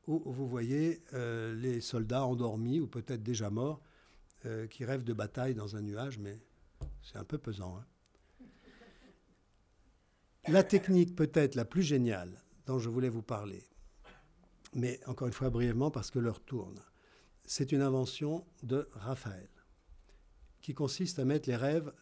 où 0.06 0.23
vous 0.32 0.48
voyez 0.48 1.02
euh, 1.12 1.55
les 1.55 1.81
soldats 1.81 2.24
endormis 2.24 2.81
ou 2.81 2.86
peut-être 2.86 3.23
déjà 3.23 3.51
morts 3.51 3.82
euh, 4.47 4.66
qui 4.66 4.85
rêve 4.85 5.05
de 5.05 5.12
bataille 5.12 5.55
dans 5.55 5.77
un 5.77 5.82
nuage, 5.82 6.19
mais 6.19 6.40
c'est 7.02 7.19
un 7.19 7.24
peu 7.24 7.36
pesant. 7.39 7.77
Hein. 7.77 7.85
La 10.48 10.64
technique 10.64 11.14
peut-être 11.14 11.55
la 11.55 11.64
plus 11.64 11.82
géniale 11.82 12.32
dont 12.66 12.78
je 12.78 12.89
voulais 12.89 13.10
vous 13.10 13.23
parler, 13.23 13.62
mais 14.74 15.01
encore 15.06 15.28
une 15.28 15.35
fois 15.35 15.51
brièvement 15.51 15.90
parce 15.90 16.10
que 16.10 16.19
l'heure 16.19 16.40
tourne, 16.40 16.81
c'est 17.44 17.73
une 17.73 17.82
invention 17.82 18.44
de 18.62 18.89
Raphaël, 18.94 19.51
qui 20.62 20.73
consiste 20.73 21.19
à 21.19 21.24
mettre 21.24 21.48
les 21.48 21.56
rêves 21.56 21.93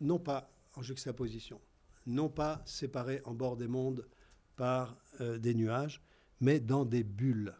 non 0.00 0.18
pas 0.18 0.55
en 0.76 0.82
juxtaposition, 0.82 1.60
non 2.06 2.28
pas 2.28 2.62
séparés 2.66 3.20
en 3.24 3.34
bord 3.34 3.56
des 3.56 3.66
mondes 3.66 4.06
par 4.54 4.96
euh, 5.20 5.38
des 5.38 5.54
nuages, 5.54 6.02
mais 6.40 6.60
dans 6.60 6.84
des 6.84 7.02
bulles. 7.02 7.54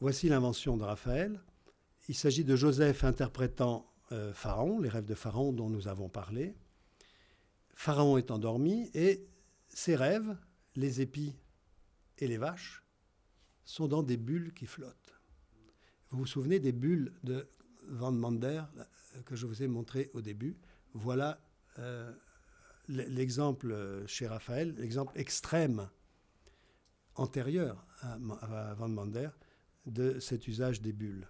Voici 0.00 0.28
l'invention 0.28 0.76
de 0.76 0.84
Raphaël. 0.84 1.40
Il 2.08 2.14
s'agit 2.14 2.44
de 2.44 2.56
Joseph 2.56 3.04
interprétant 3.04 3.90
euh, 4.12 4.32
Pharaon, 4.34 4.80
les 4.80 4.88
rêves 4.88 5.06
de 5.06 5.14
Pharaon 5.14 5.52
dont 5.52 5.70
nous 5.70 5.88
avons 5.88 6.08
parlé. 6.08 6.54
Pharaon 7.74 8.18
est 8.18 8.30
endormi 8.30 8.90
et 8.94 9.26
ses 9.68 9.96
rêves, 9.96 10.36
les 10.76 11.00
épis 11.00 11.36
et 12.18 12.28
les 12.28 12.36
vaches, 12.36 12.84
sont 13.64 13.88
dans 13.88 14.02
des 14.02 14.16
bulles 14.16 14.52
qui 14.52 14.66
flottent. 14.66 15.14
Vous 16.10 16.18
vous 16.18 16.26
souvenez 16.26 16.60
des 16.60 16.72
bulles 16.72 17.12
de 17.24 17.48
Van 17.88 18.12
Mander 18.12 18.62
que 19.24 19.36
je 19.36 19.46
vous 19.46 19.62
ai 19.62 19.68
montré 19.68 20.10
au 20.14 20.20
début? 20.20 20.56
Voilà 20.94 21.40
euh, 21.78 22.12
l'exemple 22.88 24.04
chez 24.06 24.26
Raphaël, 24.26 24.74
l'exemple 24.76 25.12
extrême 25.18 25.88
antérieur 27.16 27.86
à 28.02 28.74
Van 28.74 28.88
Mander 28.88 29.28
de 29.86 30.18
cet 30.20 30.48
usage 30.48 30.80
des 30.80 30.92
bulles. 30.92 31.28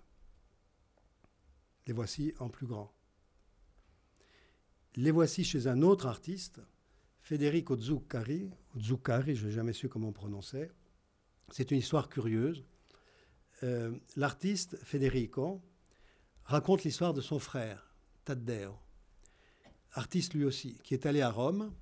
Les 1.86 1.93
voici 1.93 2.35
en 2.39 2.49
plus 2.49 2.66
grand. 2.66 2.93
Les 4.97 5.11
voici 5.11 5.45
chez 5.45 5.66
un 5.66 5.82
autre 5.82 6.07
artiste, 6.07 6.61
Federico 7.20 7.77
Zuccari, 7.77 8.51
Zuccari, 8.78 9.35
je 9.35 9.47
n'ai 9.47 9.53
jamais 9.53 9.73
su 9.73 9.89
comment 9.89 10.09
on 10.09 10.12
prononçait. 10.12 10.70
C'est 11.51 11.70
une 11.70 11.78
histoire 11.78 12.09
curieuse. 12.09 12.65
Euh, 13.62 13.97
l'artiste 14.16 14.77
Federico 14.85 15.62
raconte 16.45 16.85
l'histoire 16.85 17.15
de 17.15 17.20
son 17.20 17.39
frère, 17.39 17.95
Taddeo, 18.24 18.78
artiste 19.95 20.35
lui 20.35 20.45
aussi, 20.45 20.79
qui 20.83 20.95
est 20.95 21.07
allé 21.07 21.21
à 21.21 21.31
Rome. 21.31 21.73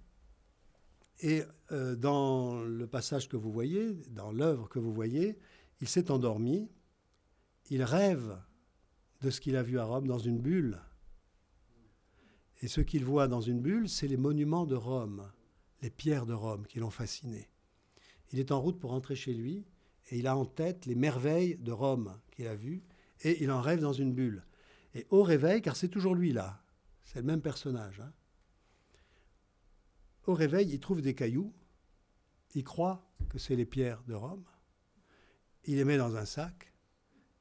Et 1.20 1.42
euh, 1.70 1.96
dans 1.96 2.62
le 2.62 2.86
passage 2.86 3.28
que 3.28 3.36
vous 3.36 3.52
voyez, 3.52 3.92
dans 4.10 4.32
l'œuvre 4.32 4.68
que 4.68 4.78
vous 4.78 4.92
voyez, 4.92 5.38
il 5.80 5.88
s'est 5.88 6.10
endormi, 6.10 6.68
il 7.70 7.82
rêve 7.82 8.38
de 9.20 9.30
ce 9.30 9.40
qu'il 9.40 9.56
a 9.56 9.62
vu 9.62 9.78
à 9.78 9.84
Rome 9.84 10.06
dans 10.06 10.18
une 10.18 10.38
bulle. 10.38 10.80
Et 12.60 12.68
ce 12.68 12.80
qu'il 12.80 13.04
voit 13.04 13.28
dans 13.28 13.40
une 13.40 13.60
bulle, 13.60 13.88
c'est 13.88 14.08
les 14.08 14.16
monuments 14.16 14.66
de 14.66 14.76
Rome, 14.76 15.30
les 15.80 15.90
pierres 15.90 16.26
de 16.26 16.34
Rome 16.34 16.66
qui 16.66 16.78
l'ont 16.78 16.90
fasciné. 16.90 17.48
Il 18.32 18.38
est 18.38 18.52
en 18.52 18.60
route 18.60 18.78
pour 18.78 18.90
rentrer 18.90 19.16
chez 19.16 19.34
lui 19.34 19.64
et 20.10 20.18
il 20.18 20.26
a 20.26 20.36
en 20.36 20.44
tête 20.44 20.86
les 20.86 20.94
merveilles 20.94 21.56
de 21.56 21.72
Rome 21.72 22.18
qu'il 22.30 22.46
a 22.46 22.54
vues 22.54 22.82
et 23.22 23.42
il 23.42 23.50
en 23.50 23.60
rêve 23.60 23.80
dans 23.80 23.92
une 23.92 24.12
bulle. 24.12 24.44
Et 24.94 25.06
au 25.10 25.22
réveil, 25.22 25.62
car 25.62 25.76
c'est 25.76 25.88
toujours 25.88 26.14
lui 26.14 26.32
là, 26.32 26.61
c'est 27.12 27.20
le 27.20 27.26
même 27.26 27.42
personnage, 27.42 28.00
hein, 28.00 28.12
au 30.26 30.34
réveil, 30.34 30.70
il 30.70 30.80
trouve 30.80 31.02
des 31.02 31.14
cailloux, 31.14 31.52
il 32.54 32.64
croit 32.64 33.10
que 33.28 33.38
c'est 33.38 33.56
les 33.56 33.66
pierres 33.66 34.02
de 34.04 34.14
Rome, 34.14 34.44
il 35.64 35.76
les 35.76 35.84
met 35.84 35.98
dans 35.98 36.16
un 36.16 36.24
sac 36.24 36.72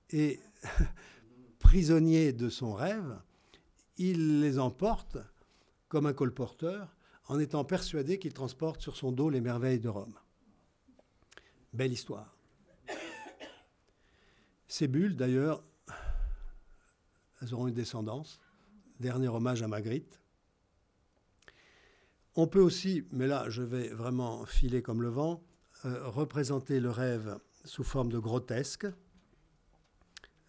et 0.10 0.40
prisonnier 1.60 2.34
de 2.34 2.50
son 2.50 2.74
rêve, 2.74 3.22
il 3.98 4.42
les 4.42 4.60
emporte 4.60 5.18
comme 5.88 6.06
un 6.06 6.14
colporteur 6.14 6.96
en 7.28 7.40
étant 7.40 7.64
persuadé 7.64 8.20
qu'il 8.20 8.34
transporte 8.34 8.82
sur 8.82 8.98
son 8.98 9.12
dos 9.12 9.30
les 9.30 9.42
merveilles 9.42 9.80
de 9.80 9.90
Rome. 9.90 10.18
Belle 11.72 11.94
histoire. 11.94 12.36
Ces 14.68 14.88
bulles, 14.88 15.16
d'ailleurs, 15.16 15.64
elles 17.42 17.54
auront 17.54 17.68
une 17.68 17.74
descendance. 17.74 18.40
Dernier 19.02 19.30
hommage 19.30 19.64
à 19.64 19.68
Magritte. 19.68 20.22
On 22.36 22.46
peut 22.46 22.62
aussi, 22.62 23.04
mais 23.12 23.26
là 23.26 23.50
je 23.50 23.64
vais 23.64 23.88
vraiment 23.90 24.46
filer 24.46 24.84
comme 24.84 25.02
le 25.02 25.10
vent, 25.10 25.44
euh, 25.86 26.08
représenter 26.08 26.80
le 26.80 26.92
rêve 26.92 27.40
sous 27.66 27.84
forme 27.84 28.12
de 28.12 28.20
grotesque. 28.20 28.86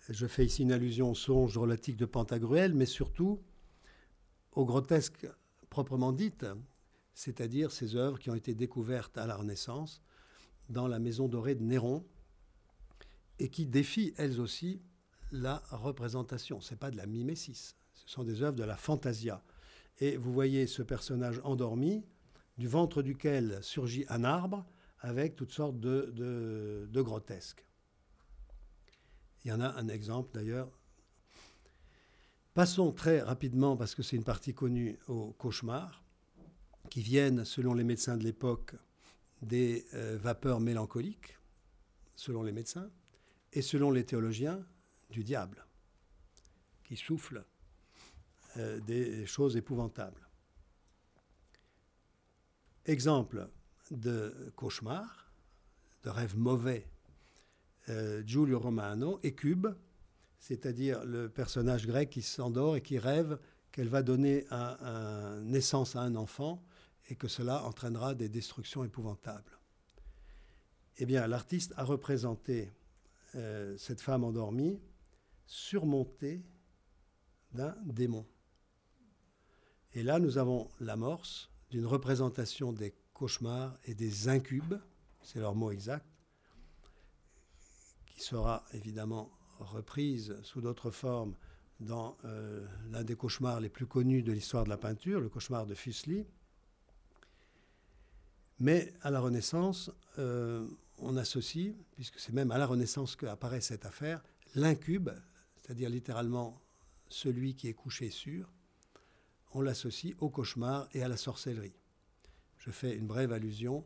Je 0.07 0.27
fais 0.27 0.45
ici 0.45 0.65
une 0.65 0.73
allusion 0.73 1.13
au 1.13 1.15
songe 1.15 1.55
drôlatique 1.55 1.97
de 1.97 2.05
Pantagruel, 2.05 2.75
mais 2.75 2.85
surtout 2.85 3.41
au 4.53 4.67
grotesque 4.67 5.27
proprement 5.71 6.13
dite, 6.13 6.45
c'est-à-dire 7.15 7.73
ces 7.73 7.97
œuvres 7.97 8.19
qui 8.19 8.29
ont 8.29 8.35
été 8.35 8.55
découvertes 8.55 9.17
à 9.17 9.27
la 9.27 9.37
Renaissance 9.37 10.03
dans 10.69 10.89
la 10.89 10.99
maison 10.99 11.27
dorée 11.27 11.55
de 11.55 11.65
Néron 11.65 12.05
et 13.39 13.49
qui 13.49 13.65
défient 13.65 14.13
elles 14.19 14.43
aussi 14.43 14.83
la 15.31 15.63
représentation. 15.71 16.61
Ce 16.61 16.73
n'est 16.73 16.79
pas 16.79 16.91
de 16.91 16.99
la 16.99 17.07
mimésis, 17.07 17.77
ce 18.07 18.15
sont 18.15 18.25
des 18.25 18.43
œuvres 18.43 18.57
de 18.57 18.65
la 18.65 18.77
fantasia. 18.77 19.43
Et 20.01 20.17
vous 20.17 20.33
voyez 20.33 20.67
ce 20.67 20.83
personnage 20.83 21.41
endormi, 21.45 22.05
du 22.59 22.69
ventre 22.69 23.03
duquel 23.03 23.59
surgit 23.63 24.05
un 24.09 24.25
arbre 24.25 24.65
avec 25.01 25.37
toutes 25.37 25.53
sortes 25.53 25.81
de, 25.81 26.89
grotesques. 26.95 27.67
Il 29.45 29.49
y 29.49 29.53
en 29.53 29.61
a 29.61 29.69
un 29.69 29.89
exemple 29.89 30.31
d'ailleurs. 30.35 30.71
Passons 32.55 32.93
très 32.93 33.21
rapidement, 33.21 33.77
parce 33.77 33.95
que 33.95 34.03
c'est 34.03 34.17
une 34.17 34.25
partie 34.25 34.55
connue, 34.55 34.99
aux 35.09 35.33
cauchemars, 35.33 36.05
qui 36.91 37.01
viennent, 37.01 37.45
selon 37.45 37.73
les 37.73 37.85
médecins 37.85 38.17
de 38.17 38.25
l'époque, 38.25 38.75
des 39.41 39.87
euh, 39.95 40.19
vapeurs 40.21 40.61
mélancoliques, 40.61 41.39
selon 42.15 42.43
les 42.43 42.53
médecins, 42.53 42.91
et 43.53 43.63
selon 43.63 43.91
les 43.91 44.05
théologiens, 44.05 44.65
du 45.11 45.25
diable, 45.25 45.67
qui 46.85 46.97
souffle 46.97 47.45
euh, 48.57 48.81
des 48.81 49.27
choses 49.27 49.57
épouvantables. 49.57 50.29
Exemple 52.85 53.49
de 53.91 54.53
cauchemar, 54.57 55.33
de 56.03 56.11
rêve 56.11 56.37
mauvais, 56.37 56.89
euh, 57.89 58.23
Giulio 58.27 58.59
Romano, 58.59 59.21
Écube, 59.23 59.69
c'est-à-dire 60.39 61.05
le 61.05 61.29
personnage 61.29 61.87
grec 61.87 62.11
qui 62.11 62.23
s'endort 62.23 62.77
et 62.77 62.81
qui 62.81 62.99
rêve 62.99 63.39
qu'elle 63.71 63.89
va 63.89 64.03
donner 64.03 64.45
naissance 65.43 65.97
à 65.97 66.01
un 66.01 66.15
enfant 66.17 66.63
et 67.09 67.17
que 67.17 67.29
cela 67.29 67.65
entraînera 67.65 68.15
des 68.15 68.29
destructions 68.29 68.85
épouvantables. 68.85 69.59
Eh 70.99 71.07
bien, 71.07 71.27
l'artiste 71.27 71.73
a 71.77 71.85
représenté 71.85 72.73
euh, 73.35 73.77
cette 73.79 74.01
femme 74.01 74.25
endormie 74.25 74.79
surmontée 75.47 76.43
d'un 77.53 77.77
démon. 77.85 78.27
Et 79.95 80.03
là, 80.03 80.19
nous 80.19 80.39
avons 80.39 80.71
l'amorce 80.81 81.51
d'une 81.71 81.87
représentation 81.87 82.73
des 82.73 82.95
cauchemars 83.13 83.77
et 83.85 83.95
des 83.95 84.29
incubes, 84.29 84.75
c'est 85.23 85.39
leur 85.39 85.55
mot 85.55 85.71
exact, 85.71 86.07
qui 88.07 88.23
sera 88.23 88.65
évidemment 88.73 89.31
reprise 89.59 90.37
sous 90.43 90.61
d'autres 90.61 90.91
formes 90.91 91.35
dans 91.81 92.17
euh, 92.25 92.67
l'un 92.91 93.05
des 93.05 93.17
cauchemars 93.17 93.61
les 93.61 93.69
plus 93.69 93.87
connus 93.87 94.23
de 94.23 94.33
l'histoire 94.33 94.65
de 94.65 94.71
la 94.71 94.77
peinture, 94.77 95.21
le 95.21 95.29
cauchemar 95.29 95.67
de 95.67 95.75
Fuseli. 95.75 96.25
Mais 98.59 98.95
à 99.03 99.11
la 99.11 99.21
Renaissance, 99.21 99.91
euh, 100.19 100.67
on 100.99 101.17
associe, 101.17 101.75
puisque 101.95 102.19
c'est 102.19 102.33
même 102.33 102.51
à 102.51 102.59
la 102.59 102.67
Renaissance 102.67 103.17
qu'apparaît 103.17 103.61
cette 103.61 103.85
affaire, 103.85 104.23
l'incube, 104.55 105.11
c'est-à-dire 105.61 105.91
littéralement 105.91 106.61
celui 107.09 107.55
qui 107.55 107.69
est 107.69 107.75
couché 107.75 108.11
sur, 108.11 108.49
on 109.53 109.61
l'associe 109.61 110.15
au 110.21 110.29
cauchemar 110.29 110.89
et 110.93 111.03
à 111.03 111.09
la 111.09 111.17
sorcellerie. 111.17 111.77
Je 112.59 112.71
fais 112.71 112.97
une 112.97 113.07
brève 113.07 113.33
allusion 113.33 113.85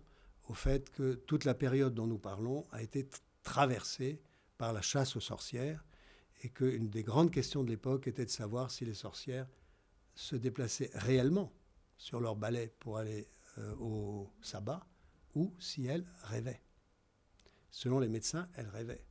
au 0.48 0.55
fait 0.55 0.90
que 0.90 1.14
toute 1.14 1.44
la 1.44 1.55
période 1.55 1.94
dont 1.94 2.06
nous 2.06 2.18
parlons 2.18 2.66
a 2.72 2.82
été 2.82 3.09
traversée 3.43 4.20
par 4.59 4.72
la 4.72 4.82
chasse 4.82 5.16
aux 5.16 5.20
sorcières 5.20 5.84
et 6.43 6.51
qu'une 6.51 6.88
des 6.88 7.02
grandes 7.02 7.30
questions 7.30 7.64
de 7.64 7.70
l'époque 7.70 8.06
était 8.06 8.24
de 8.24 8.30
savoir 8.30 8.70
si 8.70 8.84
les 8.84 8.94
sorcières 8.94 9.48
se 10.14 10.36
déplaçaient 10.36 10.90
réellement 10.94 11.52
sur 11.98 12.20
leur 12.20 12.36
balai 12.36 12.72
pour 12.78 12.98
aller 12.98 13.28
euh, 13.59 13.74
au 13.76 14.30
sabbat 14.43 14.86
ou 15.34 15.55
si 15.59 15.86
elles 15.86 16.06
rêvaient. 16.24 16.62
Selon 17.70 17.98
les 17.98 18.09
médecins, 18.09 18.48
elles 18.56 18.68
rêvaient. 18.68 19.05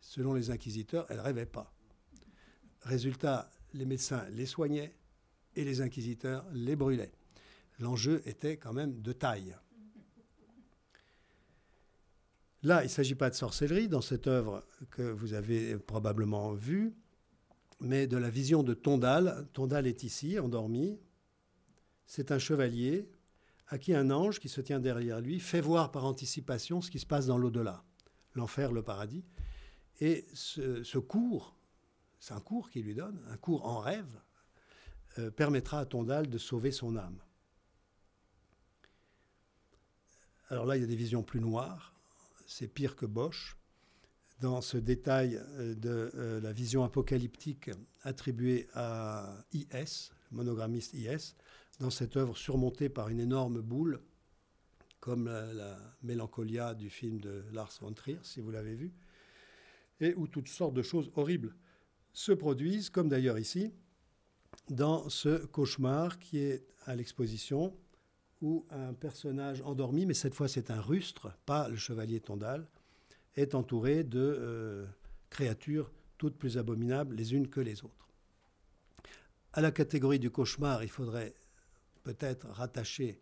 Selon 0.00 0.34
les 0.34 0.50
inquisiteurs, 0.50 1.06
elles 1.08 1.20
rêvaient 1.20 1.46
pas. 1.46 1.72
Résultat, 2.82 3.50
les 3.72 3.86
médecins 3.86 4.26
les 4.30 4.46
soignaient 4.46 4.94
et 5.56 5.64
les 5.64 5.80
inquisiteurs 5.80 6.46
les 6.52 6.76
brûlaient. 6.76 7.12
L'enjeu 7.80 8.22
était 8.26 8.56
quand 8.56 8.72
même 8.72 9.00
de 9.00 9.12
taille. 9.12 9.56
Là, 12.62 12.80
il 12.80 12.86
ne 12.86 12.90
s'agit 12.90 13.14
pas 13.14 13.28
de 13.28 13.34
sorcellerie 13.34 13.88
dans 13.88 14.00
cette 14.00 14.26
œuvre 14.26 14.64
que 14.90 15.02
vous 15.02 15.34
avez 15.34 15.76
probablement 15.76 16.54
vue, 16.54 16.94
mais 17.80 18.06
de 18.06 18.16
la 18.16 18.30
vision 18.30 18.62
de 18.62 18.72
Tondal. 18.72 19.46
Tondal 19.52 19.86
est 19.86 20.02
ici, 20.02 20.38
endormi. 20.38 20.98
C'est 22.06 22.32
un 22.32 22.38
chevalier 22.38 23.06
à 23.68 23.78
qui 23.78 23.94
un 23.94 24.10
ange 24.10 24.40
qui 24.40 24.48
se 24.48 24.60
tient 24.60 24.80
derrière 24.80 25.20
lui 25.20 25.40
fait 25.40 25.60
voir 25.60 25.90
par 25.90 26.04
anticipation 26.04 26.80
ce 26.80 26.90
qui 26.90 26.98
se 26.98 27.06
passe 27.06 27.26
dans 27.26 27.38
l'au-delà, 27.38 27.84
l'enfer, 28.34 28.72
le 28.72 28.82
paradis. 28.82 29.24
Et 30.00 30.26
ce, 30.32 30.98
cours, 30.98 31.54
c'est 32.18 32.34
un 32.34 32.40
cours 32.40 32.70
qu'il 32.70 32.84
lui 32.84 32.94
donne, 32.94 33.20
un 33.28 33.36
cours 33.36 33.66
en 33.66 33.78
rêve, 33.78 34.20
euh, 35.18 35.30
permettra 35.30 35.80
à 35.80 35.86
Tondal 35.86 36.28
de 36.28 36.38
sauver 36.38 36.72
son 36.72 36.96
âme. 36.96 37.18
Alors 40.48 40.66
là, 40.66 40.76
il 40.76 40.80
y 40.80 40.84
a 40.84 40.88
des 40.88 40.96
visions 40.96 41.22
plus 41.22 41.40
noires 41.40 41.94
c'est 42.46 42.68
pire 42.68 42.96
que 42.96 43.06
Bosch. 43.06 43.56
Dans 44.40 44.60
ce 44.60 44.76
détail 44.76 45.36
euh, 45.36 45.74
de 45.74 46.10
euh, 46.14 46.40
la 46.40 46.52
vision 46.52 46.84
apocalyptique 46.84 47.70
attribuée 48.02 48.68
à 48.74 49.44
IS, 49.52 50.10
monogrammiste 50.32 50.94
IS, 50.94 51.36
dans 51.80 51.90
cette 51.90 52.16
œuvre 52.16 52.36
surmontée 52.36 52.88
par 52.88 53.08
une 53.08 53.20
énorme 53.20 53.60
boule, 53.60 54.00
comme 55.00 55.26
la, 55.26 55.78
Mélancolia 56.02 56.74
du 56.74 56.90
film 56.90 57.20
de 57.20 57.44
Lars 57.52 57.72
von 57.80 57.92
Trier, 57.92 58.18
si 58.22 58.40
vous 58.40 58.50
l'avez 58.50 58.74
vu, 58.74 58.92
et 60.00 60.14
où 60.14 60.26
toutes 60.26 60.48
sortes 60.48 60.74
de 60.74 60.82
choses 60.82 61.10
horribles 61.14 61.54
se 62.12 62.32
produisent, 62.32 62.90
comme 62.90 63.08
d'ailleurs 63.08 63.38
ici, 63.38 63.72
dans 64.68 65.08
ce 65.08 65.44
cauchemar 65.46 66.18
qui 66.18 66.38
est 66.38 66.66
à 66.86 66.94
l'exposition 66.94 67.76
où 68.40 68.66
un 68.70 68.92
personnage 68.92 69.62
endormi, 69.62 70.06
mais 70.06 70.14
cette 70.14 70.34
fois 70.34 70.48
c'est 70.48 70.70
un 70.70 70.80
rustre, 70.80 71.32
pas 71.46 71.68
le 71.68 71.76
chevalier 71.76 72.20
Tondal, 72.20 72.66
est 73.36 73.54
entouré 73.54 74.04
de 74.04 74.20
euh, 74.20 74.86
créatures 75.30 75.90
toutes 76.18 76.36
plus 76.36 76.58
abominables 76.58 77.16
les 77.16 77.34
unes 77.34 77.48
que 77.48 77.60
les 77.60 77.84
autres. 77.84 78.08
À 79.52 79.60
la 79.60 79.70
catégorie 79.70 80.18
du 80.18 80.30
cauchemar, 80.30 80.82
il 80.82 80.90
faudrait 80.90 81.34
peut-être 82.02 82.48
rattacher 82.48 83.20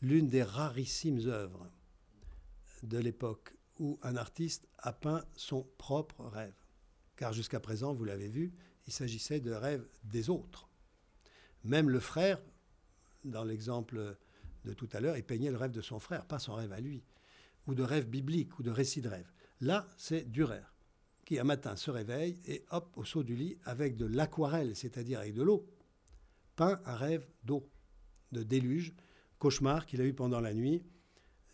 l'une 0.00 0.28
des 0.28 0.42
rarissimes 0.42 1.20
œuvres 1.26 1.70
de 2.82 2.98
l'époque 2.98 3.54
où 3.78 3.98
un 4.02 4.16
artiste 4.16 4.66
a 4.78 4.92
peint 4.92 5.24
son 5.36 5.66
propre 5.78 6.24
rêve. 6.24 6.54
Car 7.16 7.32
jusqu'à 7.32 7.60
présent, 7.60 7.94
vous 7.94 8.04
l'avez 8.04 8.28
vu, 8.28 8.52
il 8.86 8.92
s'agissait 8.92 9.40
de 9.40 9.52
rêves 9.52 9.86
des 10.04 10.30
autres. 10.30 10.68
Même 11.64 11.90
le 11.90 12.00
frère, 12.00 12.40
dans 13.24 13.44
l'exemple 13.44 14.16
de 14.64 14.72
tout 14.72 14.88
à 14.92 15.00
l'heure, 15.00 15.16
il 15.16 15.24
peignait 15.24 15.50
le 15.50 15.56
rêve 15.56 15.70
de 15.70 15.80
son 15.80 15.98
frère, 15.98 16.24
pas 16.26 16.38
son 16.38 16.54
rêve 16.54 16.72
à 16.72 16.80
lui, 16.80 17.02
ou 17.66 17.74
de 17.74 17.82
rêve 17.82 18.08
biblique, 18.08 18.58
ou 18.58 18.62
de 18.62 18.70
récit 18.70 19.00
de 19.00 19.08
rêve. 19.08 19.30
Là, 19.60 19.88
c'est 19.96 20.30
Durer, 20.30 20.62
qui 21.24 21.38
un 21.38 21.44
matin 21.44 21.76
se 21.76 21.90
réveille 21.90 22.40
et 22.46 22.64
hop, 22.70 22.92
au 22.96 23.04
saut 23.04 23.22
du 23.22 23.36
lit, 23.36 23.58
avec 23.64 23.96
de 23.96 24.06
l'aquarelle, 24.06 24.74
c'est-à-dire 24.74 25.20
avec 25.20 25.34
de 25.34 25.42
l'eau, 25.42 25.68
peint 26.56 26.80
un 26.84 26.96
rêve 26.96 27.26
d'eau, 27.44 27.70
de 28.32 28.42
déluge, 28.42 28.94
cauchemar 29.38 29.86
qu'il 29.86 30.00
a 30.00 30.04
eu 30.04 30.14
pendant 30.14 30.40
la 30.40 30.54
nuit, 30.54 30.82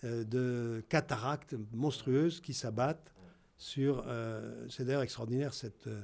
euh, 0.05 0.25
de 0.25 0.85
cataractes 0.89 1.55
monstrueuses 1.73 2.41
qui 2.41 2.55
s'abattent 2.55 3.13
sur... 3.57 4.05
Euh, 4.07 4.67
c'est 4.69 4.85
d'ailleurs 4.85 5.03
extraordinaire 5.03 5.53
cette, 5.53 5.87
euh, 5.87 6.03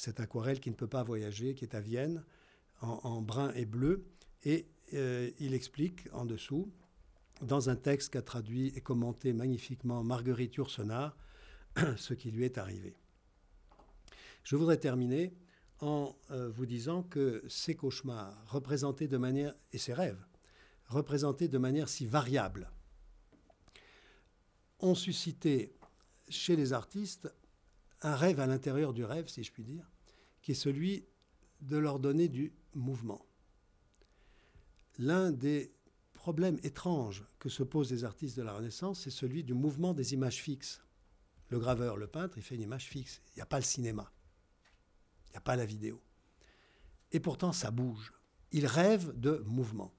cette 0.00 0.18
aquarelle 0.18 0.60
qui 0.60 0.70
ne 0.70 0.74
peut 0.74 0.86
pas 0.86 1.02
voyager, 1.02 1.54
qui 1.54 1.64
est 1.64 1.74
à 1.74 1.80
Vienne, 1.80 2.24
en, 2.80 3.20
brun 3.20 3.52
et 3.52 3.66
bleu, 3.66 4.06
et 4.44 4.66
euh, 4.94 5.30
il 5.38 5.52
explique 5.52 6.08
en 6.12 6.24
dessous, 6.24 6.72
dans 7.42 7.68
un 7.68 7.76
texte 7.76 8.14
qu'a 8.14 8.22
traduit 8.22 8.68
et 8.74 8.80
commenté 8.80 9.34
magnifiquement 9.34 10.02
Marguerite 10.02 10.54
Yourcenar, 10.54 11.14
ce 11.98 12.14
qui 12.14 12.30
lui 12.30 12.44
est 12.44 12.56
arrivé. 12.56 12.96
Je 14.42 14.56
voudrais 14.56 14.78
terminer 14.78 15.34
en 15.80 16.16
euh, 16.30 16.48
vous 16.48 16.64
disant 16.64 17.02
que 17.02 17.44
ces 17.46 17.76
cauchemars, 17.76 18.34
représentés 18.46 19.06
de 19.06 19.18
manière, 19.18 19.54
et 19.72 19.78
ces 19.78 19.92
rêves, 19.92 20.24
représentés 20.86 21.48
de 21.48 21.58
manière 21.58 21.90
si 21.90 22.06
variable, 22.06 22.70
ont 24.78 24.94
suscité 24.94 25.74
chez 26.30 26.56
les 26.56 26.72
artistes 26.72 27.30
un 28.02 28.16
rêve 28.16 28.40
à 28.40 28.46
l'intérieur 28.46 28.92
du 28.92 29.04
rêve, 29.04 29.28
si 29.28 29.44
je 29.44 29.52
puis 29.52 29.62
dire, 29.62 29.89
qui 30.50 30.54
celui 30.56 31.06
de 31.60 31.76
leur 31.76 32.00
donner 32.00 32.26
du 32.26 32.52
mouvement. 32.74 33.24
L'un 34.98 35.30
des 35.30 35.72
problèmes 36.12 36.58
étranges 36.64 37.24
que 37.38 37.48
se 37.48 37.62
posent 37.62 37.92
les 37.92 38.02
artistes 38.02 38.36
de 38.36 38.42
la 38.42 38.54
Renaissance, 38.54 39.02
c'est 39.02 39.10
celui 39.10 39.44
du 39.44 39.54
mouvement 39.54 39.94
des 39.94 40.12
images 40.12 40.42
fixes. 40.42 40.82
Le 41.50 41.60
graveur, 41.60 41.96
le 41.96 42.08
peintre, 42.08 42.36
il 42.36 42.42
fait 42.42 42.56
une 42.56 42.62
image 42.62 42.88
fixe. 42.88 43.22
Il 43.28 43.36
n'y 43.36 43.42
a 43.42 43.46
pas 43.46 43.58
le 43.58 43.64
cinéma. 43.64 44.10
Il 45.28 45.30
n'y 45.30 45.36
a 45.36 45.40
pas 45.40 45.54
la 45.54 45.64
vidéo. 45.64 46.02
Et 47.12 47.20
pourtant, 47.20 47.52
ça 47.52 47.70
bouge. 47.70 48.12
Il 48.50 48.66
rêve 48.66 49.12
de 49.18 49.44
mouvement. 49.46 49.94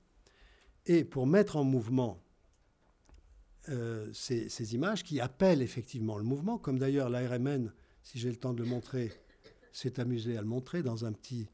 Et 0.86 1.06
pour 1.06 1.28
mettre 1.28 1.56
en 1.56 1.64
mouvement 1.64 2.22
euh, 3.70 4.12
ces, 4.12 4.76
images 4.76 5.04
qui 5.04 5.22
appellent 5.22 5.62
effectivement 5.62 6.18
le 6.18 6.26
mouvement, 6.26 6.58
comme 6.58 6.78
d'ailleurs 6.78 7.10
l'ARMN, 7.10 7.72
si 8.04 8.20
j'ai 8.20 8.30
le 8.30 8.36
temps 8.36 8.54
de 8.54 8.64
le 8.64 8.70
montrer, 8.70 9.14
s'est 9.72 10.00
amusé 10.00 10.38
à 10.38 10.42
le 10.42 10.48
montrer 10.48 10.84
dans 10.84 11.06
un 11.06 11.12
petit, 11.12 11.48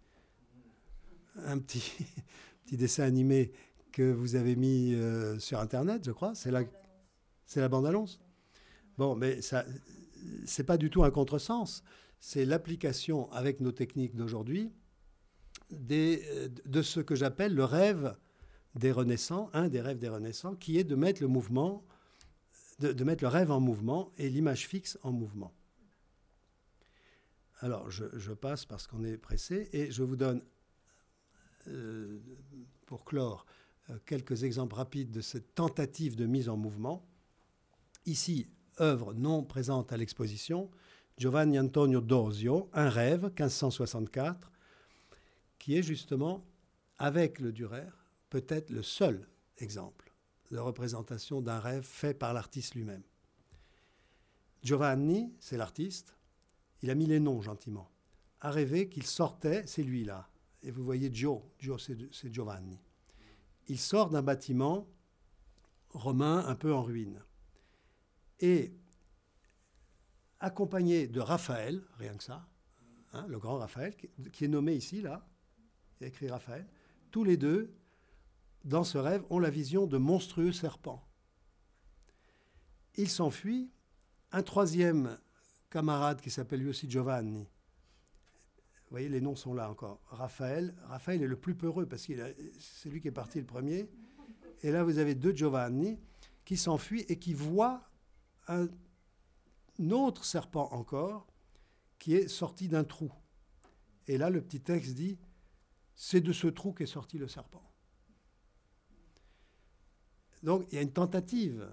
un 1.46 1.60
petit, 1.60 1.92
petit 2.66 2.78
dessin 2.78 3.04
animé 3.04 3.52
que 3.92 4.12
vous 4.12 4.36
avez 4.36 4.56
mis 4.56 4.94
euh, 4.94 5.40
sur 5.40 5.60
Internet, 5.60 6.04
je 6.06 6.12
crois. 6.12 6.36
C'est 6.36 6.52
la, 6.52 6.64
la 7.56 7.70
bande-annonce. 7.70 8.20
Bon, 8.98 9.16
mais 9.16 9.42
ça, 9.42 9.66
c'est 10.46 10.64
pas 10.64 10.78
du 10.78 10.90
tout 10.90 11.04
un 11.04 11.12
contresens. 11.12 11.84
C'est 12.20 12.46
l'application 12.46 13.32
avec 13.32 13.60
nos 13.60 13.72
techniques 13.72 14.16
d'aujourd'hui 14.16 14.72
des, 15.72 16.24
de 16.66 16.82
ce 16.82 17.00
que 17.00 17.16
j'appelle 17.16 17.54
le 17.54 17.64
rêve 17.64 18.16
des 18.76 18.92
renaissants, 18.92 19.50
un 19.54 19.68
des 19.68 19.82
rêves 19.82 19.98
des 19.98 20.10
renaissants, 20.10 20.56
qui 20.56 20.78
est 20.78 20.84
de 20.84 20.96
mettre 20.96 21.22
le 21.22 21.28
mouvement, 21.28 21.84
de, 22.80 23.04
mettre 23.04 23.24
le 23.24 23.28
rêve 23.28 23.52
en 23.52 23.60
mouvement 23.60 24.12
et 24.18 24.30
l'image 24.30 24.68
fixe 24.68 24.98
en 25.04 25.12
mouvement. 25.12 25.52
Alors, 27.60 27.90
je, 27.90 28.34
passe 28.34 28.66
parce 28.66 28.86
qu'on 28.86 29.04
est 29.04 29.18
pressé 29.18 29.70
et 29.74 29.92
je 29.92 30.04
vous 30.04 30.16
donne, 30.16 30.44
euh, 31.68 32.20
pour 32.86 33.04
clore, 33.04 33.46
euh, 33.90 33.98
quelques 34.06 34.44
exemples 34.44 34.76
rapides 34.76 35.12
de 35.12 35.22
cette 35.22 35.56
tentative 35.56 36.16
de 36.16 36.26
mise 36.26 36.50
en 36.50 36.58
mouvement. 36.58 37.04
Ici, 38.06 38.48
œuvre 38.80 39.14
non 39.14 39.44
présente 39.44 39.92
à 39.92 39.98
l'exposition, 39.98 40.70
Giovanni 41.18 41.60
Antonio 41.60 42.00
Dosio, 42.00 42.70
Un 42.74 42.90
rêve, 42.90 43.24
1564, 43.24 44.52
qui 45.58 45.76
est 45.76 45.84
justement, 45.84 46.46
avec 47.00 47.40
le 47.40 47.52
Durer, 47.52 47.88
peut-être 48.30 48.70
le 48.70 48.84
seul 48.84 49.28
exemple 49.58 50.14
de 50.52 50.60
représentation 50.60 51.42
d'un 51.42 51.60
rêve 51.60 51.84
fait 51.84 52.14
par 52.14 52.34
l'artiste 52.34 52.76
lui-même. 52.76 53.04
Giovanni, 54.64 55.34
c'est 55.40 55.58
l'artiste, 55.58 56.17
il 56.82 56.90
a 56.90 56.96
mis 56.96 57.06
les 57.06 57.20
noms 57.20 57.42
gentiment, 57.42 57.90
a 58.42 58.52
rêvé 58.52 58.90
qu'il 58.90 59.06
sortait, 59.06 59.66
c'est 59.66 59.84
lui 59.84 60.04
là, 60.04 60.30
et 60.64 60.72
vous 60.72 60.84
voyez 60.84 61.14
Gio, 61.14 61.44
Gio 61.60 61.78
c'est 61.78 62.34
Giovanni. 62.34 62.80
Il 63.68 63.80
sort 63.80 64.10
d'un 64.10 64.22
bâtiment 64.22 64.88
romain 65.90 66.46
un 66.48 66.56
peu 66.56 66.74
en 66.74 66.84
ruine. 66.84 67.22
Et 68.40 68.74
accompagné 70.40 71.08
de 71.08 71.20
Raphaël, 71.20 71.84
rien 71.98 72.16
que 72.16 72.24
ça, 72.24 72.48
hein, 73.14 73.26
le 73.28 73.40
grand 73.40 73.58
Raphaël, 73.58 73.96
qui 74.32 74.46
est 74.46 74.50
nommé 74.50 74.74
ici, 74.76 75.02
là, 75.02 75.28
il 76.00 76.06
a 76.06 76.08
écrit 76.08 76.30
Raphaël, 76.30 76.68
tous 77.12 77.24
les 77.24 77.38
deux, 77.38 77.74
dans 78.64 78.84
ce 78.84 78.98
rêve, 78.98 79.24
ont 79.30 79.40
la 79.40 79.50
vision 79.50 79.88
de 79.88 79.98
monstrueux 79.98 80.52
serpents. 80.52 81.08
Il 82.96 83.10
s'enfuit. 83.10 83.72
Un 84.34 84.44
troisième 84.44 85.18
camarade 85.70 86.22
qui 86.22 86.30
s'appelle 86.30 86.62
lui 86.62 86.70
aussi 86.70 86.90
Giovanni. 86.90 87.48
Vous 88.88 88.92
voyez, 88.92 89.10
les 89.10 89.20
noms 89.20 89.36
sont 89.36 89.54
là 89.54 89.70
encore. 89.70 90.02
Raphaël. 90.08 90.74
Raphaël 90.86 91.22
est 91.22 91.28
le 91.28 91.40
plus 91.40 91.56
peureux 91.56 91.86
parce 91.86 92.06
que 92.06 92.14
c'est 92.60 92.90
lui 92.90 93.02
qui 93.02 93.10
est 93.10 93.12
parti 93.12 93.40
le 93.40 93.46
premier. 93.46 93.90
Et 94.64 94.72
là, 94.72 94.84
vous 94.84 94.98
avez 94.98 95.14
deux 95.14 95.36
Giovanni 95.36 96.00
qui 96.46 96.56
s'enfuient 96.56 97.06
et 97.10 97.20
qui 97.20 97.34
voient 97.34 97.84
un 98.48 98.70
autre 99.92 100.24
serpent 100.24 100.70
encore 100.72 101.28
qui 102.00 102.16
est 102.16 102.28
sorti 102.28 102.70
d'un 102.70 102.86
trou. 102.86 103.12
Et 104.08 104.18
là, 104.18 104.30
le 104.30 104.42
petit 104.42 104.62
texte 104.62 104.94
dit 104.94 105.20
c'est 105.96 106.22
de 106.22 106.32
ce 106.32 106.48
trou 106.48 106.72
qu'est 106.72 106.86
sorti 106.86 107.18
le 107.18 107.28
serpent. 107.28 107.64
Donc 110.44 110.66
il 110.72 110.76
y 110.76 110.78
a 110.78 110.82
une 110.82 110.94
tentative 110.94 111.68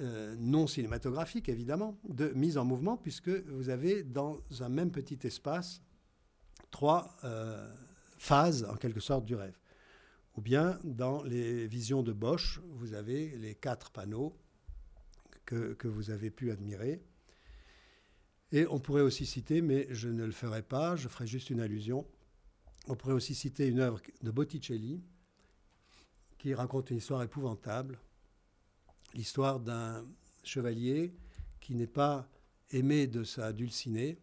euh, 0.00 0.34
non 0.38 0.66
cinématographique, 0.66 1.48
évidemment, 1.48 1.98
de 2.08 2.28
mise 2.28 2.58
en 2.58 2.64
mouvement, 2.64 2.96
puisque 2.96 3.28
vous 3.28 3.68
avez 3.68 4.02
dans 4.02 4.38
un 4.60 4.68
même 4.68 4.90
petit 4.90 5.18
espace 5.24 5.82
trois 6.70 7.16
euh, 7.24 7.72
phases, 8.18 8.64
en 8.64 8.76
quelque 8.76 9.00
sorte, 9.00 9.24
du 9.24 9.34
rêve. 9.34 9.58
Ou 10.36 10.42
bien 10.42 10.78
dans 10.84 11.22
les 11.22 11.66
visions 11.66 12.02
de 12.02 12.12
Bosch, 12.12 12.60
vous 12.74 12.92
avez 12.92 13.36
les 13.38 13.54
quatre 13.54 13.90
panneaux 13.90 14.36
que, 15.46 15.72
que 15.74 15.88
vous 15.88 16.10
avez 16.10 16.30
pu 16.30 16.50
admirer. 16.50 17.02
Et 18.52 18.66
on 18.68 18.78
pourrait 18.78 19.02
aussi 19.02 19.24
citer, 19.24 19.62
mais 19.62 19.86
je 19.90 20.08
ne 20.08 20.24
le 20.24 20.32
ferai 20.32 20.62
pas, 20.62 20.94
je 20.96 21.08
ferai 21.08 21.26
juste 21.26 21.50
une 21.50 21.60
allusion, 21.60 22.06
on 22.88 22.94
pourrait 22.94 23.14
aussi 23.14 23.34
citer 23.34 23.66
une 23.66 23.80
œuvre 23.80 24.00
de 24.22 24.30
Botticelli 24.30 25.02
qui 26.38 26.54
raconte 26.54 26.90
une 26.90 26.98
histoire 26.98 27.22
épouvantable, 27.22 27.98
l'histoire 29.14 29.60
d'un 29.60 30.06
chevalier 30.44 31.14
qui 31.60 31.74
n'est 31.74 31.86
pas 31.86 32.28
aimé 32.70 33.06
de 33.06 33.24
sa 33.24 33.52
dulcinée, 33.52 34.18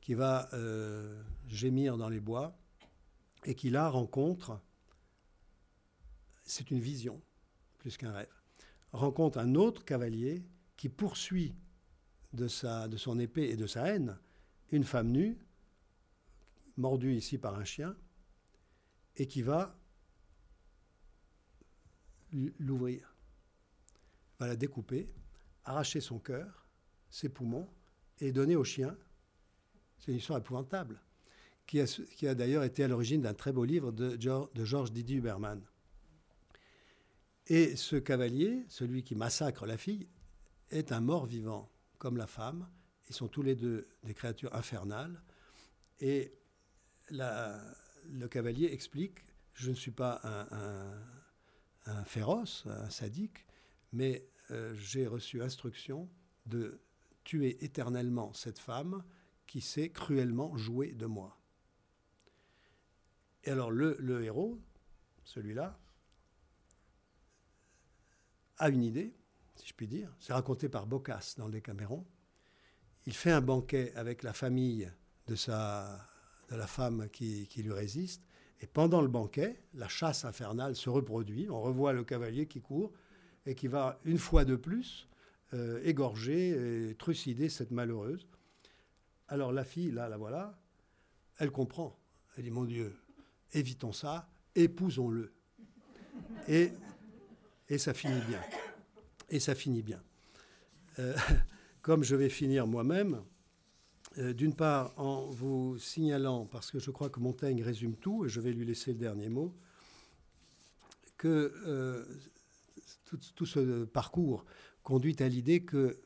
qui 0.00 0.14
va 0.14 0.48
euh, 0.54 1.22
gémir 1.48 1.96
dans 1.96 2.08
les 2.08 2.20
bois 2.20 2.56
et 3.44 3.54
qui 3.54 3.70
là 3.70 3.88
rencontre, 3.88 4.60
c'est 6.42 6.70
une 6.70 6.80
vision 6.80 7.20
plus 7.78 7.96
qu'un 7.96 8.12
rêve, 8.12 8.34
rencontre 8.92 9.38
un 9.38 9.54
autre 9.54 9.84
cavalier 9.84 10.44
qui 10.76 10.88
poursuit 10.88 11.54
de, 12.32 12.48
son 12.48 13.18
épée 13.18 13.50
et 13.50 13.56
de 13.56 13.66
sa 13.66 13.86
haine 13.86 14.18
une 14.70 14.84
femme 14.84 15.10
nue 15.10 15.38
mordu 16.76 17.14
ici 17.14 17.38
par 17.38 17.56
un 17.56 17.64
chien, 17.64 17.96
et 19.16 19.26
qui 19.26 19.42
va 19.42 19.76
l'ouvrir, 22.32 23.09
va 24.40 24.48
la 24.48 24.56
découper, 24.56 25.08
arracher 25.64 26.00
son 26.00 26.18
cœur, 26.18 26.66
ses 27.10 27.28
poumons, 27.28 27.68
et 28.18 28.32
donner 28.32 28.56
au 28.56 28.64
chien. 28.64 28.96
C'est 29.98 30.10
une 30.10 30.18
histoire 30.18 30.38
épouvantable, 30.38 31.00
qui 31.66 31.78
a, 31.80 32.34
d'ailleurs 32.34 32.64
été 32.64 32.82
à 32.82 32.88
l'origine 32.88 33.22
d'un 33.22 33.34
très 33.34 33.52
beau 33.52 33.64
livre 33.64 33.92
de, 33.92 34.16
de 34.16 34.64
Georges 34.64 34.92
Didier 34.92 35.16
Huberman. 35.16 35.62
Et 37.46 37.76
ce 37.76 37.96
cavalier, 37.96 38.64
celui 38.68 39.02
qui 39.02 39.14
massacre 39.14 39.66
la 39.66 39.76
fille, 39.76 40.08
est 40.70 40.92
un 40.92 41.00
mort 41.00 41.26
vivant, 41.26 41.70
comme 41.98 42.16
la 42.16 42.26
femme. 42.26 42.68
Ils 43.08 43.14
sont 43.14 43.28
tous 43.28 43.42
les 43.42 43.54
deux 43.54 43.88
des 44.04 44.14
créatures 44.14 44.54
infernales. 44.54 45.22
Et 46.00 46.32
le 47.10 48.26
cavalier 48.28 48.72
explique, 48.72 49.18
je 49.54 49.70
ne 49.70 49.74
suis 49.74 49.90
pas 49.90 50.20
un, 51.84 52.04
féroce, 52.04 52.64
un 52.66 52.88
sadique, 52.88 53.44
mais 53.92 54.26
euh, 54.50 54.74
j'ai 54.74 55.06
reçu 55.06 55.42
instruction 55.42 56.08
de 56.46 56.80
tuer 57.24 57.64
éternellement 57.64 58.32
cette 58.32 58.58
femme 58.58 59.04
qui 59.46 59.60
s'est 59.60 59.90
cruellement 59.90 60.56
jouée 60.56 60.92
de 60.92 61.06
moi. 61.06 61.38
Et 63.44 63.50
alors 63.50 63.70
le, 63.70 64.22
héros, 64.22 64.60
celui-là, 65.24 65.78
a 68.58 68.68
une 68.68 68.82
idée, 68.82 69.14
si 69.56 69.68
je 69.68 69.74
puis 69.74 69.88
dire. 69.88 70.14
C'est 70.18 70.32
raconté 70.32 70.68
par 70.68 70.86
Boccace 70.86 71.36
dans 71.36 71.48
Les 71.48 71.62
Camérons. 71.62 72.06
Il 73.06 73.14
fait 73.14 73.30
un 73.30 73.40
banquet 73.40 73.92
avec 73.94 74.22
la 74.22 74.34
famille 74.34 74.90
de 75.26 75.34
sa 75.34 76.10
de 76.50 76.56
la 76.56 76.66
femme 76.66 77.08
qui, 77.10 77.48
lui 77.56 77.72
résiste. 77.72 78.22
Et 78.60 78.66
pendant 78.66 79.00
le 79.00 79.08
banquet, 79.08 79.62
la 79.74 79.88
chasse 79.88 80.24
infernale 80.24 80.76
se 80.76 80.90
reproduit. 80.90 81.48
On 81.48 81.62
revoit 81.62 81.92
le 81.92 82.04
cavalier 82.04 82.46
qui 82.46 82.60
court 82.60 82.92
et 83.46 83.54
qui 83.54 83.68
va 83.68 83.98
une 84.04 84.18
fois 84.18 84.44
de 84.44 84.56
plus 84.56 85.08
euh, 85.52 85.80
égorger 85.82 86.90
et 86.90 86.94
trucider 86.94 87.48
cette 87.48 87.72
malheureuse. 87.72 88.28
Alors 89.28 89.52
la 89.52 89.64
fille, 89.64 89.90
là, 89.90 90.08
la 90.08 90.16
voilà, 90.16 90.60
elle 91.38 91.50
comprend. 91.50 91.98
Elle 92.36 92.44
dit, 92.44 92.50
mon 92.50 92.64
Dieu, 92.64 92.96
évitons 93.52 93.92
ça, 93.92 94.28
épousons-le. 94.54 95.32
Et, 96.46 96.70
et 97.68 97.78
ça 97.78 97.94
finit 97.94 98.20
bien. 98.28 98.40
Et 99.28 99.40
ça 99.40 99.54
finit 99.54 99.82
bien. 99.82 100.00
Euh, 100.98 101.16
comme 101.82 102.04
je 102.04 102.14
vais 102.14 102.28
finir 102.28 102.66
moi-même, 102.66 103.22
euh, 104.18 104.32
d'une 104.32 104.54
part, 104.54 104.92
en 104.98 105.30
vous 105.30 105.78
signalant, 105.78 106.46
parce 106.46 106.70
que 106.70 106.78
je 106.78 106.90
crois 106.90 107.10
que 107.10 107.18
Montaigne 107.18 107.62
résume 107.62 107.96
tout, 107.96 108.24
et 108.24 108.28
je 108.28 108.40
vais 108.40 108.52
lui 108.52 108.64
laisser 108.64 108.92
le 108.92 108.98
dernier 108.98 109.28
mot, 109.28 109.52
que 111.16 112.06
tout, 113.34 113.46
ce 113.46 113.84
parcours 113.84 114.44
conduit 114.82 115.16
à 115.20 115.28
l'idée 115.28 115.64
que 115.64 116.00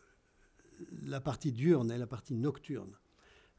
la 1.02 1.20
partie 1.20 1.52
diurne 1.52 1.90
et 1.90 1.98
la 1.98 2.06
partie 2.06 2.34
nocturne, 2.34 2.96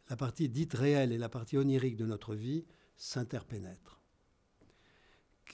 la 0.10 0.18
partie 0.18 0.50
dite 0.50 0.74
réelle 0.74 1.12
et 1.12 1.18
la 1.18 1.30
partie 1.30 1.58
onirique 1.58 1.98
de 1.98 2.06
notre 2.06 2.36
vie 2.36 2.66
s'interpénètrent. 2.98 4.00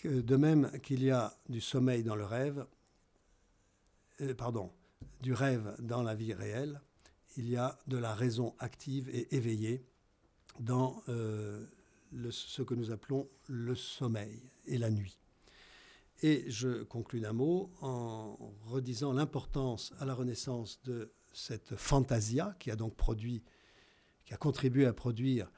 De 0.04 0.36
même 0.36 0.72
qu'il 0.82 1.04
y 1.04 1.12
a 1.12 1.38
du 1.50 1.62
sommeil 1.62 2.04
dans 2.04 2.16
le 2.16 2.26
rêve, 2.26 2.66
euh, 4.22 4.34
pardon, 4.34 4.72
du 5.22 5.34
rêve 5.34 5.76
dans 5.80 6.02
la 6.02 6.16
vie 6.16 6.34
réelle, 6.34 6.82
il 7.38 7.50
y 7.50 7.56
a 7.56 7.78
de 7.88 7.98
la 7.98 8.14
raison 8.14 8.56
active 8.60 9.10
et 9.10 9.36
éveillée 9.36 9.86
dans 10.60 11.02
euh, 11.10 11.66
ce 12.30 12.62
que 12.62 12.74
nous 12.74 12.92
appelons 12.92 13.30
le 13.48 13.76
sommeil 13.76 14.42
et 14.66 14.78
la 14.78 14.90
nuit. 14.90 15.18
Et 16.22 16.46
je 16.48 16.84
conclus 16.84 17.20
d'un 17.20 17.34
mot 17.34 17.72
en 17.82 18.38
redisant 18.66 19.12
l'importance 19.12 19.94
à 20.00 20.06
la 20.06 20.14
Renaissance 20.14 20.80
de 20.84 21.12
cette 21.34 21.76
fantasia 21.76 22.56
qui 22.60 22.70
a 22.70 22.76
donc 22.76 22.96
produit, 22.96 23.44
qui 24.26 24.34
a 24.34 24.38
contribué 24.38 24.86
à 24.86 24.94
produire 24.94 25.52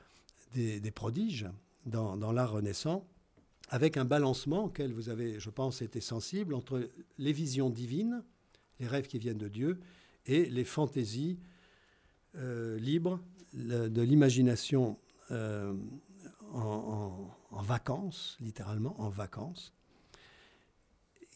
des, 0.53 0.91
prodiges 0.91 1.47
dans, 1.85 2.31
l'art 2.31 2.51
renaissant, 2.51 3.07
avec 3.69 3.97
un 3.97 4.05
balancement 4.05 4.65
auquel 4.65 4.93
vous 4.93 5.09
avez, 5.09 5.39
je 5.39 5.49
pense, 5.49 5.81
été 5.81 5.99
sensible 5.99 6.53
entre 6.53 6.89
les 7.17 7.33
visions 7.33 7.69
divines, 7.69 8.23
les 8.79 8.87
rêves 8.87 9.07
qui 9.07 9.17
viennent 9.17 9.37
de 9.37 9.47
Dieu, 9.47 9.79
et 10.25 10.45
les 10.45 10.63
fantaisies 10.63 11.39
euh, 12.35 12.77
libres 12.77 13.19
de 13.53 14.01
l'imagination 14.01 14.97
euh, 15.31 15.75
en, 16.51 17.29
vacances, 17.51 18.37
littéralement 18.39 18.99
en 19.01 19.09
vacances, 19.09 19.73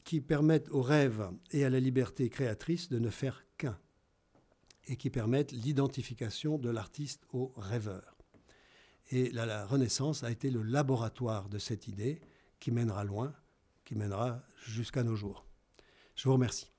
qui 0.07 0.21
permettent 0.21 0.69
aux 0.69 0.81
rêves 0.81 1.29
et 1.51 1.65
à 1.65 1.69
la 1.69 1.81
liberté 1.81 2.29
créatrice 2.29 2.87
de 2.87 2.97
ne 2.97 3.09
faire 3.09 3.43
qu'un, 3.57 3.77
et 4.87 4.95
qui 4.95 5.09
permettent 5.09 5.51
l'identification 5.51 6.57
de 6.57 6.69
l'artiste 6.69 7.23
au 7.33 7.51
rêveur. 7.57 8.15
Et 9.11 9.29
la, 9.31 9.65
Renaissance 9.65 10.23
a 10.23 10.31
été 10.31 10.49
le 10.49 10.63
laboratoire 10.63 11.49
de 11.49 11.57
cette 11.57 11.89
idée 11.89 12.21
qui 12.61 12.71
mènera 12.71 13.03
loin, 13.03 13.33
qui 13.83 13.95
mènera 13.95 14.41
jusqu'à 14.65 15.03
nos 15.03 15.17
jours. 15.17 15.45
Je 16.15 16.23
vous 16.23 16.33
remercie. 16.35 16.71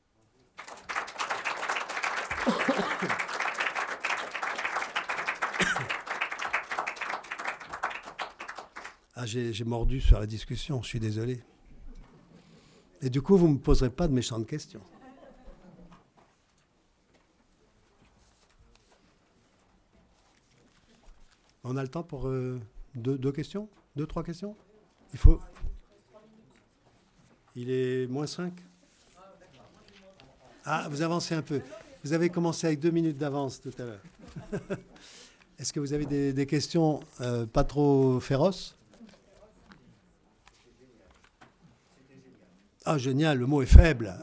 Ah, 9.20 9.26
j'ai 9.26 9.64
mordu 9.64 10.00
sur 10.00 10.18
la 10.18 10.26
discussion, 10.26 10.80
je 10.80 10.88
suis 10.88 11.00
désolé. 11.00 11.42
Et 13.00 13.10
du 13.10 13.22
coup, 13.22 13.36
vous 13.36 13.48
ne 13.48 13.54
me 13.54 13.58
poserez 13.58 13.90
pas 13.90 14.08
de 14.08 14.12
méchantes 14.12 14.46
questions. 14.46 14.80
On 21.62 21.76
a 21.76 21.82
le 21.82 21.88
temps 21.88 22.02
pour 22.02 22.28
euh, 22.28 22.58
deux, 22.94 23.30
questions? 23.30 23.68
Deux, 23.94 24.06
trois 24.06 24.22
questions? 24.24 24.56
Il 25.12 25.18
faut. 25.18 25.38
Il 27.54 27.70
est 27.70 28.06
moins 28.06 28.26
5 28.26 28.52
Ah, 30.64 30.88
vous 30.90 31.02
avancez 31.02 31.34
un 31.34 31.42
peu. 31.42 31.60
Vous 32.04 32.12
avez 32.12 32.30
commencé 32.30 32.66
avec 32.66 32.80
deux 32.80 32.90
minutes 32.90 33.18
d'avance 33.18 33.60
tout 33.60 33.72
à 33.78 33.82
l'heure. 33.82 34.02
Est-ce 35.58 35.72
que 35.72 35.80
vous 35.80 35.92
avez 35.92 36.32
des, 36.32 36.46
questions 36.46 37.00
euh, 37.20 37.44
pas 37.44 37.64
trop 37.64 38.20
féroces? 38.20 38.77
Ah, 42.90 42.96
génial, 42.96 43.36
le 43.36 43.44
mot 43.44 43.60
est 43.60 43.66
faible. 43.66 44.14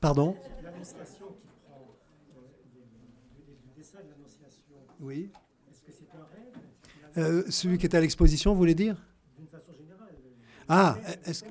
Pardon. 0.00 0.34
Oui. 5.00 5.30
Est-ce 5.70 5.82
que 5.82 5.92
c'est 5.92 6.08
un 6.16 6.24
rêve 7.14 7.44
Celui 7.50 7.76
qui 7.76 7.84
est 7.84 7.94
à 7.94 8.00
l'exposition, 8.00 8.52
vous 8.52 8.56
voulez 8.56 8.74
dire 8.74 8.96
D'une 9.36 9.46
façon 9.46 9.74
générale. 9.74 10.16
Ah, 10.66 10.96
est-ce 11.26 11.42
que. 11.42 11.50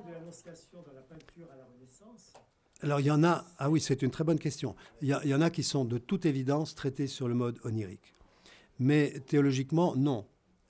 alors 2.82 3.00
il 3.00 3.06
y 3.06 3.12
en 3.12 3.24
a, 3.24 3.46
ah 3.60 3.70
oui, 3.70 3.80
c'est 3.80 4.02
une 4.02 4.10
très 4.10 4.24
bonne 4.24 4.40
question. 4.40 4.76
Il 5.04 5.10
y, 5.10 5.36
en 5.36 5.42
a 5.42 5.52
qui 5.52 5.62
sont 5.62 5.86
de 5.86 6.00
toute 6.00 6.26
évidence 6.26 6.74
traités 6.74 7.06
sur 7.06 7.28
le 7.28 7.36
mode 7.36 7.60
onirique. 7.64 8.16
Mais 8.80 9.20
théologiquement, 9.28 9.96
non. 9.96 10.26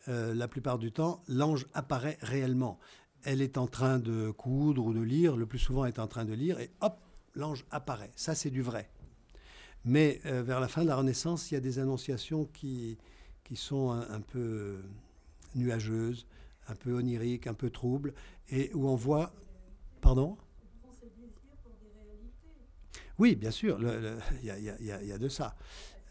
Euh, 0.08 0.34
la 0.34 0.48
plupart 0.48 0.80
du 0.80 0.92
temps, 0.92 1.24
l'ange 1.28 1.68
apparaît 1.74 2.18
réellement. 2.22 2.80
Elle 3.24 3.42
est 3.42 3.58
en 3.58 3.68
train 3.68 4.00
de 4.00 4.32
coudre 4.32 4.86
ou 4.86 4.94
de 4.94 5.02
lire, 5.02 5.36
le 5.36 5.46
plus 5.46 5.60
souvent 5.60 5.84
elle 5.84 5.94
est 5.94 6.00
en 6.00 6.08
train 6.08 6.26
de 6.26 6.34
lire, 6.34 6.60
et 6.60 6.72
hop, 6.80 6.98
l'ange 7.36 7.66
apparaît. 7.70 8.12
Ça, 8.16 8.34
c'est 8.34 8.50
du 8.50 8.62
vrai. 8.62 8.90
Mais 9.84 10.22
euh, 10.26 10.42
vers 10.42 10.60
la 10.60 10.68
fin 10.68 10.84
de 10.84 10.88
la 10.88 10.96
Renaissance, 10.96 11.52
il 11.52 11.56
y 11.56 11.58
a 11.58 11.62
des 11.62 11.80
annonciations 11.80 12.46
qui, 12.46 12.98
qui 13.44 13.56
sont 13.56 13.92
un, 13.92 14.22
peu 14.22 14.78
nuageuses, 15.56 16.28
un 16.68 16.76
peu 16.76 16.94
oniriques, 16.94 17.48
un 17.48 17.54
peu 17.54 17.70
troubles, 17.70 18.14
et 18.50 18.72
où 18.74 18.88
on 18.88 18.96
voit... 18.96 19.34
Pardon? 20.02 20.38
Oui, 23.18 23.36
bien 23.36 23.52
sûr, 23.52 23.80
il 24.42 24.46
y, 24.46 25.12
a 25.12 25.18
de 25.18 25.28
ça. 25.28 25.58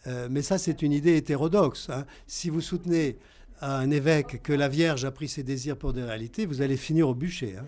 Euh, 0.07 0.29
mais 0.31 0.43
ça, 0.43 0.59
c'est 0.59 0.83
une 0.83 0.93
idée 0.93 1.17
hétérodoxe. 1.17 1.89
Hein. 1.89 2.05
Si 2.27 2.51
vous 2.51 2.61
soutenez 2.61 3.19
à 3.61 3.79
un 3.79 3.91
évêque 3.91 4.43
que 4.43 4.53
la 4.53 4.69
Vierge 4.69 5.05
a 5.05 5.11
pris 5.11 5.29
ses 5.29 5.43
désirs 5.43 5.77
pour 5.77 5.93
des 5.93 6.03
réalités, 6.03 6.47
vous 6.47 6.63
allez 6.63 6.77
finir 6.77 7.09
au 7.09 7.15
bûcher. 7.15 7.57
Hein. 7.57 7.67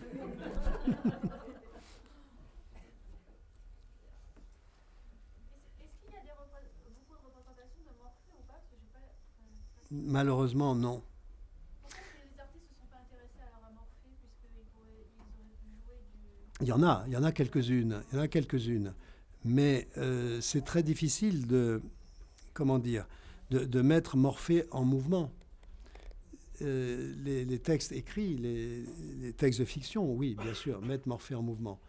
Malheureusement, 9.90 10.74
non. 10.74 11.02
Il 16.60 16.68
y 16.68 16.72
en 16.72 16.82
a, 16.82 17.04
il 17.06 17.12
y 17.12 17.16
en 17.16 17.24
a 17.24 17.32
quelques-unes, 17.32 18.02
il 18.12 18.16
y 18.16 18.18
en 18.18 18.22
a 18.22 18.28
quelques-unes, 18.28 18.92
mais 19.44 19.88
euh, 19.96 20.40
c'est 20.42 20.62
très 20.62 20.82
difficile 20.82 21.46
de, 21.46 21.80
comment 22.52 22.78
dire, 22.78 23.06
de, 23.50 23.64
de 23.64 23.80
mettre 23.80 24.16
Morphée 24.18 24.66
en 24.70 24.84
mouvement. 24.84 25.32
Euh, 26.62 27.14
les, 27.24 27.58
textes 27.58 27.92
écrits, 27.92 28.36
les, 28.36 29.32
textes 29.32 29.60
de 29.60 29.64
fiction, 29.64 30.12
oui, 30.12 30.36
bien 30.40 30.54
sûr, 30.54 30.80
mettent 30.82 31.06
Morphée 31.06 31.34
en 31.34 31.42
mouvement. 31.42 31.80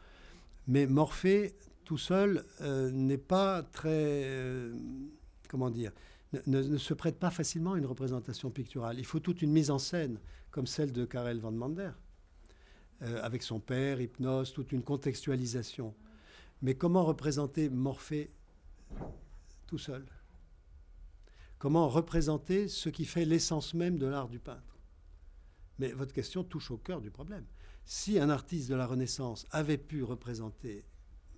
Mais 0.68 0.86
Morphée, 0.86 1.56
tout 1.84 1.98
seul, 1.98 2.46
euh, 2.62 2.92
n'est 2.92 3.18
pas 3.18 3.64
très. 3.64 3.90
Euh, 3.90 4.74
comment 5.50 5.70
dire 5.70 5.92
ne, 6.48 6.78
se 6.78 6.94
prête 6.94 7.20
pas 7.20 7.30
facilement 7.30 7.74
à 7.74 7.78
une 7.78 7.86
représentation 7.86 8.52
picturale. 8.52 8.98
Il 9.00 9.06
faut 9.06 9.20
toute 9.20 9.42
une 9.42 9.52
mise 9.52 9.70
en 9.70 9.80
scène, 9.80 10.18
comme 10.50 10.66
celle 10.66 10.94
de 10.94 11.04
Karel 11.04 11.40
van 11.40 11.52
Mander, 11.52 11.92
avec 13.02 13.44
son 13.44 13.60
père, 13.60 14.00
Hypnose, 14.00 14.54
toute 14.54 14.72
une 14.72 14.82
contextualisation. 14.82 15.94
Mais 16.62 16.76
comment 16.76 17.04
représenter 17.04 17.68
Morphée 17.68 18.32
tout 19.68 19.78
seul? 19.78 20.06
Comment 21.62 21.90
représenter 21.90 22.68
ce 22.68 22.90
qui 22.90 23.06
fait 23.06 23.24
l'essence 23.24 23.76
même 23.76 24.00
de 24.00 24.08
l'art 24.08 24.30
du 24.30 24.40
peintre 24.40 24.80
Mais 25.78 25.92
votre 25.92 26.12
question 26.12 26.44
touche 26.44 26.72
au 26.72 26.78
cœur 26.80 27.02
du 27.02 27.12
problème. 27.12 27.46
Si 27.86 28.18
un 28.18 28.32
artiste 28.32 28.68
de 28.68 28.74
la 28.74 28.88
Renaissance 28.88 29.46
avait 29.52 29.78
pu 29.78 30.02
représenter 30.02 30.84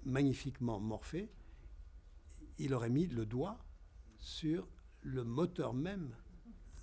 magnifiquement 0.05 0.79
Morphée, 0.79 1.29
il 2.57 2.73
aurait 2.73 2.89
mis 2.89 3.07
le 3.07 3.25
doigt 3.25 3.59
sur 4.17 4.65
le 5.01 5.25
moteur 5.25 5.73
même 5.73 6.15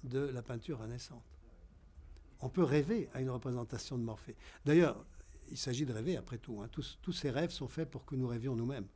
de 0.04 0.18
la 0.18 0.42
peinture 0.42 0.80
renaissante. 0.80 1.24
On 2.40 2.50
peut 2.50 2.62
rêver 2.62 3.08
à 3.14 3.22
une 3.22 3.30
représentation 3.30 3.96
de 3.96 4.02
Morphée. 4.02 4.36
D'ailleurs, 4.66 5.06
il 5.50 5.56
s'agit 5.56 5.86
de 5.86 5.94
rêver 5.94 6.18
après 6.18 6.36
tout. 6.36 6.60
Hein. 6.60 6.68
Tous, 6.70 7.12
ces 7.12 7.30
rêves 7.30 7.52
sont 7.52 7.68
faits 7.68 7.90
pour 7.90 8.04
que 8.04 8.16
nous 8.16 8.28
rêvions 8.28 8.54
nous-mêmes. 8.54 8.88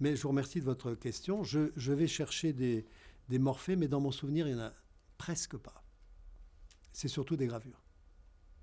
Mais 0.00 0.16
je 0.16 0.22
vous 0.22 0.28
remercie 0.28 0.60
de 0.60 0.66
votre 0.66 0.94
question. 0.94 1.44
je 1.44 1.92
vais 1.92 2.06
chercher 2.06 2.52
des, 2.52 2.86
des 3.28 3.38
morphées, 3.38 3.76
mais 3.76 3.88
dans 3.88 4.00
mon 4.00 4.10
souvenir, 4.10 4.48
il 4.48 4.54
n'y 4.54 4.60
en 4.60 4.64
a 4.64 4.72
presque 5.18 5.56
pas. 5.56 5.84
C'est 6.92 7.08
surtout 7.08 7.36
des 7.36 7.46
gravures. 7.46 7.80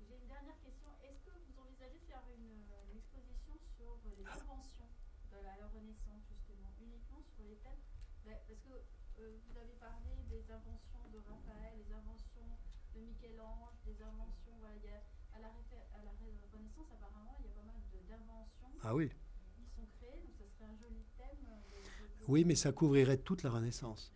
J'ai 0.02 0.18
une 0.18 0.26
dernière 0.26 0.58
question. 0.60 0.90
Est-ce 1.06 1.22
que 1.22 1.30
vous 1.30 1.54
envisagez 1.62 1.98
de 2.02 2.06
faire 2.10 2.26
une, 2.34 2.66
exposition 2.98 3.54
sur 3.78 3.94
les 4.10 4.26
inventions 4.26 4.90
de 5.30 5.38
la, 5.38 5.54
Renaissance, 5.70 6.26
justement, 6.34 6.74
uniquement 6.82 7.22
sur 7.22 7.44
les 7.46 7.56
thèmes? 7.62 7.78
Ben, 8.26 8.34
Parce 8.46 8.60
que 8.60 8.74
euh, 9.22 9.38
vous 9.46 9.54
avez 9.56 9.78
parlé 9.78 10.10
des 10.28 10.42
inventions 10.50 11.04
de 11.14 11.18
Raphaël, 11.22 11.78
des 11.78 11.92
inventions 11.94 12.50
de 12.94 13.00
Michel-Ange, 13.00 13.78
des 13.86 14.02
inventions. 14.02 14.54
Voilà, 14.58 14.74
à, 14.74 15.38
la, 15.38 15.46
à, 15.46 16.02
la, 16.02 16.12
Renaissance, 16.18 16.90
apparemment, 16.90 17.38
il 17.38 17.46
y 17.46 17.48
a 17.48 17.54
pas 17.54 17.62
mal 17.62 17.78
d'inventions. 17.86 18.72
Ah 18.82 18.94
oui. 18.94 19.14
Qui 19.54 19.64
sont 19.70 19.86
créées, 20.00 20.18
donc 20.26 20.34
ça 20.34 20.44
serait 20.50 20.66
un 20.66 20.76
joli 20.82 21.06
thème. 21.16 21.46
Euh, 21.46 22.26
oui, 22.26 22.44
mais 22.44 22.56
ça 22.56 22.72
couvrirait 22.72 23.18
toute 23.18 23.44
la 23.44 23.50
Renaissance 23.50 24.12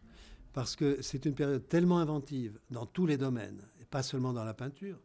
parce 0.52 0.76
que 0.76 1.00
c'est 1.02 1.26
une 1.26 1.34
période 1.34 1.66
tellement 1.68 1.98
inventive 1.98 2.58
dans 2.70 2.86
tous 2.86 3.06
les 3.06 3.16
domaines, 3.16 3.62
et 3.80 3.84
pas 3.84 4.02
seulement 4.02 4.32
dans 4.32 4.44
la 4.44 4.54
peinture, 4.54 4.98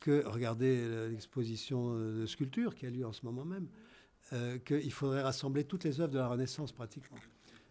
que, 0.00 0.24
regardez 0.26 1.08
l'exposition 1.10 1.94
de 1.94 2.26
sculpture 2.26 2.74
qui 2.74 2.86
a 2.86 2.90
lieu 2.90 3.06
en 3.06 3.12
ce 3.12 3.24
moment 3.24 3.44
même, 3.44 3.68
euh, 4.32 4.58
qu'il 4.58 4.92
faudrait 4.92 5.22
rassembler 5.22 5.64
toutes 5.64 5.84
les 5.84 6.00
œuvres 6.00 6.12
de 6.12 6.18
la 6.18 6.28
Renaissance 6.28 6.72
pratiquement, 6.72 7.18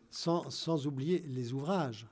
sans, 0.10 0.50
sans 0.50 0.88
oublier 0.88 1.20
les 1.28 1.54
ouvrages. 1.54 2.08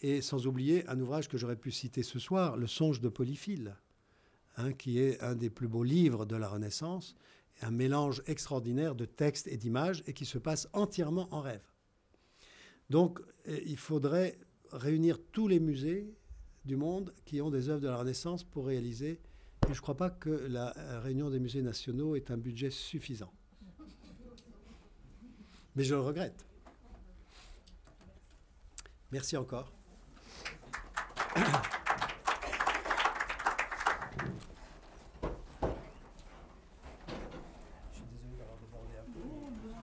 Et 0.00 0.22
sans 0.22 0.46
oublier 0.46 0.88
un 0.88 1.00
ouvrage 1.00 1.28
que 1.28 1.36
j'aurais 1.36 1.56
pu 1.56 1.72
citer 1.72 2.04
ce 2.04 2.20
soir, 2.20 2.56
Le 2.56 2.68
Songe 2.68 3.00
de 3.00 3.08
Polyphile, 3.08 3.74
hein, 4.56 4.72
qui 4.72 5.00
est 5.00 5.20
un 5.20 5.34
des 5.34 5.50
plus 5.50 5.66
beaux 5.66 5.82
livres 5.82 6.24
de 6.24 6.36
la 6.36 6.48
Renaissance, 6.48 7.16
un 7.62 7.72
mélange 7.72 8.22
extraordinaire 8.26 8.94
de 8.94 9.04
textes 9.06 9.48
et 9.48 9.56
d'images, 9.56 10.04
et 10.06 10.12
qui 10.12 10.24
se 10.24 10.38
passe 10.38 10.68
entièrement 10.72 11.28
en 11.32 11.40
rêve. 11.40 11.64
Donc 12.90 13.20
euh, 13.48 13.58
il 13.66 13.76
faudrait 13.76 14.38
réunir 14.72 15.18
tous 15.32 15.48
les 15.48 15.60
musées 15.60 16.14
du 16.64 16.76
monde 16.76 17.14
qui 17.24 17.40
ont 17.40 17.50
des 17.50 17.68
œuvres 17.68 17.80
de 17.80 17.88
la 17.88 17.96
Renaissance 17.96 18.44
pour 18.44 18.66
réaliser. 18.66 19.20
Et 19.68 19.72
je 19.74 19.78
ne 19.78 19.82
crois 19.82 19.96
pas 19.96 20.10
que 20.10 20.30
la 20.30 20.76
euh, 20.76 21.00
réunion 21.00 21.30
des 21.30 21.40
musées 21.40 21.62
nationaux 21.62 22.16
est 22.16 22.30
un 22.30 22.36
budget 22.36 22.70
suffisant. 22.70 23.32
Mais 25.76 25.84
je 25.84 25.94
le 25.94 26.00
regrette. 26.00 26.44
Merci 29.10 29.36
encore. 29.36 29.72